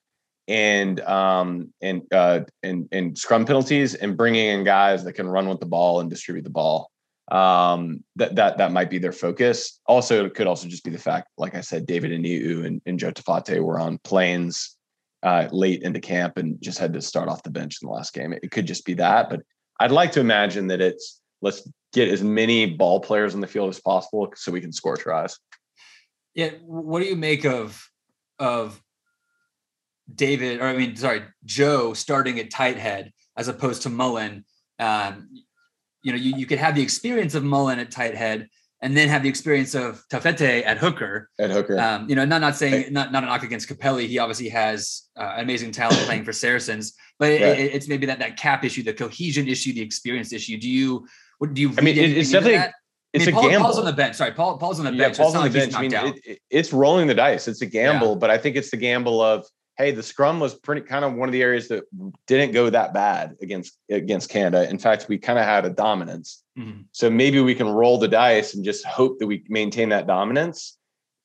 and 0.47 0.99
um, 1.01 1.73
and 1.81 2.01
uh, 2.11 2.41
and 2.63 2.87
and 2.91 3.17
scrum 3.17 3.45
penalties 3.45 3.95
and 3.95 4.15
bringing 4.15 4.47
in 4.47 4.63
guys 4.63 5.03
that 5.03 5.13
can 5.13 5.27
run 5.27 5.49
with 5.49 5.59
the 5.59 5.65
ball 5.65 5.99
and 5.99 6.09
distribute 6.09 6.43
the 6.43 6.49
ball. 6.49 6.91
Um 7.31 8.03
that 8.17 8.35
that 8.35 8.59
that 8.59 8.71
might 8.71 8.91
be 8.91 8.99
their 8.99 9.11
focus. 9.11 9.79
Also 9.87 10.25
it 10.25 10.35
could 10.35 10.45
also 10.45 10.67
just 10.67 10.83
be 10.83 10.91
the 10.91 10.99
fact 10.99 11.27
like 11.39 11.55
i 11.55 11.61
said 11.61 11.87
david 11.87 12.11
Ainu'u 12.11 12.65
and, 12.67 12.81
and 12.85 12.99
joe 12.99 13.09
Taufete'e 13.09 13.63
were 13.63 13.79
on 13.79 13.97
planes 14.03 14.77
uh 15.23 15.47
late 15.51 15.81
into 15.81 15.99
camp 15.99 16.37
and 16.37 16.61
just 16.61 16.77
had 16.77 16.93
to 16.93 17.01
start 17.01 17.27
off 17.27 17.41
the 17.41 17.49
bench 17.49 17.79
in 17.81 17.87
the 17.87 17.93
last 17.93 18.13
game. 18.13 18.31
It, 18.31 18.41
it 18.43 18.51
could 18.51 18.67
just 18.67 18.85
be 18.85 18.93
that 18.95 19.31
but 19.31 19.41
i'd 19.79 19.89
like 19.89 20.11
to 20.11 20.19
imagine 20.19 20.67
that 20.67 20.81
it's 20.81 21.19
let's 21.41 21.67
get 21.93 22.09
as 22.09 22.21
many 22.21 22.67
ball 22.67 22.99
players 22.99 23.33
on 23.33 23.41
the 23.41 23.47
field 23.47 23.69
as 23.69 23.79
possible 23.79 24.31
so 24.35 24.51
we 24.51 24.61
can 24.61 24.71
score 24.71 24.95
tries 24.95 25.39
Yeah. 26.35 26.51
What 26.61 26.99
do 26.99 27.05
you 27.05 27.15
make 27.15 27.45
of 27.45 27.89
of 28.37 28.79
David, 30.13 30.59
or 30.61 30.65
I 30.65 30.75
mean, 30.77 30.95
sorry, 30.95 31.23
Joe 31.45 31.93
starting 31.93 32.39
at 32.39 32.51
tight 32.51 32.77
head 32.77 33.11
as 33.37 33.47
opposed 33.47 33.83
to 33.83 33.89
Mullen? 33.89 34.45
Um, 34.79 35.29
you 36.03 36.11
know, 36.11 36.17
you, 36.17 36.35
you 36.37 36.45
could 36.45 36.59
have 36.59 36.75
the 36.75 36.81
experience 36.83 37.33
of 37.33 37.43
Mullen 37.43 37.79
at 37.79 37.89
tight 37.91 38.15
head 38.15 38.47
and 38.81 38.95
then 38.95 39.07
have 39.09 39.23
the 39.23 39.29
experience 39.29 39.73
of 39.73 40.03
Taufete'e 40.11 40.63
at 40.65 40.77
hooker. 40.77 41.29
at 41.39 41.49
hooker 41.49 41.79
Um, 41.79 42.07
you 42.07 42.15
know, 42.15 42.25
not 42.25 42.41
not 42.41 42.55
saying 42.55 42.93
not 42.93 43.11
not 43.11 43.23
a 43.23 43.25
knock 43.25 43.43
against 43.43 43.67
Kapeli. 43.67 44.05
He 44.07 44.19
obviously 44.19 44.49
has 44.49 45.03
uh, 45.17 45.35
amazing 45.37 45.71
talent 45.71 45.97
playing 46.01 46.23
for 46.23 46.33
Saracens, 46.33 46.93
but 47.17 47.29
it, 47.31 47.41
Right. 47.41 47.59
it- 47.59 47.73
it's 47.73 47.87
maybe 47.87 48.05
that 48.05 48.19
that 48.19 48.37
cap 48.37 48.63
issue, 48.63 48.83
the 48.83 48.93
cohesion 48.93 49.47
issue, 49.47 49.73
the 49.73 49.81
experience 49.81 50.31
issue. 50.33 50.57
Do 50.59 50.69
you? 50.69 51.07
What 51.39 51.53
do 51.53 51.61
you? 51.61 51.73
I 51.77 51.81
mean, 51.81 51.97
it's 51.97 52.29
definitely- 52.31 52.57
that? 52.59 52.73
it's 53.11 53.23
I 53.23 53.27
mean, 53.27 53.35
a 53.35 53.39
Paul, 53.39 53.49
gamble 53.49 53.65
Paul's 53.65 53.79
on 53.79 53.85
the 53.85 53.93
bench. 53.93 54.15
Sorry, 54.17 54.31
Paul. 54.33 54.57
Paul's 54.57 54.77
on 54.79 54.85
the 54.85 54.91
yeah, 54.91 55.05
bench. 55.05 55.17
Paul's 55.17 55.33
it's 55.33 55.37
on 55.37 55.49
the 55.51 55.59
like 55.59 55.71
bench. 55.71 55.75
I 55.75 55.81
mean, 55.81 56.13
it, 56.15 56.21
it- 56.25 56.39
it's 56.51 56.71
rolling 56.73 57.07
the 57.07 57.15
dice. 57.15 57.47
It's 57.47 57.61
a 57.61 57.65
gamble, 57.65 58.17
but 58.17 58.29
I 58.29 58.37
think 58.37 58.55
it's 58.57 58.69
the 58.69 58.77
gamble 58.77 59.19
of 59.21 59.47
hey, 59.77 59.91
the 59.91 60.03
scrum 60.03 60.39
was 60.39 60.53
pretty 60.55 60.81
kind 60.81 61.03
of 61.05 61.13
one 61.13 61.27
of 61.29 61.33
the 61.33 61.41
areas 61.41 61.67
that 61.67 61.83
didn't 62.27 62.53
go 62.53 62.69
that 62.69 62.93
bad 62.93 63.35
against 63.41 63.77
against 63.89 64.29
Canada. 64.29 64.69
In 64.69 64.77
fact, 64.79 65.07
we 65.09 65.17
kind 65.17 65.37
of 65.39 65.45
had 65.45 65.65
a 65.65 65.69
dominance. 65.69 66.43
Mhm. 66.57 66.85
So 66.91 67.09
maybe 67.09 67.39
we 67.41 67.55
can 67.55 67.67
roll 67.69 67.97
the 67.97 68.07
dice 68.07 68.53
and 68.55 68.63
just 68.63 68.85
hope 68.85 69.19
that 69.19 69.27
we 69.27 69.43
maintain 69.49 69.89
that 69.89 70.07
dominance. 70.07 70.77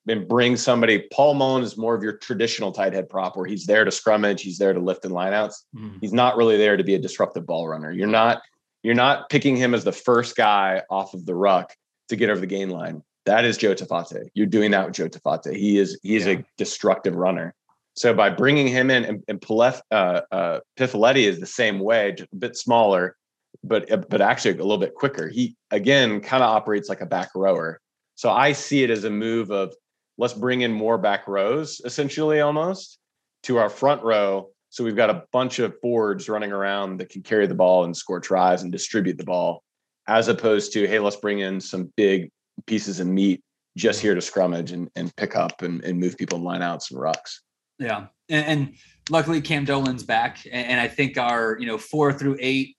And 0.09 0.27
bring 0.27 0.57
somebody. 0.57 1.07
Paul 1.13 1.35
Mullen 1.35 1.63
is 1.63 1.77
more 1.77 1.95
of 1.95 2.03
your 2.03 2.15
traditional 2.15 2.73
tight 2.73 2.95
head 2.95 3.09
prop, 3.09 3.37
where 3.37 3.45
he's 3.47 3.67
there 3.67 3.85
to 3.85 3.91
scrummage, 3.91 4.41
he's 4.41 4.57
there 4.59 4.73
to 4.73 4.81
lift 4.81 5.05
in 5.05 5.13
lineouts. 5.13 5.57
Mhm. 5.77 5.99
He's 6.01 6.13
not 6.15 6.37
really 6.39 6.57
there 6.57 6.77
to 6.77 6.83
be 6.83 6.95
a 6.95 6.99
disruptive 6.99 7.47
ball 7.47 7.69
runner. 7.69 7.93
You're 7.93 8.09
not 8.09 8.43
you're 8.83 8.95
not 8.95 9.29
picking 9.29 9.57
him 9.57 9.75
as 9.75 9.85
the 9.85 9.93
first 9.93 10.37
guy 10.37 10.83
off 10.89 11.13
of 11.13 11.27
the 11.27 11.35
ruck 11.35 11.77
to 12.09 12.17
get 12.17 12.31
over 12.31 12.41
the 12.41 12.47
gain 12.47 12.71
line. 12.71 13.03
That 13.27 13.45
is 13.45 13.59
Joe 13.59 13.75
Taufete'e. 13.75 14.31
You're 14.33 14.47
doing 14.47 14.71
that 14.71 14.87
with 14.87 14.95
Joe 14.95 15.09
Taufete'e. 15.09 15.55
He 15.55 15.79
is 15.79 16.01
he 16.03 16.17
is 16.17 16.27
Yeah. 16.27 16.33
a 16.39 16.45
destructive 16.57 17.15
runner. 17.15 17.55
So 18.01 18.15
by 18.15 18.31
bringing 18.31 18.67
him 18.67 18.91
in, 18.91 19.05
and, 19.05 19.23
and 19.29 19.39
Pilef, 19.39 19.83
uh, 19.91 20.23
uh, 20.33 20.61
is 20.79 21.39
the 21.39 21.47
same 21.47 21.79
way, 21.79 22.13
just 22.13 22.33
a 22.33 22.37
bit 22.37 22.57
smaller, 22.57 23.15
but 23.63 24.09
but 24.09 24.23
actually 24.23 24.53
a 24.53 24.63
little 24.63 24.79
bit 24.79 24.95
quicker. 24.95 25.29
He 25.29 25.55
again 25.71 26.23
kind 26.23 26.43
of 26.43 26.49
operates 26.49 26.89
like 26.89 27.03
a 27.03 27.07
back 27.07 27.29
rower. 27.35 27.79
So 28.15 28.31
I 28.31 28.53
see 28.53 28.83
it 28.83 28.89
as 28.89 29.05
a 29.05 29.11
move 29.11 29.51
of 29.51 29.75
let's 30.17 30.33
bring 30.33 30.63
in 30.63 30.73
more 30.73 30.97
back 30.97 31.29
rows, 31.29 31.83
essentially 31.85 32.41
almost 32.41 32.99
to 33.43 33.59
our 33.59 33.69
front 33.69 34.03
row. 34.03 34.49
So 34.71 34.83
we've 34.83 34.97
got 34.97 35.11
a 35.11 35.25
bunch 35.31 35.59
of 35.59 35.79
forwards 35.83 36.27
running 36.27 36.53
around 36.53 37.01
that 37.01 37.11
can 37.11 37.21
carry 37.21 37.47
the 37.47 37.55
ball 37.55 37.85
and 37.85 37.95
score 37.95 38.19
tries 38.19 38.63
and 38.63 38.73
distribute 38.73 39.19
the 39.19 39.25
ball, 39.25 39.63
as 40.09 40.29
opposed 40.29 40.73
to 40.73 40.87
hey, 40.87 41.01
let's 41.01 41.17
bring 41.17 41.41
in 41.41 41.61
some 41.61 41.93
big 41.99 42.31
pieces 42.67 42.99
of 42.99 43.09
meat 43.09 43.43
just 43.77 44.01
here 44.01 44.15
to 44.15 44.23
scrummage 44.23 44.73
and, 44.73 44.89
and 44.97 45.15
pick 45.17 45.37
up 45.37 45.61
and, 45.61 45.85
and 45.85 46.01
move 46.01 46.17
people 46.17 46.39
in 46.39 46.45
lineouts 46.45 46.91
and 46.93 46.99
rucks. 46.99 47.41
Yeah, 47.81 48.07
and, 48.29 48.47
and 48.47 48.75
luckily 49.11 49.41
Cam 49.41 49.65
Dolan's 49.65 50.05
back, 50.05 50.39
and, 50.45 50.67
and 50.67 50.81
I 50.81 50.87
think 50.87 51.19
our 51.19 51.57
you 51.59 51.67
know 51.67 51.79
four 51.79 52.13
through 52.13 52.37
eight 52.39 52.77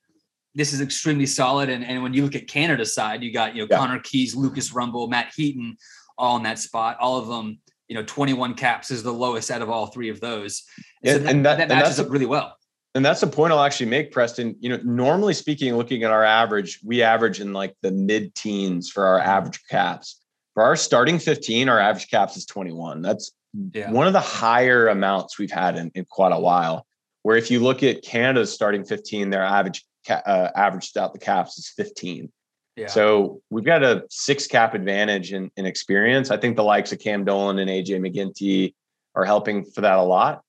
this 0.56 0.74
is 0.74 0.82
extremely 0.82 1.26
solid. 1.26 1.70
And, 1.70 1.84
and 1.86 2.04
when 2.04 2.14
you 2.14 2.24
look 2.24 2.36
at 2.36 2.48
Canada's 2.48 2.94
side, 2.94 3.24
you 3.24 3.32
got, 3.32 3.56
you 3.56 3.62
know, 3.62 3.68
yeah. 3.70 3.78
Conor 3.78 4.00
Keys, 4.00 4.36
Lucas 4.36 4.74
Rumble, 4.74 5.08
Matt 5.08 5.32
Heaton, 5.36 5.78
all 6.18 6.38
in 6.38 6.44
that 6.44 6.60
spot. 6.60 6.98
All 7.00 7.18
of 7.18 7.28
them, 7.28 7.60
you 7.88 7.96
know, 7.96 8.04
21 8.04 8.56
caps 8.56 8.92
is 8.92 9.04
the 9.04 9.12
lowest 9.14 9.50
out 9.52 9.62
of 9.62 9.70
all 9.70 9.88
three 9.88 10.10
of 10.10 10.20
those. 10.20 10.64
Yeah, 11.02 11.14
so 11.14 11.20
that, 11.20 11.30
and 11.30 11.46
that, 11.46 11.58
that 11.58 11.70
matches 11.70 12.00
up 12.00 12.10
really 12.10 12.26
well. 12.26 12.56
And 12.94 13.06
that's 13.06 13.22
the 13.22 13.28
point 13.28 13.54
I'll 13.54 13.64
actually 13.64 13.90
make, 13.90 14.12
Preston. 14.12 14.56
You 14.60 14.70
know, 14.70 14.80
normally 14.84 15.34
speaking, 15.34 15.74
looking 15.76 16.04
at 16.04 16.12
our 16.12 16.26
average, 16.26 16.80
we 16.84 17.02
average 17.02 17.40
in 17.40 17.54
like 17.54 17.74
the 17.82 17.92
mid 17.92 18.36
teens 18.36 18.90
for 18.90 19.06
our 19.06 19.20
average 19.20 19.62
caps. 19.70 20.22
For 20.54 20.64
our 20.64 20.76
starting 20.76 21.18
15, 21.18 21.70
our 21.70 21.80
average 21.80 22.10
caps 22.10 22.36
is 22.36 22.46
21. 22.46 23.02
That's 23.02 23.32
yeah. 23.74 23.92
one 23.92 24.08
of 24.08 24.14
the 24.14 24.20
higher 24.20 24.88
amounts 24.88 25.38
we've 25.38 25.52
had 25.52 25.78
in, 25.78 25.92
in 25.96 26.06
quite 26.06 26.32
a 26.32 26.40
while. 26.40 26.86
Where 27.24 27.38
if 27.38 27.52
you 27.52 27.60
look 27.60 27.84
at 27.84 28.02
Canada's 28.02 28.52
starting 28.52 28.84
15, 28.84 29.30
their 29.30 29.44
average 29.44 29.86
uh, 30.10 30.50
averaged 30.56 30.98
out 30.98 31.14
the 31.14 31.20
caps 31.20 31.58
is 31.60 31.70
15. 31.70 32.32
Yeah. 32.76 32.88
So 32.88 33.42
we've 33.50 33.66
got 33.66 33.84
a 33.84 34.06
six 34.10 34.48
cap 34.48 34.74
advantage 34.74 35.34
in, 35.34 35.52
in 35.58 35.66
experience. 35.66 36.32
I 36.32 36.38
think 36.38 36.56
the 36.56 36.64
likes 36.64 36.92
of 36.92 37.00
Cam 37.00 37.26
Dolan 37.26 37.60
and 37.60 37.70
AJ 37.70 38.00
McGinty 38.00 38.74
are 39.14 39.26
helping 39.26 39.66
for 39.66 39.82
that 39.82 39.98
a 39.98 40.02
lot. 40.02 40.42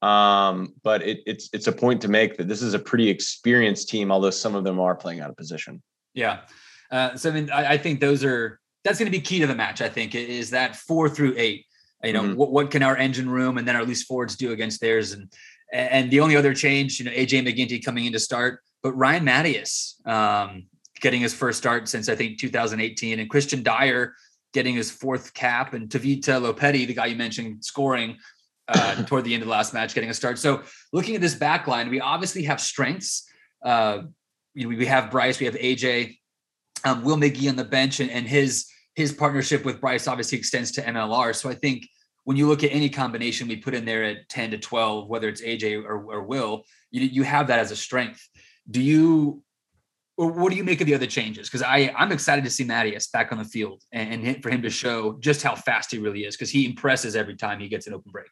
Um, 0.00 0.74
but 0.82 1.02
it, 1.02 1.20
it's 1.26 1.50
it's 1.52 1.66
a 1.66 1.72
point 1.72 2.00
to 2.02 2.08
make 2.08 2.38
that 2.38 2.48
this 2.48 2.62
is 2.62 2.72
a 2.72 2.78
pretty 2.78 3.10
experienced 3.10 3.90
team, 3.90 4.10
although 4.10 4.30
some 4.30 4.54
of 4.54 4.64
them 4.64 4.80
are 4.80 4.94
playing 4.94 5.20
out 5.20 5.28
of 5.28 5.36
position. 5.36 5.82
Yeah. 6.14 6.40
Uh, 6.90 7.16
so 7.16 7.30
I 7.30 7.32
mean, 7.34 7.50
I, 7.50 7.72
I 7.72 7.78
think 7.78 8.00
those 8.00 8.24
are 8.24 8.60
that's 8.82 8.98
going 8.98 9.12
to 9.12 9.16
be 9.16 9.20
key 9.20 9.40
to 9.40 9.46
the 9.46 9.54
match. 9.54 9.82
I 9.82 9.90
think 9.90 10.14
is 10.14 10.50
that 10.50 10.76
four 10.76 11.08
through 11.08 11.34
eight. 11.36 11.66
You 12.02 12.12
know, 12.12 12.22
mm-hmm. 12.22 12.36
what 12.36 12.50
what 12.50 12.70
can 12.70 12.82
our 12.82 12.96
engine 12.96 13.28
room 13.28 13.58
and 13.58 13.68
then 13.68 13.76
our 13.76 13.84
loose 13.84 14.02
forwards 14.02 14.36
do 14.36 14.52
against 14.52 14.80
theirs? 14.80 15.12
And 15.12 15.32
and 15.72 16.10
the 16.10 16.20
only 16.20 16.36
other 16.36 16.54
change, 16.54 16.98
you 16.98 17.04
know, 17.04 17.12
AJ 17.12 17.46
McGinty 17.46 17.84
coming 17.84 18.06
in 18.06 18.12
to 18.12 18.18
start 18.18 18.60
but 18.82 18.92
Ryan 18.92 19.24
Matyas 19.24 20.06
um, 20.06 20.66
getting 21.00 21.20
his 21.20 21.34
first 21.34 21.58
start 21.58 21.88
since 21.88 22.08
I 22.08 22.14
think 22.14 22.38
2018, 22.38 23.20
and 23.20 23.30
Christian 23.30 23.62
Dyer 23.62 24.14
getting 24.52 24.74
his 24.74 24.90
fourth 24.90 25.32
cap, 25.34 25.74
and 25.74 25.88
Tavita 25.88 26.40
Lopeti, 26.40 26.86
the 26.86 26.94
guy 26.94 27.06
you 27.06 27.16
mentioned, 27.16 27.64
scoring 27.64 28.16
uh, 28.68 29.02
toward 29.06 29.24
the 29.24 29.34
end 29.34 29.42
of 29.42 29.46
the 29.46 29.52
last 29.52 29.72
match, 29.72 29.94
getting 29.94 30.10
a 30.10 30.14
start. 30.14 30.38
So 30.38 30.62
looking 30.92 31.14
at 31.14 31.20
this 31.20 31.34
back 31.34 31.66
line, 31.66 31.88
we 31.90 32.00
obviously 32.00 32.44
have 32.44 32.60
strengths. 32.60 33.28
Uh, 33.64 34.02
you 34.54 34.64
know, 34.68 34.76
we 34.76 34.86
have 34.86 35.10
Bryce, 35.10 35.38
we 35.38 35.46
have 35.46 35.54
AJ, 35.54 36.16
um, 36.84 37.04
Will 37.04 37.16
McGee 37.16 37.48
on 37.48 37.56
the 37.56 37.64
bench, 37.64 38.00
and, 38.00 38.10
and 38.10 38.26
his 38.26 38.66
his 38.94 39.12
partnership 39.12 39.64
with 39.64 39.80
Bryce 39.80 40.08
obviously 40.08 40.38
extends 40.38 40.72
to 40.72 40.82
MLR. 40.82 41.34
So 41.34 41.48
I 41.48 41.54
think 41.54 41.86
when 42.24 42.36
you 42.36 42.46
look 42.46 42.64
at 42.64 42.72
any 42.72 42.88
combination 42.88 43.48
we 43.48 43.56
put 43.56 43.74
in 43.74 43.84
there 43.84 44.04
at 44.04 44.28
10 44.28 44.50
to 44.52 44.58
12, 44.58 45.08
whether 45.08 45.28
it's 45.28 45.42
AJ 45.42 45.84
or, 45.84 46.02
or 46.04 46.22
Will, 46.22 46.64
you, 46.90 47.02
you 47.02 47.22
have 47.22 47.46
that 47.48 47.58
as 47.58 47.70
a 47.70 47.76
strength 47.76 48.28
do 48.70 48.80
you 48.80 49.42
or 50.16 50.30
what 50.30 50.50
do 50.50 50.56
you 50.56 50.64
make 50.64 50.82
of 50.82 50.86
the 50.86 50.94
other 50.94 51.06
changes? 51.06 51.48
Because 51.48 51.62
I 51.62 51.92
I'm 51.96 52.12
excited 52.12 52.44
to 52.44 52.50
see 52.50 52.64
Matyas 52.64 53.10
back 53.10 53.32
on 53.32 53.38
the 53.38 53.44
field 53.44 53.82
and, 53.92 54.24
and 54.26 54.42
for 54.42 54.50
him 54.50 54.62
to 54.62 54.70
show 54.70 55.18
just 55.20 55.42
how 55.42 55.54
fast 55.54 55.90
he 55.90 55.98
really 55.98 56.24
is 56.24 56.36
because 56.36 56.50
he 56.50 56.66
impresses 56.66 57.16
every 57.16 57.36
time 57.36 57.58
he 57.58 57.68
gets 57.68 57.86
an 57.86 57.94
open 57.94 58.12
break. 58.12 58.28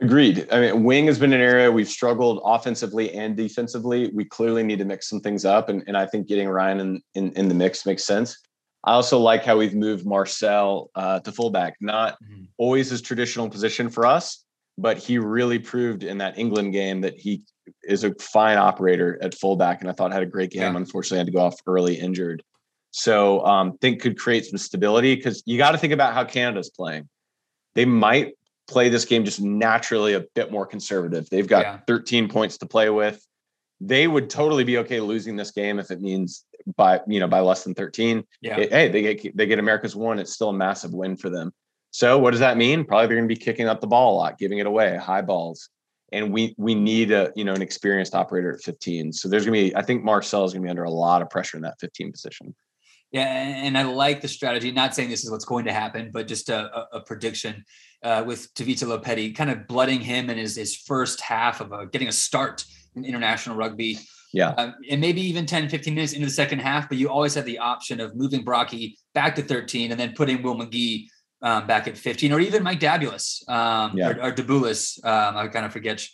Agreed. 0.00 0.48
I 0.50 0.60
mean, 0.60 0.82
wing 0.82 1.06
has 1.06 1.18
been 1.18 1.32
an 1.32 1.40
area 1.40 1.70
we've 1.70 1.88
struggled 1.88 2.40
offensively 2.44 3.12
and 3.12 3.36
defensively. 3.36 4.10
We 4.12 4.24
clearly 4.24 4.64
need 4.64 4.80
to 4.80 4.84
mix 4.84 5.08
some 5.08 5.20
things 5.20 5.44
up, 5.44 5.68
and, 5.68 5.84
and 5.86 5.96
I 5.96 6.06
think 6.06 6.26
getting 6.26 6.48
Ryan 6.48 6.80
in, 6.80 7.02
in, 7.14 7.32
in 7.32 7.48
the 7.48 7.54
mix 7.54 7.86
makes 7.86 8.02
sense. 8.02 8.36
I 8.84 8.92
also 8.92 9.18
like 9.18 9.44
how 9.44 9.56
we've 9.58 9.74
moved 9.74 10.04
Marcel 10.04 10.90
uh, 10.94 11.20
to 11.20 11.32
fullback. 11.32 11.76
Not 11.80 12.14
mm-hmm. 12.22 12.44
always 12.58 12.90
his 12.90 13.00
traditional 13.00 13.48
position 13.48 13.88
for 13.88 14.06
us, 14.06 14.44
but 14.76 14.98
he 14.98 15.18
really 15.18 15.58
proved 15.58 16.02
in 16.02 16.18
that 16.18 16.38
England 16.38 16.72
game 16.72 17.00
that 17.02 17.18
he 17.18 17.42
is 17.84 18.04
a 18.04 18.14
fine 18.14 18.58
operator 18.58 19.18
at 19.22 19.34
fullback, 19.34 19.80
and 19.80 19.90
I 19.90 19.92
thought 19.92 20.12
had 20.12 20.22
a 20.22 20.26
great 20.26 20.50
game. 20.50 20.62
Yeah. 20.62 20.76
Unfortunately, 20.76 21.18
had 21.18 21.26
to 21.26 21.32
go 21.32 21.40
off 21.40 21.60
early 21.66 21.94
injured. 21.94 22.42
So 22.90 23.44
um, 23.46 23.78
think 23.78 24.02
could 24.02 24.18
create 24.18 24.44
some 24.44 24.58
stability 24.58 25.14
because 25.14 25.42
you 25.46 25.56
got 25.56 25.72
to 25.72 25.78
think 25.78 25.92
about 25.92 26.12
how 26.12 26.24
Canada's 26.24 26.70
playing. 26.70 27.08
They 27.74 27.86
might 27.86 28.34
play 28.68 28.88
this 28.88 29.04
game 29.04 29.24
just 29.24 29.40
naturally 29.40 30.14
a 30.14 30.20
bit 30.34 30.52
more 30.52 30.66
conservative. 30.66 31.28
They've 31.30 31.46
got 31.46 31.62
yeah. 31.62 31.78
13 31.86 32.28
points 32.28 32.58
to 32.58 32.66
play 32.66 32.90
with. 32.90 33.24
They 33.84 34.06
would 34.06 34.30
totally 34.30 34.64
be 34.64 34.78
okay 34.78 35.00
losing 35.00 35.36
this 35.36 35.50
game 35.50 35.78
if 35.78 35.90
it 35.90 36.00
means 36.00 36.44
by 36.76 37.00
you 37.06 37.20
know 37.20 37.26
by 37.26 37.40
less 37.40 37.64
than 37.64 37.74
13. 37.74 38.24
Yeah. 38.40 38.58
It, 38.58 38.70
hey, 38.70 38.88
they 38.88 39.02
get 39.14 39.36
they 39.36 39.46
get 39.46 39.58
America's 39.58 39.96
one. 39.96 40.18
It's 40.18 40.32
still 40.32 40.50
a 40.50 40.54
massive 40.54 40.92
win 40.92 41.16
for 41.16 41.30
them. 41.30 41.52
So 41.90 42.18
what 42.18 42.30
does 42.30 42.40
that 42.40 42.56
mean? 42.56 42.84
Probably 42.84 43.06
they're 43.06 43.16
going 43.16 43.28
to 43.28 43.34
be 43.34 43.38
kicking 43.38 43.68
up 43.68 43.80
the 43.80 43.86
ball 43.86 44.14
a 44.14 44.16
lot, 44.16 44.38
giving 44.38 44.58
it 44.58 44.66
away, 44.66 44.96
high 44.96 45.20
balls 45.20 45.68
and 46.12 46.32
we 46.32 46.54
we 46.58 46.74
need 46.74 47.10
a 47.10 47.32
you 47.34 47.44
know 47.44 47.54
an 47.54 47.62
experienced 47.62 48.14
operator 48.14 48.52
at 48.52 48.60
15. 48.60 49.12
So 49.12 49.28
there's 49.28 49.44
gonna 49.44 49.52
be 49.52 49.74
I 49.74 49.82
think 49.82 50.04
Marcel 50.04 50.44
is 50.44 50.52
gonna 50.52 50.62
be 50.62 50.70
under 50.70 50.84
a 50.84 50.90
lot 50.90 51.22
of 51.22 51.30
pressure 51.30 51.56
in 51.56 51.62
that 51.62 51.80
15 51.80 52.12
position. 52.12 52.54
Yeah, 53.10 53.26
and 53.26 53.76
I 53.76 53.82
like 53.82 54.22
the 54.22 54.28
strategy. 54.28 54.70
Not 54.70 54.94
saying 54.94 55.10
this 55.10 55.22
is 55.22 55.30
what's 55.30 55.44
going 55.44 55.66
to 55.66 55.72
happen, 55.72 56.10
but 56.14 56.26
just 56.26 56.48
a, 56.48 56.86
a, 56.92 57.00
prediction 57.00 57.62
uh, 58.02 58.24
with 58.26 58.54
Tavita 58.54 58.86
Lopeti, 58.86 59.36
kind 59.36 59.50
of 59.50 59.66
blooding 59.66 60.00
him 60.00 60.30
in 60.30 60.38
his, 60.38 60.56
his 60.56 60.74
first 60.74 61.20
half 61.20 61.60
of 61.60 61.72
a, 61.72 61.84
getting 61.86 62.08
a 62.08 62.12
start 62.12 62.64
in 62.96 63.04
international 63.04 63.56
rugby. 63.56 63.98
Yeah. 64.32 64.50
Um, 64.50 64.74
and 64.90 65.00
maybe 65.00 65.20
even 65.20 65.44
10, 65.44 65.68
15 65.68 65.94
minutes 65.94 66.12
into 66.14 66.26
the 66.26 66.32
second 66.32 66.60
half, 66.60 66.88
but 66.88 66.98
you 66.98 67.08
always 67.08 67.34
have 67.34 67.44
the 67.44 67.58
option 67.58 68.00
of 68.00 68.16
moving 68.16 68.42
Brache 68.42 68.96
back 69.14 69.34
to 69.36 69.42
13 69.42 69.90
and 69.90 70.00
then 70.00 70.14
putting 70.14 70.42
Will 70.42 70.56
McGee 70.56 71.06
um, 71.42 71.66
back 71.66 71.88
at 71.88 71.98
15, 71.98 72.32
or 72.32 72.40
even 72.40 72.62
Mike 72.62 72.80
Dabulas 72.80 73.46
um, 73.48 73.96
yeah. 73.96 74.10
or, 74.10 74.22
or 74.22 74.32
Dabulas. 74.32 75.04
Um, 75.04 75.36
I 75.36 75.48
kind 75.48 75.66
of 75.66 75.72
forget 75.72 76.06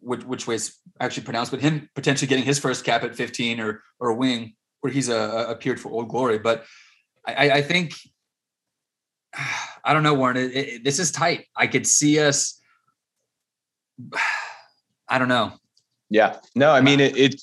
which, 0.00 0.24
which 0.24 0.46
way 0.46 0.54
it's 0.54 0.80
actually 1.00 1.24
pronounced, 1.24 1.50
but 1.50 1.60
him 1.60 1.88
potentially 1.94 2.28
getting 2.28 2.44
his 2.44 2.58
first 2.58 2.84
cap 2.84 3.02
at 3.02 3.14
15 3.14 3.60
or 3.60 3.82
or 3.98 4.10
a 4.10 4.14
wing 4.14 4.54
where 4.80 4.92
he's 4.92 5.08
a, 5.08 5.16
a 5.16 5.50
appeared 5.50 5.80
for 5.80 5.90
Old 5.90 6.08
Glory. 6.08 6.38
But 6.38 6.64
I, 7.26 7.50
I 7.50 7.62
think 7.62 7.94
I 9.84 9.92
don't 9.92 10.02
know, 10.02 10.14
Warren. 10.14 10.36
It, 10.36 10.56
it, 10.56 10.84
this 10.84 10.98
is 10.98 11.10
tight. 11.10 11.46
I 11.56 11.66
could 11.66 11.86
see 11.86 12.18
us. 12.20 12.60
I 15.08 15.18
don't 15.18 15.28
know. 15.28 15.52
Yeah. 16.10 16.36
No, 16.54 16.70
I 16.70 16.80
mean 16.80 17.00
it, 17.00 17.16
it 17.16 17.42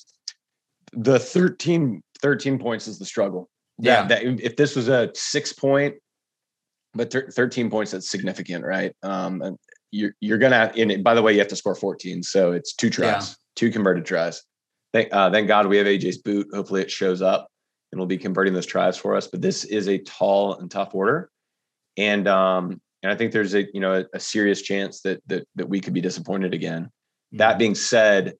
the 0.92 1.18
13, 1.18 2.02
13 2.20 2.58
points 2.58 2.88
is 2.88 2.98
the 2.98 3.04
struggle. 3.04 3.48
Yeah. 3.78 4.02
yeah 4.02 4.08
that, 4.08 4.44
if 4.44 4.56
this 4.56 4.76
was 4.76 4.88
a 4.88 5.10
six 5.14 5.52
point 5.52 5.96
but 6.94 7.12
13 7.12 7.70
points 7.70 7.90
that's 7.90 8.08
significant 8.08 8.64
right 8.64 8.94
um 9.02 9.42
and 9.42 9.58
you're 9.90 10.14
you're 10.20 10.38
gonna 10.38 10.72
in 10.74 11.02
by 11.02 11.14
the 11.14 11.22
way 11.22 11.32
you 11.32 11.38
have 11.38 11.48
to 11.48 11.56
score 11.56 11.74
14 11.74 12.22
so 12.22 12.52
it's 12.52 12.72
two 12.72 12.90
tries 12.90 13.30
yeah. 13.30 13.34
two 13.56 13.70
converted 13.70 14.04
tries 14.04 14.42
thank 14.92 15.12
uh, 15.12 15.30
thank 15.30 15.48
god 15.48 15.66
we 15.66 15.76
have 15.76 15.86
aj's 15.86 16.18
boot 16.18 16.46
hopefully 16.52 16.82
it 16.82 16.90
shows 16.90 17.22
up 17.22 17.48
and 17.92 17.98
we'll 17.98 18.06
be 18.06 18.18
converting 18.18 18.54
those 18.54 18.66
tries 18.66 18.96
for 18.96 19.16
us 19.16 19.26
but 19.26 19.42
this 19.42 19.64
is 19.64 19.88
a 19.88 19.98
tall 19.98 20.54
and 20.58 20.70
tough 20.70 20.94
order 20.94 21.30
and 21.96 22.26
um 22.28 22.80
and 23.02 23.12
i 23.12 23.14
think 23.14 23.32
there's 23.32 23.54
a 23.54 23.66
you 23.72 23.80
know 23.80 24.00
a, 24.00 24.04
a 24.14 24.20
serious 24.20 24.62
chance 24.62 25.00
that 25.00 25.20
that 25.26 25.46
that 25.54 25.68
we 25.68 25.80
could 25.80 25.94
be 25.94 26.00
disappointed 26.00 26.54
again 26.54 26.84
mm-hmm. 26.84 27.38
that 27.38 27.58
being 27.58 27.74
said 27.74 28.34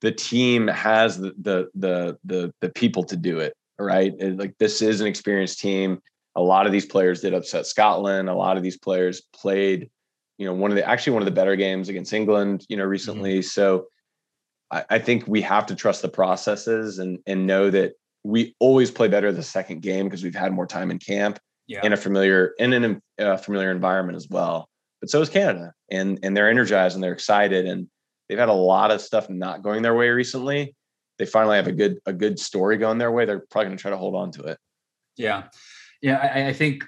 the 0.00 0.12
team 0.12 0.68
has 0.68 1.18
the 1.18 1.34
the 1.40 1.68
the 1.74 2.18
the, 2.24 2.54
the 2.60 2.68
people 2.70 3.04
to 3.04 3.16
do 3.16 3.38
it 3.40 3.54
right 3.78 4.14
like 4.38 4.54
this 4.58 4.80
is 4.80 5.00
an 5.00 5.06
experienced 5.06 5.58
team 5.58 6.00
a 6.36 6.42
lot 6.42 6.66
of 6.66 6.72
these 6.72 6.86
players 6.86 7.22
did 7.22 7.34
upset 7.34 7.66
Scotland. 7.66 8.28
A 8.28 8.34
lot 8.34 8.58
of 8.58 8.62
these 8.62 8.76
players 8.76 9.22
played, 9.34 9.90
you 10.36 10.46
know, 10.46 10.52
one 10.52 10.70
of 10.70 10.76
the 10.76 10.86
actually 10.86 11.14
one 11.14 11.22
of 11.22 11.26
the 11.26 11.32
better 11.32 11.56
games 11.56 11.88
against 11.88 12.12
England, 12.12 12.64
you 12.68 12.76
know, 12.76 12.84
recently. 12.84 13.38
Mm-hmm. 13.38 13.48
So 13.48 13.86
I, 14.70 14.84
I, 14.90 14.98
think 14.98 15.24
we 15.26 15.40
have 15.40 15.64
to 15.66 15.74
trust 15.74 16.02
the 16.02 16.10
processes 16.10 16.98
and 16.98 17.18
and 17.26 17.46
know 17.46 17.70
that 17.70 17.94
we 18.22 18.54
always 18.60 18.90
play 18.90 19.08
better 19.08 19.32
the 19.32 19.42
second 19.42 19.80
game 19.80 20.04
because 20.04 20.22
we've 20.22 20.34
had 20.34 20.52
more 20.52 20.66
time 20.66 20.90
in 20.90 20.98
camp 20.98 21.38
yeah. 21.68 21.80
in 21.82 21.94
a 21.94 21.96
familiar 21.96 22.52
in 22.58 23.00
a 23.18 23.24
uh, 23.24 23.36
familiar 23.38 23.70
environment 23.70 24.16
as 24.16 24.28
well. 24.28 24.68
But 25.00 25.08
so 25.08 25.22
is 25.22 25.30
Canada, 25.30 25.72
and 25.90 26.18
and 26.22 26.36
they're 26.36 26.50
energized 26.50 26.96
and 26.96 27.02
they're 27.02 27.14
excited, 27.14 27.64
and 27.64 27.88
they've 28.28 28.38
had 28.38 28.48
a 28.48 28.52
lot 28.52 28.90
of 28.90 29.00
stuff 29.00 29.28
not 29.30 29.62
going 29.62 29.82
their 29.82 29.94
way 29.94 30.08
recently. 30.08 30.74
They 31.18 31.26
finally 31.26 31.56
have 31.56 31.66
a 31.66 31.72
good 31.72 31.98
a 32.06 32.12
good 32.12 32.38
story 32.38 32.76
going 32.76 32.98
their 32.98 33.12
way. 33.12 33.24
They're 33.24 33.44
probably 33.50 33.66
going 33.66 33.78
to 33.78 33.82
try 33.82 33.90
to 33.90 33.96
hold 33.96 34.14
on 34.14 34.32
to 34.32 34.42
it. 34.44 34.58
Yeah 35.16 35.44
yeah, 36.02 36.18
I, 36.18 36.48
I 36.48 36.52
think 36.52 36.84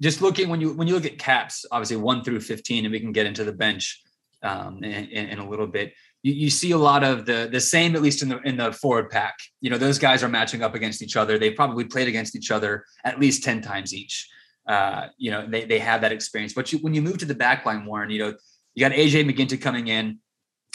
just 0.00 0.22
looking 0.22 0.48
when 0.48 0.60
you 0.60 0.72
when 0.72 0.88
you 0.88 0.94
look 0.94 1.06
at 1.06 1.18
caps, 1.18 1.64
obviously 1.70 1.96
one 1.96 2.22
through 2.22 2.40
fifteen, 2.40 2.84
and 2.84 2.92
we 2.92 3.00
can 3.00 3.12
get 3.12 3.26
into 3.26 3.44
the 3.44 3.52
bench 3.52 4.02
um, 4.42 4.82
in, 4.84 5.04
in, 5.10 5.38
a 5.38 5.48
little 5.48 5.66
bit. 5.66 5.94
You, 6.22 6.32
you, 6.32 6.50
see 6.50 6.72
a 6.72 6.78
lot 6.78 7.02
of 7.02 7.24
the 7.24 7.48
the 7.50 7.60
same, 7.60 7.96
at 7.96 8.02
least 8.02 8.22
in 8.22 8.28
the 8.28 8.40
in 8.42 8.56
the 8.56 8.72
forward 8.72 9.10
pack. 9.10 9.36
You 9.60 9.70
know, 9.70 9.78
those 9.78 9.98
guys 9.98 10.22
are 10.22 10.28
matching 10.28 10.62
up 10.62 10.74
against 10.74 11.02
each 11.02 11.16
other. 11.16 11.38
They 11.38 11.50
probably 11.50 11.84
played 11.84 12.08
against 12.08 12.36
each 12.36 12.50
other 12.50 12.84
at 13.04 13.18
least 13.18 13.42
ten 13.42 13.62
times 13.62 13.94
each. 13.94 14.28
Uh, 14.66 15.08
you 15.16 15.30
know, 15.30 15.46
they 15.46 15.64
they 15.64 15.78
have 15.78 16.02
that 16.02 16.12
experience. 16.12 16.52
But 16.52 16.72
you, 16.72 16.78
when 16.78 16.94
you 16.94 17.02
move 17.02 17.18
to 17.18 17.26
the 17.26 17.34
back 17.34 17.64
line, 17.64 17.84
Warren, 17.86 18.10
you 18.10 18.18
know, 18.18 18.34
you 18.74 18.80
got 18.80 18.92
AJ 18.92 19.30
McGinty 19.30 19.60
coming 19.60 19.88
in, 19.88 20.18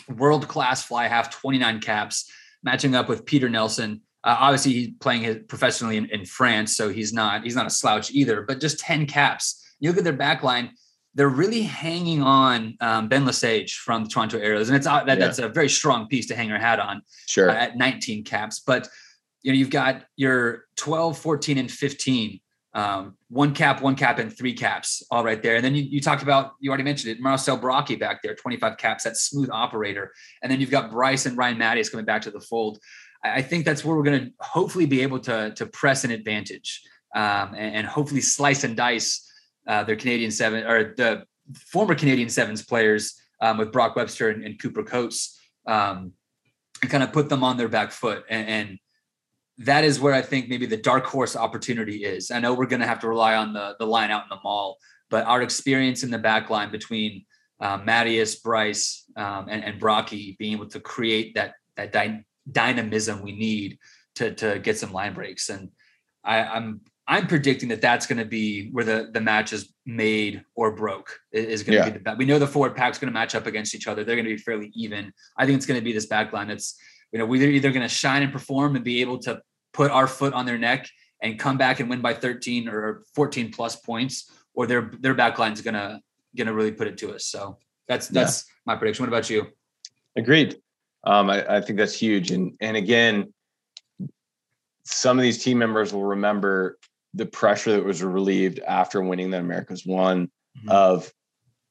world 0.10 0.48
class 0.48 0.84
fly 0.84 1.08
half, 1.08 1.30
twenty 1.30 1.58
nine 1.58 1.80
caps, 1.80 2.30
matching 2.64 2.96
up 2.96 3.10
with 3.10 3.26
Peter 3.26 3.50
Nelson. 3.50 4.02
Uh, 4.24 4.38
obviously, 4.40 4.74
he's 4.74 4.90
playing 5.00 5.24
his, 5.24 5.38
professionally 5.48 5.98
in, 5.98 6.06
in, 6.12 6.26
France, 6.26 6.78
so 6.78 6.90
he's 6.90 7.12
not 7.12 7.44
he's 7.44 7.56
not 7.56 7.66
a 7.66 7.72
slouch 7.72 8.12
either. 8.12 8.44
But 8.44 8.60
just 8.60 8.80
ten 8.80 9.06
caps. 9.06 9.64
You 9.80 9.90
look 9.90 9.98
at 9.98 10.04
their 10.04 10.14
back 10.14 10.44
line. 10.44 10.72
they're 11.16 11.28
really 11.28 11.64
hanging 11.64 12.22
on 12.22 12.78
um, 12.80 13.08
Ben 13.08 13.26
Lesage 13.26 13.78
from 13.78 14.04
the 14.04 14.10
Toronto 14.10 14.38
Arrows, 14.38 14.70
and 14.70 14.78
it's 14.78 14.88
uh, 14.88 15.04
that, 15.04 15.18
yeah. 15.18 15.26
that's 15.26 15.40
a 15.40 15.50
very 15.50 15.70
strong 15.70 16.08
piece 16.08 16.28
to 16.28 16.36
hang 16.36 16.50
your 16.50 16.60
hat 16.60 16.80
on. 16.80 17.02
Sure. 17.28 17.50
Uh, 17.50 17.56
at 17.56 17.78
19 17.78 18.24
caps, 18.24 18.60
but 18.60 18.88
you 19.42 19.52
know 19.52 19.58
you've 19.58 19.70
got 19.70 20.04
your 20.16 20.66
12, 20.78 21.18
14, 21.18 21.58
and 21.58 21.72
15. 21.72 22.40
Um, 22.74 23.18
one 23.28 23.54
cap, 23.54 23.82
one 23.82 23.96
cap, 23.96 24.18
and 24.18 24.36
three 24.36 24.54
caps, 24.54 25.04
all 25.12 25.26
right 25.26 25.44
there. 25.44 25.58
And 25.58 25.66
then 25.66 25.76
you, 25.76 25.84
you 25.84 26.00
talked 26.00 26.24
about 26.24 26.54
you 26.62 26.70
already 26.70 26.84
mentioned 26.84 27.12
it, 27.12 27.22
Marcel 27.22 27.58
Brache 27.58 28.00
back 28.00 28.22
there, 28.24 28.34
25 28.34 28.78
caps, 28.78 29.04
that 29.04 29.18
smooth 29.18 29.50
operator. 29.52 30.14
And 30.42 30.52
then 30.52 30.62
you've 30.62 30.72
got 30.72 30.90
Bryce 30.90 31.26
and 31.26 31.38
Ryan 31.38 31.58
Matyas 31.58 31.92
coming 31.92 32.06
back 32.06 32.22
to 32.24 32.32
the 32.32 32.40
fold. 32.40 32.80
I, 33.24 33.36
I 33.36 33.42
think 33.42 33.66
that's 33.66 33.84
where 33.84 33.96
we're 33.96 34.04
going 34.04 34.26
to 34.26 34.32
hopefully 34.40 34.86
be 34.86 35.02
able 35.02 35.20
to 35.20 35.54
to 35.56 35.66
press 35.66 36.06
an 36.06 36.12
advantage 36.12 36.82
um, 37.16 37.54
and, 37.56 37.76
and 37.76 37.88
hopefully 37.88 38.22
slice 38.22 38.64
and 38.64 38.76
dice 38.78 39.30
uh, 39.68 39.84
their 39.84 39.96
Canadian 39.96 40.32
seven 40.32 40.64
or 40.66 40.94
the 40.96 41.24
former 41.56 41.96
Canadian 41.96 42.30
sevens 42.30 42.64
players 42.64 43.22
um, 43.42 43.58
with 43.58 43.72
Brock 43.72 43.96
Webster 43.96 44.30
and, 44.30 44.44
and 44.44 44.60
Cooper 44.60 44.84
Coats 44.84 45.40
um, 45.68 46.14
and 46.82 46.90
kind 46.90 47.04
of 47.04 47.12
put 47.12 47.30
them 47.30 47.44
on 47.44 47.58
their 47.58 47.68
back 47.68 47.92
foot. 47.92 48.24
And, 48.30 48.48
and, 48.48 48.78
that 49.58 49.84
is 49.84 50.00
where 50.00 50.14
I 50.14 50.22
think 50.22 50.50
maybe 50.50 50.66
the 50.66 50.78
dark 50.78 51.06
horse 51.06 51.36
opportunity 51.36 52.04
is. 52.04 52.32
I 52.32 52.40
know 52.40 52.54
we're 52.54 52.66
going 52.66 52.82
to 52.82 52.88
have 52.88 53.00
to 53.02 53.08
rely 53.08 53.36
on 53.36 53.54
the, 53.54 53.76
the 53.80 53.86
line 53.86 54.12
out 54.12 54.24
in 54.24 54.30
the 54.30 54.40
maul, 54.44 54.78
but 55.10 55.26
our 55.26 55.42
experience 55.42 56.04
in 56.04 56.12
the 56.12 56.18
back 56.18 56.50
line 56.50 56.72
between 56.72 57.26
um, 57.60 57.86
Matyas, 57.86 58.42
Bryce, 58.42 59.06
um, 59.16 59.48
and, 59.50 59.64
and 59.64 59.80
Brache 59.80 60.38
being 60.40 60.54
able 60.54 60.68
to 60.70 60.80
create 60.80 61.36
that, 61.36 61.54
that 61.76 61.92
dy- 61.92 62.24
dynamism 62.52 63.22
we 63.22 63.34
need 63.34 63.78
to, 64.16 64.34
to 64.36 64.60
get 64.60 64.78
some 64.78 64.92
line 64.92 65.14
breaks. 65.14 65.50
And 65.50 65.70
I, 66.24 66.44
I'm 66.44 66.82
I'm 67.08 67.28
predicting 67.28 67.70
that 67.70 67.82
that's 67.82 68.08
going 68.08 68.20
to 68.20 68.26
be 68.26 68.70
where 68.70 68.86
the, 68.86 69.10
the 69.12 69.20
match 69.20 69.52
is 69.52 69.74
made 69.86 70.46
or 70.56 70.74
broke 70.74 71.20
is 71.34 71.62
going 71.62 71.78
to 71.78 71.86
yeah. 71.86 71.90
be 71.90 72.00
the 72.00 72.16
We 72.18 72.26
know 72.26 72.40
the 72.40 72.48
forward 72.48 72.74
pack's 72.74 73.00
going 73.00 73.12
to 73.12 73.14
match 73.14 73.36
up 73.36 73.48
against 73.48 73.76
each 73.76 73.88
other. 73.88 74.06
They're 74.06 74.16
going 74.16 74.28
to 74.28 74.36
be 74.36 74.38
fairly 74.38 74.72
even. 74.76 75.12
I 75.36 75.46
think 75.46 75.58
it's 75.58 75.66
going 75.66 75.80
to 75.80 75.84
be 75.84 75.92
this 75.92 76.06
back 76.06 76.32
line 76.32 76.48
that's, 76.48 76.80
you 77.12 77.20
know, 77.20 77.26
we're 77.26 77.50
either 77.50 77.72
going 77.72 77.82
to 77.82 77.90
shine 77.90 78.24
and 78.24 78.32
perform 78.32 78.76
and 78.76 78.86
be 78.86 79.02
able 79.02 79.20
to 79.20 79.42
put 79.74 79.92
our 79.92 80.08
foot 80.08 80.34
on 80.34 80.46
their 80.46 80.58
neck 80.58 80.88
and 81.22 81.38
come 81.38 81.58
back 81.58 81.80
and 81.80 81.90
win 81.90 82.02
by 82.02 82.14
13 82.14 82.68
or 82.68 83.04
14 83.16 83.52
plus 83.52 83.76
points, 83.76 84.32
or 84.54 84.66
their 84.66 84.92
their 85.00 85.14
back 85.14 85.38
line's 85.40 85.62
going 85.62 85.74
to 85.74 86.00
going 86.36 86.48
to 86.48 86.54
really 86.54 86.72
put 86.72 86.88
it 86.88 86.98
to 87.00 87.14
us. 87.14 87.26
So 87.26 87.58
that's 87.88 88.08
that's 88.08 88.46
yeah. 88.48 88.74
my 88.74 88.76
prediction. 88.76 89.04
What 89.04 89.10
about 89.10 89.30
you? 89.30 89.48
Agreed. 90.16 90.58
Um, 91.04 91.30
I, 91.30 91.58
I 91.58 91.62
think 91.62 91.78
that's 91.78 91.98
huge. 91.98 92.32
And 92.32 92.56
and 92.62 92.78
again, 92.78 93.34
some 94.84 95.18
of 95.18 95.24
these 95.24 95.44
team 95.44 95.58
members 95.58 95.94
will 95.94 96.04
remember 96.06 96.78
the 97.14 97.26
pressure 97.26 97.72
that 97.74 97.84
was 97.84 98.02
relieved 98.02 98.60
after 98.60 99.02
winning 99.02 99.32
that 99.32 99.42
America's 99.42 99.86
one 99.86 100.28
mm-hmm. 100.58 100.70
of 100.70 101.12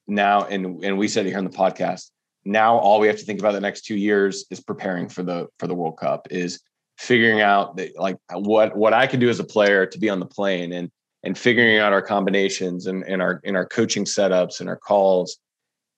now 0.07 0.43
and 0.45 0.83
and 0.83 0.97
we 0.97 1.07
said 1.07 1.25
it 1.25 1.29
here 1.29 1.37
on 1.37 1.43
the 1.43 1.49
podcast 1.49 2.09
now 2.45 2.77
all 2.77 2.99
we 2.99 3.07
have 3.07 3.17
to 3.17 3.25
think 3.25 3.39
about 3.39 3.53
the 3.53 3.61
next 3.61 3.85
two 3.85 3.95
years 3.95 4.45
is 4.49 4.59
preparing 4.59 5.07
for 5.07 5.23
the 5.23 5.47
for 5.59 5.67
the 5.67 5.75
world 5.75 5.97
cup 5.97 6.27
is 6.31 6.61
figuring 6.97 7.41
out 7.41 7.75
that, 7.77 7.97
like 7.97 8.17
what 8.31 8.75
what 8.75 8.93
i 8.93 9.07
can 9.07 9.19
do 9.19 9.29
as 9.29 9.39
a 9.39 9.43
player 9.43 9.85
to 9.85 9.99
be 9.99 10.09
on 10.09 10.19
the 10.19 10.25
plane 10.25 10.73
and 10.73 10.91
and 11.23 11.37
figuring 11.37 11.77
out 11.77 11.93
our 11.93 12.01
combinations 12.01 12.87
and, 12.87 13.03
and 13.03 13.21
our 13.21 13.39
in 13.43 13.55
our 13.55 13.65
coaching 13.65 14.05
setups 14.05 14.59
and 14.59 14.67
our 14.67 14.75
calls. 14.75 15.37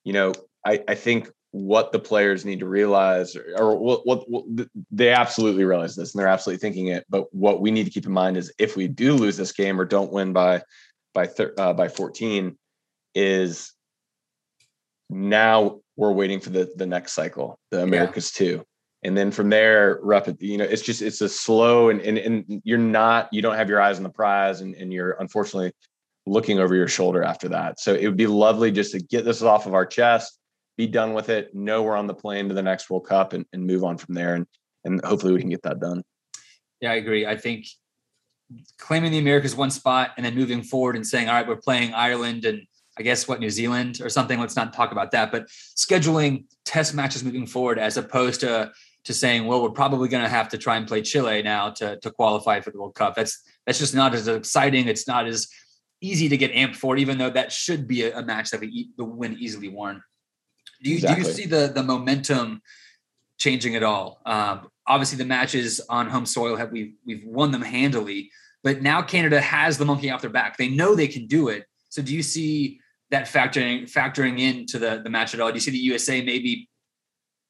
You 0.03 0.13
know 0.13 0.33
i 0.65 0.83
i 0.87 0.95
think 0.95 1.29
what 1.51 1.91
the 1.91 1.99
players 1.99 2.45
need 2.45 2.59
to 2.59 2.65
realize 2.65 3.35
or, 3.35 3.77
what, 3.77 4.07
what, 4.07 4.27
what, 4.27 4.43
they 4.89 5.11
absolutely 5.11 5.63
realize 5.65 5.95
this 5.95 6.11
and 6.11 6.19
they're 6.19 6.27
absolutely 6.27 6.59
thinking 6.59 6.87
it 6.87 7.05
but 7.09 7.31
what 7.31 7.61
we 7.61 7.69
need 7.69 7.83
to 7.83 7.91
keep 7.91 8.07
in 8.07 8.11
mind 8.11 8.37
is 8.37 8.51
if 8.57 8.75
we 8.75 8.87
do 8.87 9.13
lose 9.13 9.37
this 9.37 9.51
game 9.51 9.79
or 9.79 9.85
don't 9.85 10.11
win 10.11 10.33
by 10.33 10.59
by 11.13 11.27
thir- 11.27 11.53
uh, 11.59 11.71
by 11.71 11.87
14 11.87 12.57
is 13.13 13.71
now 15.11 15.79
we're 15.95 16.11
waiting 16.11 16.39
for 16.39 16.49
the 16.49 16.71
the 16.75 16.85
next 16.85 17.13
cycle 17.13 17.59
the 17.71 17.81
americas 17.81 18.31
yeah. 18.39 18.47
2 18.47 18.63
and 19.03 19.17
then 19.17 19.31
from 19.31 19.49
there 19.49 19.99
rapid 20.01 20.37
you 20.41 20.57
know 20.57 20.63
it's 20.63 20.81
just 20.81 21.01
it's 21.01 21.21
a 21.21 21.29
slow 21.29 21.89
and, 21.89 22.01
and 22.01 22.17
and 22.17 22.61
you're 22.63 22.77
not 22.77 23.29
you 23.31 23.41
don't 23.41 23.55
have 23.55 23.69
your 23.69 23.81
eyes 23.81 23.97
on 23.97 24.03
the 24.03 24.09
prize 24.09 24.61
and, 24.61 24.75
and 24.75 24.93
you're 24.93 25.17
unfortunately 25.19 25.71
looking 26.25 26.59
over 26.59 26.73
your 26.73 26.87
shoulder 26.87 27.21
after 27.21 27.49
that 27.49 27.79
so 27.79 27.93
it 27.93 28.05
would 28.07 28.17
be 28.17 28.27
lovely 28.27 28.71
just 28.71 28.93
to 28.93 28.99
get 28.99 29.25
this 29.25 29.41
off 29.41 29.65
of 29.65 29.73
our 29.73 29.85
chest 29.85 30.39
be 30.77 30.87
done 30.87 31.13
with 31.13 31.29
it, 31.29 31.53
know 31.53 31.83
we're 31.83 31.95
on 31.95 32.07
the 32.07 32.13
plane 32.13 32.47
to 32.49 32.55
the 32.55 32.63
next 32.63 32.89
World 32.89 33.05
Cup 33.05 33.33
and, 33.33 33.45
and 33.53 33.65
move 33.65 33.83
on 33.83 33.97
from 33.97 34.15
there. 34.15 34.35
And, 34.35 34.47
and 34.83 35.03
hopefully 35.03 35.33
we 35.33 35.39
can 35.39 35.49
get 35.49 35.63
that 35.63 35.79
done. 35.79 36.03
Yeah, 36.81 36.91
I 36.91 36.95
agree. 36.95 37.25
I 37.25 37.37
think 37.37 37.67
claiming 38.77 39.11
the 39.11 39.19
Americas 39.19 39.55
one 39.55 39.71
spot 39.71 40.11
and 40.17 40.25
then 40.25 40.35
moving 40.35 40.63
forward 40.63 40.95
and 40.95 41.05
saying, 41.05 41.29
all 41.29 41.35
right, 41.35 41.47
we're 41.47 41.55
playing 41.55 41.93
Ireland 41.93 42.45
and 42.45 42.61
I 42.97 43.03
guess 43.03 43.27
what 43.27 43.39
New 43.39 43.49
Zealand 43.49 44.01
or 44.01 44.09
something. 44.09 44.39
Let's 44.39 44.55
not 44.55 44.73
talk 44.73 44.91
about 44.91 45.11
that, 45.11 45.31
but 45.31 45.47
scheduling 45.47 46.45
test 46.63 46.93
matches 46.93 47.23
moving 47.23 47.47
forward 47.47 47.79
as 47.79 47.97
opposed 47.97 48.41
to 48.41 48.71
to 49.05 49.13
saying, 49.13 49.45
well, 49.45 49.61
we're 49.61 49.69
probably 49.69 50.07
going 50.07 50.23
to 50.23 50.29
have 50.29 50.47
to 50.49 50.57
try 50.57 50.77
and 50.77 50.87
play 50.87 51.01
Chile 51.01 51.41
now 51.41 51.69
to 51.71 51.97
to 51.99 52.11
qualify 52.11 52.59
for 52.61 52.71
the 52.71 52.79
World 52.79 52.95
Cup. 52.95 53.15
That's 53.15 53.41
that's 53.65 53.79
just 53.79 53.95
not 53.95 54.13
as 54.13 54.27
exciting. 54.27 54.87
It's 54.87 55.07
not 55.07 55.27
as 55.27 55.47
easy 56.01 56.29
to 56.29 56.37
get 56.37 56.51
amped 56.53 56.75
for, 56.75 56.97
even 56.97 57.17
though 57.17 57.29
that 57.29 57.51
should 57.51 57.87
be 57.87 58.03
a, 58.03 58.19
a 58.19 58.23
match 58.23 58.51
that 58.51 58.59
we 58.59 58.89
the 58.97 59.03
win 59.03 59.37
easily 59.39 59.69
won. 59.69 60.03
Do 60.83 60.89
you 60.89 60.97
exactly. 60.97 61.23
do 61.23 61.29
you 61.29 61.35
see 61.35 61.45
the 61.45 61.71
the 61.73 61.83
momentum 61.83 62.61
changing 63.39 63.75
at 63.75 63.83
all? 63.83 64.21
Um, 64.25 64.69
obviously, 64.85 65.17
the 65.17 65.25
matches 65.25 65.81
on 65.89 66.07
home 66.09 66.25
soil 66.25 66.55
have 66.55 66.71
we've 66.71 66.93
we've 67.05 67.25
won 67.25 67.51
them 67.51 67.61
handily, 67.61 68.29
but 68.63 68.81
now 68.81 69.01
Canada 69.01 69.41
has 69.41 69.77
the 69.77 69.85
monkey 69.85 70.11
off 70.11 70.21
their 70.21 70.29
back. 70.29 70.57
They 70.57 70.69
know 70.69 70.95
they 70.95 71.07
can 71.07 71.25
do 71.27 71.49
it. 71.49 71.65
So, 71.89 72.01
do 72.01 72.13
you 72.13 72.23
see 72.23 72.79
that 73.13 73.27
factoring 73.27 73.89
factoring 73.89 74.39
into 74.39 74.79
the 74.79 75.01
the 75.03 75.09
match 75.09 75.33
at 75.33 75.39
all? 75.39 75.49
Do 75.49 75.53
you 75.53 75.59
see 75.61 75.71
the 75.71 75.77
USA 75.77 76.21
maybe 76.21 76.67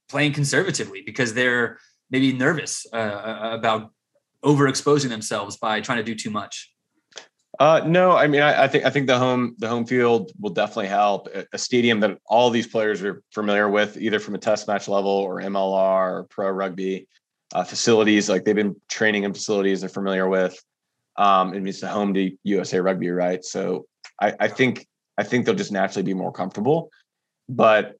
playing 0.09 0.33
conservatively 0.33 1.01
because 1.05 1.33
they're 1.33 1.79
maybe 2.11 2.33
nervous 2.33 2.85
uh, 2.93 2.97
uh 2.97 3.49
about 3.53 3.91
overexposing 4.43 5.09
themselves 5.09 5.55
by 5.57 5.79
trying 5.79 5.99
to 5.99 6.03
do 6.03 6.15
too 6.15 6.29
much? 6.29 6.69
Uh, 7.59 7.81
no, 7.85 8.11
I 8.11 8.27
mean, 8.27 8.41
I, 8.41 8.63
I, 8.63 8.67
think 8.67 8.83
I 8.83 8.89
think 8.89 9.07
the 9.07 9.17
home 9.17 9.55
the 9.59 9.69
home 9.69 9.85
field 9.85 10.31
will 10.39 10.49
definitely 10.49 10.87
help. 10.87 11.29
A 11.53 11.57
stadium 11.57 12.01
that 12.01 12.17
all 12.25 12.49
these 12.49 12.67
players 12.67 13.01
are 13.03 13.23
familiar 13.31 13.69
with, 13.69 13.95
either 13.97 14.19
from 14.19 14.35
a 14.35 14.39
test 14.39 14.67
match 14.67 14.87
level 14.87 15.11
or 15.11 15.39
MLR 15.39 16.11
or 16.11 16.27
pro 16.29 16.49
rugby 16.49 17.07
uh, 17.53 17.63
facilities, 17.63 18.27
like 18.27 18.43
they've 18.43 18.55
been 18.63 18.75
training 18.89 19.23
in 19.23 19.33
facilities 19.33 19.79
they're 19.79 19.89
familiar 19.89 20.27
with. 20.27 20.61
Um, 21.15 21.53
it 21.53 21.61
means 21.61 21.79
the 21.79 21.87
home 21.87 22.13
to 22.15 22.31
USA 22.43 22.79
Rugby, 22.79 23.11
right? 23.11 23.45
So 23.45 23.85
I, 24.19 24.33
I 24.39 24.47
think 24.47 24.87
I 25.17 25.23
think 25.23 25.45
they'll 25.45 25.55
just 25.55 25.71
naturally 25.71 26.03
be 26.03 26.13
more 26.13 26.31
comfortable. 26.31 26.89
But 27.49 27.97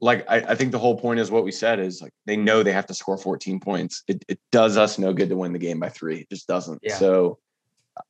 like 0.00 0.24
I, 0.28 0.36
I, 0.36 0.54
think 0.54 0.72
the 0.72 0.78
whole 0.78 0.98
point 0.98 1.20
is 1.20 1.30
what 1.30 1.44
we 1.44 1.52
said 1.52 1.80
is 1.80 2.02
like 2.02 2.12
they 2.26 2.36
know 2.36 2.62
they 2.62 2.72
have 2.72 2.86
to 2.86 2.94
score 2.94 3.16
14 3.16 3.60
points. 3.60 4.02
It, 4.08 4.24
it 4.28 4.38
does 4.52 4.76
us 4.76 4.98
no 4.98 5.12
good 5.12 5.28
to 5.30 5.36
win 5.36 5.52
the 5.52 5.58
game 5.58 5.80
by 5.80 5.88
three. 5.88 6.18
It 6.18 6.30
just 6.30 6.46
doesn't. 6.46 6.80
Yeah. 6.82 6.96
So 6.96 7.38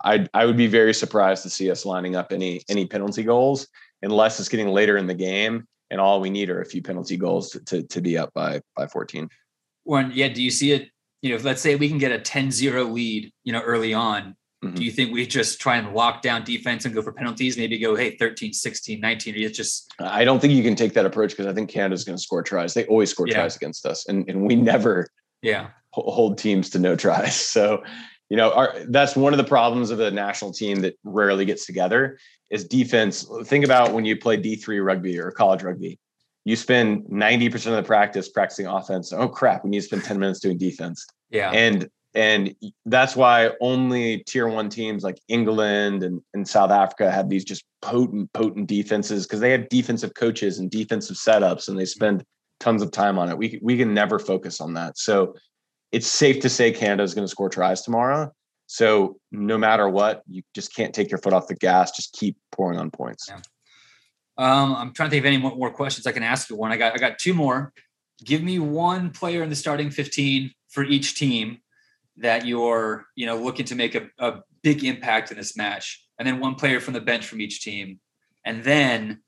I 0.03 0.27
I 0.35 0.47
would 0.47 0.57
be 0.57 0.67
very 0.67 0.95
surprised 0.95 1.43
to 1.45 1.51
see 1.51 1.71
us 1.71 1.85
lining 1.85 2.17
up 2.17 2.33
any 2.33 2.63
any 2.69 2.87
penalty 2.87 3.23
goals 3.23 3.69
unless 4.03 4.41
it's 4.41 4.49
getting 4.49 4.69
later 4.69 4.97
in 4.97 5.07
the 5.07 5.15
game 5.15 5.67
and 5.91 6.01
all 6.01 6.21
we 6.21 6.31
need 6.31 6.51
are 6.51 6.61
a 6.61 6.67
few 6.67 6.83
penalty 6.83 7.17
goals 7.17 7.51
to 7.51 7.61
to, 7.61 7.83
to 7.85 8.01
be 8.01 8.19
up 8.19 8.33
by 8.35 8.61
by 8.77 8.87
14. 8.87 9.29
When 9.85 10.11
yeah, 10.13 10.29
do 10.29 10.43
you 10.43 10.51
see 10.51 10.73
it? 10.73 10.89
You 11.23 11.37
know, 11.37 11.43
let's 11.43 11.63
say 11.63 11.77
we 11.77 11.89
can 11.89 11.97
get 11.97 12.13
a 12.13 12.19
10-0 12.19 12.93
lead, 12.93 13.33
you 13.45 13.53
know, 13.55 13.63
early 13.63 13.95
on, 13.95 14.37
mm-hmm. 14.65 14.75
do 14.75 14.85
you 14.85 14.91
think 14.91 15.13
we 15.13 15.27
just 15.27 15.61
try 15.61 15.77
and 15.77 15.95
lock 15.95 16.23
down 16.23 16.45
defense 16.45 16.85
and 16.85 16.95
go 16.95 17.03
for 17.03 17.13
penalties? 17.13 17.57
Maybe 17.57 17.79
go, 17.79 17.95
hey, 17.95 18.17
13, 18.17 18.53
16, 18.53 19.01
19. 19.01 19.35
It's 19.37 19.57
just 19.57 19.93
I 19.99 20.25
don't 20.25 20.41
think 20.41 20.53
you 20.53 20.63
can 20.63 20.75
take 20.75 20.95
that 20.95 21.07
approach 21.07 21.31
because 21.31 21.47
I 21.47 21.53
think 21.53 21.71
Canada's 21.71 22.05
going 22.05 22.17
to 22.17 22.23
score 22.23 22.43
tries. 22.43 22.75
They 22.75 22.87
always 22.87 23.11
score 23.11 23.27
yeah. 23.27 23.35
tries 23.35 23.57
against 23.57 23.87
us, 23.87 24.07
and 24.09 24.29
and 24.29 24.47
we 24.47 24.57
never 24.57 25.09
yeah 25.43 25.69
hold 25.91 26.39
teams 26.39 26.71
to 26.71 26.79
no 26.79 26.97
tries. 26.97 27.37
So 27.55 27.83
you 28.31 28.37
know, 28.37 28.53
our, 28.53 28.75
that's 28.89 29.15
one 29.15 29.33
of 29.33 29.37
the 29.37 29.45
problems 29.45 29.91
of 29.91 30.01
a 30.01 30.11
national 30.11 30.53
team 30.53 30.81
that 30.81 30.99
rarely 31.05 31.45
gets 31.45 31.67
together 31.67 32.19
is 32.51 32.65
defense. 32.65 33.27
Think 33.45 33.65
about 33.65 33.93
when 33.93 34.05
you 34.05 34.17
play 34.17 34.37
D3 34.37 34.85
rugby 34.85 35.19
or 35.21 35.31
college 35.31 35.63
rugby. 35.63 35.99
You 36.45 36.57
spend 36.57 37.05
90% 37.05 37.55
of 37.67 37.77
the 37.77 37.83
practice 37.83 38.29
practicing 38.29 38.67
offense. 38.67 39.13
Oh 39.13 39.29
crap, 39.29 39.65
we 39.65 39.71
need 39.71 39.81
to 39.81 39.87
spend 39.87 40.05
10 40.05 40.19
minutes 40.19 40.41
doing 40.41 40.59
defense. 40.59 41.07
Yeah. 41.31 41.51
And 41.53 41.89
and 42.15 42.55
that's 42.87 43.17
why 43.17 43.51
only 43.61 44.19
tier 44.19 44.47
one 44.47 44.69
teams 44.69 45.03
like 45.03 45.19
England 45.29 46.05
and, 46.05 46.21
and 46.33 46.47
South 46.47 46.71
Africa 46.71 47.11
have 47.11 47.29
these 47.29 47.45
just 47.45 47.65
potent, 47.83 48.33
potent 48.33 48.69
defenses 48.69 49.27
because 49.27 49.41
they 49.41 49.51
have 49.51 49.69
defensive 49.69 50.15
coaches 50.15 50.61
and 50.61 50.71
defensive 50.71 51.17
setups 51.17 51.69
and 51.69 51.79
they 51.79 51.85
spend 51.85 52.25
tons 52.61 52.83
of 52.83 52.93
time 52.93 53.19
on 53.19 53.31
it. 53.31 53.37
We, 53.37 53.59
we 53.63 53.77
can 53.77 53.93
never 53.93 54.21
focus 54.21 54.61
on 54.61 54.75
that. 54.75 54.97
So 54.97 55.35
it's 55.91 56.07
safe 56.07 56.41
to 56.41 56.49
say 56.49 56.71
Canada 56.71 57.03
is 57.03 57.15
going 57.15 57.27
to 57.27 57.31
score 57.31 57.49
tries 57.49 57.83
tomorrow. 57.83 58.33
So 58.67 59.17
no 59.33 59.59
matter 59.59 59.89
what, 59.89 60.23
you 60.29 60.43
just 60.55 60.75
can't 60.75 60.95
take 60.95 61.11
your 61.11 61.19
foot 61.19 61.33
off 61.33 61.49
the 61.49 61.57
gas. 61.57 61.91
Just 61.97 62.13
keep 62.13 62.37
pouring 62.53 62.79
on 62.79 62.93
points. 62.93 63.29
Yeah. 63.29 63.41
Um, 64.37 64.75
I'm 64.75 64.93
trying 64.93 65.11
to 65.11 65.11
think 65.11 65.23
of 65.23 65.27
any 65.27 65.37
more 65.37 65.71
questions 65.73 66.07
I 66.07 66.13
can 66.13 66.23
ask 66.23 66.49
you. 66.49 66.57
One, 66.57 66.73
I 66.73 66.77
got 66.77 66.95
I 66.95 66.97
got 66.97 67.19
two 67.19 67.35
more. 67.35 67.73
Give 68.25 68.43
me 68.43 68.59
one 68.59 69.11
player 69.11 69.43
in 69.43 69.51
the 69.51 69.55
starting 69.55 69.91
15 69.91 70.51
for 70.71 70.83
each 70.83 71.17
team 71.17 71.59
that 72.19 72.47
you're 72.47 73.07
you 73.15 73.27
know 73.27 73.37
looking 73.37 73.67
to 73.67 73.75
make 73.75 73.95
a, 73.95 74.09
a 74.19 74.41
big 74.63 74.85
impact 74.85 75.31
in 75.31 75.37
this 75.37 75.57
match, 75.57 76.05
and 76.19 76.27
then 76.27 76.41
one 76.41 76.55
player 76.55 76.81
from 76.81 76.95
the 76.95 77.01
bench 77.01 77.27
from 77.27 77.41
each 77.41 77.63
team 77.63 78.01
and 78.45 78.63
then 78.63 79.21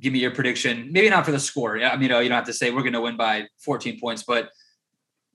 give 0.00 0.12
me 0.12 0.18
your 0.18 0.32
prediction. 0.32 0.88
Maybe 0.90 1.08
not 1.08 1.24
for 1.24 1.32
the 1.32 1.40
score. 1.40 1.78
I 1.78 1.92
mean, 1.94 2.02
you 2.02 2.08
know, 2.08 2.20
you 2.20 2.28
don't 2.28 2.36
have 2.36 2.46
to 2.46 2.52
say 2.52 2.70
we're 2.70 2.82
going 2.82 2.94
to 2.94 3.00
win 3.00 3.16
by 3.16 3.46
14 3.64 4.00
points, 4.00 4.22
but 4.22 4.50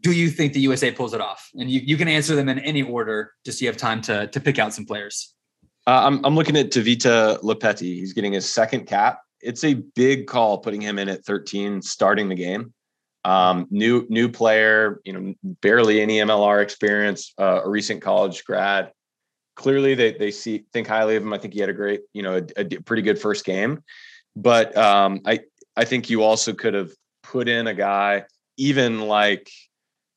do 0.01 0.11
you 0.11 0.29
think 0.29 0.53
the 0.53 0.59
USA 0.61 0.91
pulls 0.91 1.13
it 1.13 1.21
off? 1.21 1.49
And 1.55 1.69
you, 1.69 1.81
you 1.83 1.97
can 1.97 2.07
answer 2.07 2.35
them 2.35 2.49
in 2.49 2.59
any 2.59 2.83
order, 2.83 3.33
just 3.45 3.59
so 3.59 3.63
you 3.63 3.69
have 3.69 3.77
time 3.77 4.01
to 4.01 4.27
to 4.27 4.39
pick 4.39 4.59
out 4.59 4.73
some 4.73 4.85
players. 4.85 5.33
Uh, 5.87 6.01
I'm 6.05 6.23
I'm 6.25 6.35
looking 6.35 6.57
at 6.57 6.69
Tavita 6.69 7.41
Lepetti. 7.41 7.95
He's 7.95 8.13
getting 8.13 8.33
his 8.33 8.51
second 8.51 8.85
cap. 8.85 9.21
It's 9.41 9.63
a 9.63 9.73
big 9.73 10.27
call 10.27 10.59
putting 10.59 10.81
him 10.81 10.99
in 10.99 11.09
at 11.09 11.23
13, 11.23 11.81
starting 11.81 12.27
the 12.27 12.35
game. 12.35 12.73
Um, 13.27 13.67
new 13.69 14.05
new 14.07 14.29
player, 14.29 15.01
you 15.03 15.11
know, 15.11 15.33
barely 15.61 15.99
any 15.99 16.19
MLR 16.19 16.61
experience, 16.61 17.33
uh, 17.37 17.59
a 17.61 17.69
recent 17.69 18.01
college 18.01 18.45
grad. 18.45 18.93
Clearly, 19.57 19.95
they 19.95 20.13
they 20.13 20.31
see 20.31 20.63
think 20.71 20.87
highly 20.87 21.17
of 21.17 21.23
him. 21.23 21.33
I 21.33 21.37
think 21.37 21.53
he 21.53 21.59
had 21.59 21.67
a 21.67 21.73
great, 21.73 22.03
you 22.13 22.23
know, 22.23 22.37
a, 22.55 22.61
a 22.61 22.81
pretty 22.81 23.01
good 23.01 23.19
first 23.19 23.43
game. 23.43 23.83
But 24.37 24.77
um, 24.77 25.19
I 25.25 25.41
I 25.75 25.83
think 25.83 26.09
you 26.09 26.23
also 26.23 26.53
could 26.53 26.73
have 26.73 26.91
put 27.21 27.49
in 27.49 27.67
a 27.67 27.73
guy, 27.73 28.23
even 28.55 29.01
like 29.01 29.51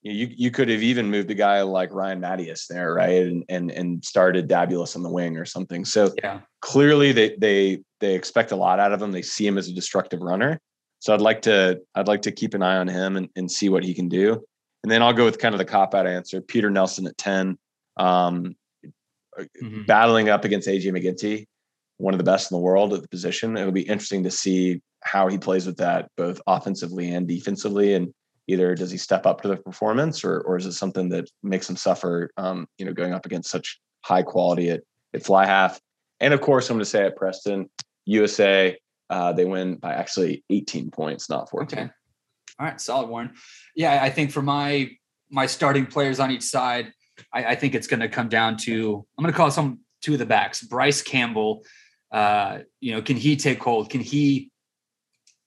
you 0.02 0.28
you 0.30 0.52
could 0.52 0.68
have 0.68 0.84
even 0.84 1.10
moved 1.10 1.32
a 1.32 1.34
guy 1.34 1.62
like 1.62 1.92
Ryan 1.92 2.20
Matyas 2.20 2.68
there, 2.68 2.94
right, 2.94 3.24
and 3.24 3.44
and 3.48 3.72
and 3.72 4.04
started 4.04 4.48
Dabulas 4.48 4.94
on 4.94 5.02
the 5.02 5.10
wing 5.10 5.36
or 5.36 5.44
something. 5.44 5.84
So 5.84 6.12
yeah. 6.22 6.42
clearly 6.60 7.10
they 7.10 7.34
they 7.40 7.82
they 7.98 8.14
expect 8.14 8.52
a 8.52 8.56
lot 8.56 8.78
out 8.78 8.92
of 8.92 9.02
him. 9.02 9.10
They 9.10 9.22
see 9.22 9.48
him 9.48 9.58
as 9.58 9.66
a 9.66 9.74
destructive 9.74 10.20
runner. 10.20 10.60
So 11.00 11.12
I'd 11.12 11.20
like 11.20 11.42
to 11.42 11.80
I'd 11.94 12.08
like 12.08 12.22
to 12.22 12.32
keep 12.32 12.54
an 12.54 12.62
eye 12.62 12.76
on 12.76 12.88
him 12.88 13.16
and, 13.16 13.28
and 13.36 13.50
see 13.50 13.68
what 13.68 13.84
he 13.84 13.92
can 13.92 14.08
do. 14.08 14.44
And 14.82 14.90
then 14.90 15.02
I'll 15.02 15.12
go 15.12 15.24
with 15.24 15.38
kind 15.38 15.54
of 15.54 15.58
the 15.58 15.64
cop 15.64 15.94
out 15.94 16.06
answer. 16.06 16.40
Peter 16.40 16.70
Nelson 16.70 17.06
at 17.06 17.18
ten, 17.18 17.58
um, 17.96 18.54
mm-hmm. 19.38 19.82
battling 19.86 20.28
up 20.28 20.44
against 20.44 20.68
AJ 20.68 20.92
McGinty, 20.92 21.46
one 21.98 22.14
of 22.14 22.18
the 22.18 22.24
best 22.24 22.50
in 22.50 22.56
the 22.56 22.62
world 22.62 22.94
at 22.94 23.02
the 23.02 23.08
position. 23.08 23.56
It'll 23.56 23.72
be 23.72 23.82
interesting 23.82 24.22
to 24.24 24.30
see 24.30 24.80
how 25.02 25.28
he 25.28 25.38
plays 25.38 25.66
with 25.66 25.78
that 25.78 26.10
both 26.16 26.40
offensively 26.46 27.12
and 27.12 27.26
defensively 27.26 27.94
and 27.94 28.12
either 28.48 28.74
does 28.74 28.90
he 28.90 28.98
step 28.98 29.26
up 29.26 29.40
to 29.40 29.48
the 29.48 29.56
performance 29.56 30.24
or 30.24 30.40
or 30.40 30.56
is 30.56 30.66
it 30.66 30.72
something 30.72 31.08
that 31.08 31.30
makes 31.42 31.68
him 31.68 31.76
suffer 31.76 32.30
um, 32.36 32.66
you 32.78 32.84
know 32.84 32.92
going 32.92 33.14
up 33.14 33.24
against 33.24 33.50
such 33.50 33.80
high 34.04 34.22
quality 34.22 34.70
at, 34.70 34.82
at 35.14 35.24
fly 35.24 35.46
half 35.46 35.80
and 36.20 36.34
of 36.34 36.40
course 36.40 36.68
i'm 36.68 36.76
going 36.76 36.84
to 36.84 36.90
say 36.90 37.04
at 37.04 37.16
preston 37.16 37.68
usa 38.04 38.76
uh, 39.10 39.32
they 39.32 39.44
win 39.44 39.74
by 39.74 39.92
actually 39.92 40.44
18 40.50 40.90
points 40.90 41.28
not 41.28 41.50
14 41.50 41.78
okay 41.78 41.90
all 42.58 42.66
right 42.66 42.80
solid 42.80 43.08
warren 43.08 43.32
yeah 43.76 44.02
i 44.02 44.10
think 44.10 44.30
for 44.30 44.42
my 44.42 44.90
my 45.30 45.46
starting 45.46 45.86
players 45.86 46.20
on 46.20 46.30
each 46.30 46.42
side 46.42 46.92
i, 47.32 47.44
I 47.44 47.54
think 47.54 47.74
it's 47.74 47.86
going 47.86 48.00
to 48.00 48.08
come 48.08 48.28
down 48.28 48.56
to 48.58 49.06
i'm 49.18 49.22
going 49.22 49.32
to 49.32 49.36
call 49.36 49.50
some 49.50 49.80
two 50.00 50.14
of 50.14 50.18
the 50.18 50.26
backs 50.26 50.62
bryce 50.62 51.02
campbell 51.02 51.64
uh, 52.12 52.60
you 52.80 52.92
know 52.92 53.02
can 53.02 53.16
he 53.16 53.36
take 53.36 53.62
hold 53.62 53.90
can 53.90 54.00
he 54.00 54.50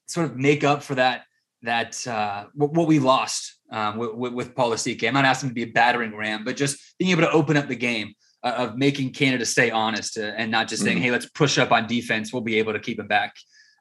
sort 0.07 0.29
of 0.29 0.37
make 0.37 0.63
up 0.63 0.83
for 0.83 0.95
that 0.95 1.23
that 1.63 2.05
uh, 2.07 2.45
what 2.53 2.87
we 2.87 2.99
lost 2.99 3.57
um, 3.71 3.97
with, 3.97 4.33
with 4.33 4.55
Paul 4.55 4.71
Lasike. 4.71 5.07
I'm 5.07 5.13
not 5.13 5.25
asking 5.25 5.49
to 5.49 5.55
be 5.55 5.63
a 5.63 5.67
battering 5.67 6.15
ram, 6.15 6.43
but 6.43 6.55
just 6.55 6.77
being 6.99 7.11
able 7.11 7.21
to 7.21 7.31
open 7.31 7.57
up 7.57 7.67
the 7.67 7.75
game 7.75 8.13
uh, 8.43 8.53
of 8.57 8.77
making 8.77 9.13
Canada 9.13 9.45
stay 9.45 9.71
honest 9.71 10.17
uh, 10.17 10.33
and 10.37 10.51
not 10.51 10.67
just 10.67 10.83
saying, 10.83 10.97
mm-hmm. 10.97 11.05
"Hey, 11.05 11.11
let's 11.11 11.25
push 11.25 11.57
up 11.57 11.71
on 11.71 11.87
defense. 11.87 12.31
We'll 12.31 12.43
be 12.43 12.59
able 12.59 12.73
to 12.73 12.79
keep 12.79 12.97
them 12.97 13.07
back." 13.07 13.33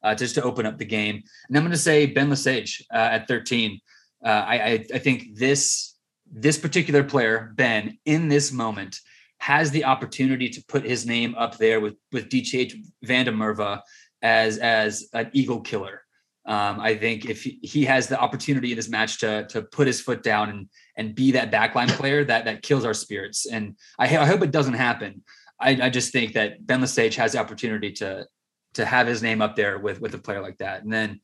Uh, 0.02 0.14
just 0.14 0.34
to 0.34 0.42
open 0.42 0.66
up 0.66 0.78
the 0.78 0.84
game. 0.84 1.22
And 1.48 1.56
I'm 1.56 1.62
going 1.62 1.70
to 1.70 1.78
say 1.78 2.06
Ben 2.06 2.28
Lesage 2.28 2.84
uh, 2.92 2.96
at 3.12 3.28
13. 3.28 3.78
Uh, 4.24 4.28
I, 4.28 4.54
I, 4.54 4.72
I 4.94 4.98
think 4.98 5.36
this 5.36 5.96
this 6.34 6.58
particular 6.58 7.04
player 7.04 7.52
Ben 7.56 7.98
in 8.04 8.28
this 8.28 8.52
moment 8.52 8.98
has 9.38 9.70
the 9.70 9.84
opportunity 9.84 10.48
to 10.48 10.64
put 10.66 10.84
his 10.84 11.04
name 11.04 11.34
up 11.36 11.58
there 11.58 11.80
with 11.80 11.94
with 12.12 12.28
DH 12.30 12.74
Van 13.02 13.26
der 13.26 13.32
Merwe 13.32 13.80
as 14.22 14.58
as 14.58 15.08
an 15.12 15.30
eagle 15.32 15.60
killer. 15.60 16.02
Um, 16.44 16.80
I 16.80 16.96
think 16.96 17.26
if 17.26 17.44
he, 17.44 17.60
he 17.62 17.84
has 17.84 18.08
the 18.08 18.18
opportunity 18.18 18.70
in 18.70 18.76
this 18.76 18.88
match 18.88 19.18
to 19.20 19.46
to 19.48 19.62
put 19.62 19.86
his 19.86 20.00
foot 20.00 20.22
down 20.22 20.50
and 20.50 20.68
and 20.96 21.14
be 21.14 21.32
that 21.32 21.52
backline 21.52 21.88
player 21.88 22.24
that 22.24 22.44
that 22.44 22.62
kills 22.62 22.84
our 22.84 22.94
spirits, 22.94 23.46
and 23.46 23.76
I, 23.98 24.04
I 24.16 24.26
hope 24.26 24.42
it 24.42 24.50
doesn't 24.50 24.74
happen. 24.74 25.22
I, 25.60 25.70
I 25.82 25.90
just 25.90 26.12
think 26.12 26.32
that 26.32 26.66
Ben 26.66 26.80
Lesage 26.80 27.16
has 27.16 27.32
the 27.32 27.38
opportunity 27.38 27.92
to 27.92 28.26
to 28.74 28.85
have 28.85 29.06
his 29.06 29.22
name 29.22 29.42
up 29.42 29.56
there 29.56 29.78
with 29.78 30.00
with 30.00 30.14
a 30.14 30.18
player 30.18 30.40
like 30.40 30.58
that. 30.58 30.82
And 30.82 30.92
then, 30.92 31.20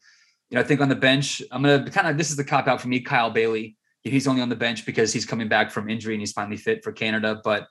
you 0.51 0.55
know, 0.55 0.61
I 0.61 0.65
think 0.65 0.81
on 0.81 0.89
the 0.89 0.97
bench, 0.97 1.43
I'm 1.51 1.63
gonna 1.63 1.91
kind 1.91 2.09
of 2.09 2.17
this 2.17 2.31
is 2.31 2.37
the 2.37 2.45
cop 2.45 2.69
out 2.69 2.81
for 2.81 2.89
me, 2.89 3.01
Kyle 3.01 3.33
Baillie. 3.33 3.77
He's 4.03 4.27
only 4.27 4.41
on 4.41 4.49
the 4.49 4.57
bench 4.57 4.87
because 4.87 5.13
he's 5.13 5.27
coming 5.27 5.49
back 5.49 5.71
from 5.71 5.91
injury 5.91 6.15
and 6.15 6.21
he's 6.21 6.33
finally 6.33 6.57
fit 6.57 6.83
for 6.83 6.93
Canada. 6.93 7.41
But 7.45 7.67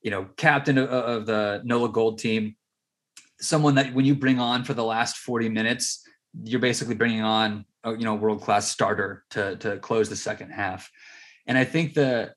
you 0.00 0.10
know, 0.10 0.28
captain 0.36 0.78
of, 0.78 0.88
of 0.88 1.26
the 1.26 1.60
NOLA 1.64 1.90
Gold 1.90 2.18
team, 2.18 2.56
someone 3.40 3.74
that 3.74 3.92
when 3.92 4.04
you 4.04 4.14
bring 4.14 4.38
on 4.38 4.64
for 4.64 4.74
the 4.74 4.84
last 4.84 5.18
40 5.18 5.48
minutes 5.48 6.06
you're 6.44 6.60
basically 6.60 6.94
bringing 6.94 7.22
on 7.22 7.64
a, 7.84 7.92
you 7.92 8.04
know 8.04 8.14
world 8.14 8.42
class 8.42 8.70
starter 8.70 9.24
to 9.30 9.56
to 9.56 9.78
close 9.78 10.08
the 10.08 10.16
second 10.16 10.50
half. 10.50 10.90
And 11.46 11.58
I 11.58 11.64
think 11.64 11.94
the 11.94 12.32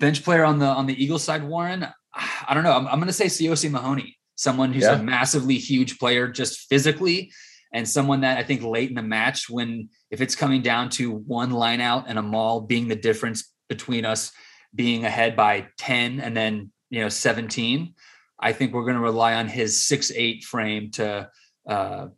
bench 0.00 0.24
player 0.24 0.44
on 0.44 0.58
the 0.58 0.66
on 0.66 0.86
the 0.86 1.02
Eagle 1.02 1.18
side, 1.18 1.44
Warren, 1.44 1.86
I 2.14 2.54
don't 2.54 2.64
know. 2.64 2.72
I'm, 2.72 2.86
I'm 2.86 2.98
going 2.98 3.06
to 3.08 3.12
say 3.12 3.26
Siosi 3.26 3.70
Mahoney, 3.70 4.18
someone 4.36 4.72
who's 4.72 4.84
yeah. 4.84 4.98
a 4.98 5.02
massively 5.02 5.58
huge 5.58 5.98
player 5.98 6.28
just 6.28 6.68
physically, 6.68 7.32
and 7.72 7.88
someone 7.88 8.20
that 8.20 8.38
I 8.38 8.42
think 8.42 8.62
late 8.62 8.88
in 8.88 8.94
the 8.94 9.02
match, 9.02 9.50
when 9.50 9.88
if 10.10 10.20
it's 10.20 10.36
coming 10.36 10.62
down 10.62 10.88
to 10.90 11.10
one 11.10 11.50
line 11.50 11.80
out 11.80 12.04
and 12.06 12.18
a 12.18 12.22
maul 12.22 12.60
being 12.60 12.88
the 12.88 12.96
difference 12.96 13.52
between 13.68 14.04
us 14.04 14.32
being 14.74 15.04
ahead 15.04 15.36
by 15.36 15.66
10 15.78 16.20
and 16.20 16.36
then 16.36 16.70
you 16.90 17.00
know 17.00 17.08
17, 17.08 17.94
I 18.38 18.52
think 18.52 18.72
we're 18.72 18.82
going 18.82 18.94
to 18.94 19.00
rely 19.00 19.34
on 19.34 19.48
his 19.48 19.82
six 19.82 20.12
eight 20.14 20.44
frame 20.44 20.90
to 20.92 21.28
uh, 21.68 22.08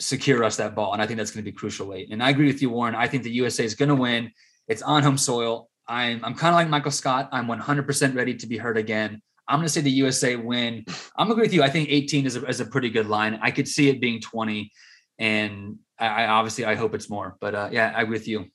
secure 0.00 0.44
us 0.44 0.56
that 0.56 0.74
ball. 0.74 0.92
And 0.92 1.02
I 1.02 1.06
think 1.06 1.18
that's 1.18 1.30
going 1.30 1.44
to 1.44 1.50
be 1.50 1.56
crucial 1.56 1.86
late. 1.86 2.08
And 2.10 2.22
I 2.22 2.30
agree 2.30 2.46
with 2.46 2.62
you, 2.62 2.70
Warren. 2.70 2.94
I 2.94 3.06
think 3.06 3.22
the 3.22 3.30
USA 3.32 3.64
is 3.64 3.74
going 3.74 3.88
to 3.88 3.94
win. 3.94 4.32
It's 4.66 4.82
on 4.82 5.02
home 5.02 5.18
soil. 5.18 5.68
I'm, 5.86 6.24
I'm 6.24 6.34
kind 6.34 6.54
of 6.54 6.56
like 6.56 6.68
Michael 6.68 6.90
Scott. 6.90 7.28
I'm 7.32 7.46
100% 7.46 8.14
ready 8.14 8.34
to 8.34 8.46
be 8.46 8.58
hurt 8.58 8.76
again. 8.76 9.22
I'm 9.48 9.58
going 9.58 9.66
to 9.66 9.72
say 9.72 9.80
the 9.80 9.90
USA 9.90 10.36
win. 10.36 10.84
I'm 11.16 11.30
agree 11.30 11.42
with 11.42 11.54
you. 11.54 11.62
I 11.62 11.70
think 11.70 11.88
18 11.88 12.26
is 12.26 12.36
a, 12.36 12.44
is 12.46 12.60
a 12.60 12.66
pretty 12.66 12.90
good 12.90 13.06
line. 13.06 13.38
I 13.42 13.50
could 13.50 13.66
see 13.66 13.88
it 13.88 14.00
being 14.00 14.20
20, 14.20 14.70
and 15.18 15.78
I, 15.98 16.06
I 16.06 16.26
obviously 16.28 16.64
I 16.64 16.74
hope 16.74 16.94
it's 16.94 17.08
more. 17.08 17.36
But 17.40 17.54
uh, 17.54 17.68
yeah, 17.72 17.92
I 17.96 18.02
agree 18.02 18.18
with 18.18 18.28
you. 18.28 18.46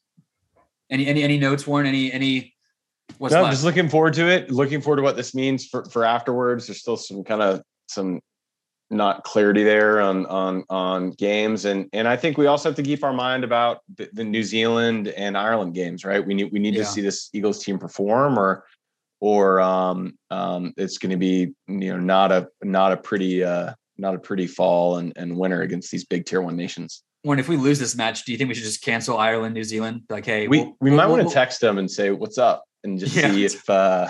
Any 0.89 1.07
any 1.07 1.23
any 1.23 1.39
notes, 1.39 1.65
Warren? 1.65 1.87
Any 1.87 2.11
any? 2.11 2.53
What's 3.17 3.33
no, 3.33 3.41
left? 3.41 3.53
just 3.53 3.63
looking 3.63 3.89
forward 3.89 4.13
to 4.13 4.27
it. 4.27 4.51
Looking 4.51 4.81
forward 4.81 4.97
to 4.97 5.03
what 5.03 5.15
this 5.15 5.33
means 5.33 5.65
for 5.65 5.85
for 5.85 6.05
afterwards. 6.05 6.67
There's 6.67 6.79
still 6.79 6.97
some 6.97 7.23
kind 7.23 7.41
of 7.41 7.61
some 7.87 8.21
not 8.93 9.23
clarity 9.23 9.63
there 9.63 9.99
on 10.01 10.25
on 10.27 10.63
on 10.69 11.11
games 11.11 11.65
and 11.65 11.89
and 11.93 12.07
I 12.07 12.15
think 12.15 12.37
we 12.37 12.45
also 12.45 12.69
have 12.69 12.75
to 12.75 12.83
keep 12.83 13.03
our 13.03 13.13
mind 13.13 13.43
about 13.43 13.79
the, 13.95 14.09
the 14.13 14.23
New 14.23 14.43
Zealand 14.43 15.07
and 15.09 15.37
Ireland 15.37 15.73
games 15.73 16.05
right 16.05 16.25
we 16.25 16.33
need 16.33 16.51
we 16.51 16.59
need 16.59 16.75
yeah. 16.75 16.83
to 16.83 16.85
see 16.85 17.01
this 17.01 17.29
Eagles 17.33 17.63
team 17.63 17.79
perform 17.79 18.37
or 18.37 18.65
or 19.23 19.61
um, 19.61 20.17
um, 20.31 20.73
it's 20.75 20.97
going 20.97 21.11
to 21.11 21.17
be 21.17 21.53
you 21.69 21.93
know 21.93 21.97
not 21.97 22.29
a 22.33 22.49
not 22.61 22.91
a 22.91 22.97
pretty 22.97 23.41
uh, 23.41 23.73
not 23.97 24.15
a 24.15 24.19
pretty 24.19 24.47
fall 24.47 24.97
and, 24.97 25.13
and 25.15 25.37
winter 25.37 25.61
against 25.61 25.91
these 25.91 26.03
big 26.03 26.25
tier 26.25 26.41
one 26.41 26.57
nations. 26.57 27.03
When 27.21 27.39
if 27.39 27.47
we 27.47 27.55
lose 27.55 27.79
this 27.79 27.95
match, 27.95 28.25
do 28.25 28.33
you 28.33 28.37
think 28.37 28.49
we 28.49 28.53
should 28.53 28.65
just 28.65 28.83
cancel 28.83 29.17
Ireland, 29.17 29.53
New 29.53 29.63
Zealand? 29.63 30.01
Like, 30.09 30.25
hey, 30.25 30.49
we 30.49 30.59
we'll, 30.59 30.75
we 30.81 30.89
we'll, 30.89 30.97
might 30.97 31.05
we'll, 31.05 31.19
want 31.19 31.29
to 31.29 31.33
text 31.33 31.61
them 31.61 31.77
and 31.77 31.89
say 31.89 32.11
what's 32.11 32.37
up 32.37 32.65
and 32.83 32.99
just 32.99 33.15
yeah. 33.15 33.31
see 33.31 33.45
if. 33.45 33.69
uh 33.69 34.09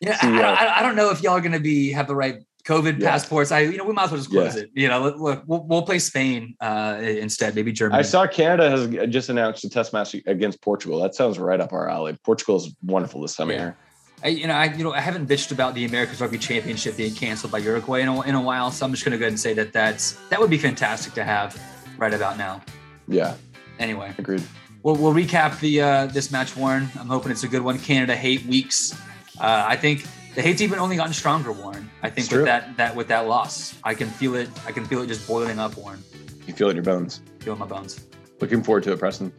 Yeah, 0.00 0.16
see, 0.20 0.28
I, 0.28 0.52
uh, 0.52 0.72
I, 0.76 0.82
don't 0.82 0.94
know 0.94 1.10
if 1.10 1.22
y'all 1.22 1.32
are 1.32 1.40
going 1.40 1.52
to 1.52 1.60
be 1.60 1.90
have 1.92 2.06
the 2.06 2.14
right 2.14 2.42
COVID 2.64 3.00
yeah. 3.00 3.10
passports. 3.10 3.50
I, 3.50 3.60
you 3.60 3.78
know, 3.78 3.84
we 3.84 3.92
might 3.92 4.04
as 4.04 4.10
well 4.10 4.18
just 4.18 4.30
close 4.30 4.54
yeah. 4.54 4.62
it. 4.62 4.70
You 4.74 4.88
know, 4.88 5.08
look, 5.16 5.42
we'll, 5.46 5.64
we'll 5.64 5.82
play 5.82 5.98
Spain 5.98 6.54
uh, 6.60 6.98
instead, 7.00 7.54
maybe 7.54 7.72
Germany. 7.72 7.98
I 7.98 8.02
saw 8.02 8.26
Canada 8.26 8.70
has 8.70 9.08
just 9.10 9.30
announced 9.30 9.64
a 9.64 9.70
test 9.70 9.92
match 9.92 10.14
against 10.26 10.60
Portugal. 10.60 11.00
That 11.00 11.14
sounds 11.14 11.38
right 11.38 11.60
up 11.60 11.72
our 11.72 11.88
alley. 11.88 12.16
Portugal 12.24 12.56
is 12.56 12.74
wonderful 12.84 13.22
this 13.22 13.34
time 13.34 13.50
of 13.50 13.56
year. 13.56 13.76
I, 14.22 14.28
you 14.28 14.46
know, 14.46 14.54
I 14.54 14.64
you 14.72 14.82
know 14.82 14.92
I 14.92 15.00
haven't 15.00 15.28
bitched 15.28 15.52
about 15.52 15.74
the 15.74 15.84
America's 15.84 16.20
Rugby 16.20 16.38
Championship 16.38 16.96
being 16.96 17.14
canceled 17.14 17.52
by 17.52 17.58
Uruguay 17.58 18.00
in 18.00 18.08
a, 18.08 18.20
in 18.22 18.34
a 18.34 18.40
while, 18.40 18.70
so 18.70 18.84
I'm 18.86 18.92
just 18.92 19.04
going 19.04 19.12
to 19.12 19.18
go 19.18 19.24
ahead 19.24 19.32
and 19.32 19.40
say 19.40 19.54
that 19.54 19.72
that's 19.72 20.12
that 20.30 20.40
would 20.40 20.50
be 20.50 20.58
fantastic 20.58 21.12
to 21.14 21.24
have 21.24 21.60
right 21.98 22.14
about 22.14 22.38
now. 22.38 22.62
Yeah. 23.08 23.34
Anyway, 23.78 24.14
agreed. 24.18 24.42
We'll, 24.82 24.96
we'll 24.96 25.12
recap 25.12 25.60
the 25.60 25.80
uh, 25.82 26.06
this 26.06 26.30
match, 26.30 26.56
Warren. 26.56 26.88
I'm 26.98 27.08
hoping 27.08 27.30
it's 27.30 27.42
a 27.42 27.48
good 27.48 27.62
one. 27.62 27.78
Canada 27.78 28.16
hate 28.16 28.44
weeks. 28.46 28.92
Uh, 29.38 29.64
I 29.68 29.76
think 29.76 30.06
the 30.34 30.42
hate's 30.42 30.62
even 30.62 30.78
only 30.78 30.96
gotten 30.96 31.12
stronger, 31.12 31.52
Warren. 31.52 31.90
I 32.02 32.10
think 32.10 32.30
with 32.30 32.44
that 32.44 32.76
that 32.78 32.96
with 32.96 33.08
that 33.08 33.26
loss, 33.26 33.78
I 33.84 33.94
can 33.94 34.08
feel 34.08 34.34
it. 34.34 34.48
I 34.66 34.72
can 34.72 34.84
feel 34.86 35.02
it 35.02 35.08
just 35.08 35.26
boiling 35.26 35.58
up, 35.58 35.76
Warren. 35.76 36.02
You 36.46 36.54
feel 36.54 36.68
it 36.68 36.70
in 36.70 36.76
your 36.76 36.84
bones. 36.84 37.20
Feel 37.40 37.52
it 37.52 37.56
in 37.56 37.60
my 37.60 37.66
bones. 37.66 38.06
Looking 38.40 38.62
forward 38.62 38.84
to 38.84 38.92
it, 38.92 38.98
Preston. 38.98 39.32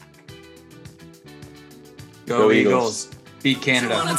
Go, 2.25 2.37
Go 2.37 2.51
Eagles. 2.51 3.07
Eagles. 3.07 3.16
Feed 3.47 3.61
Canada. 3.61 4.17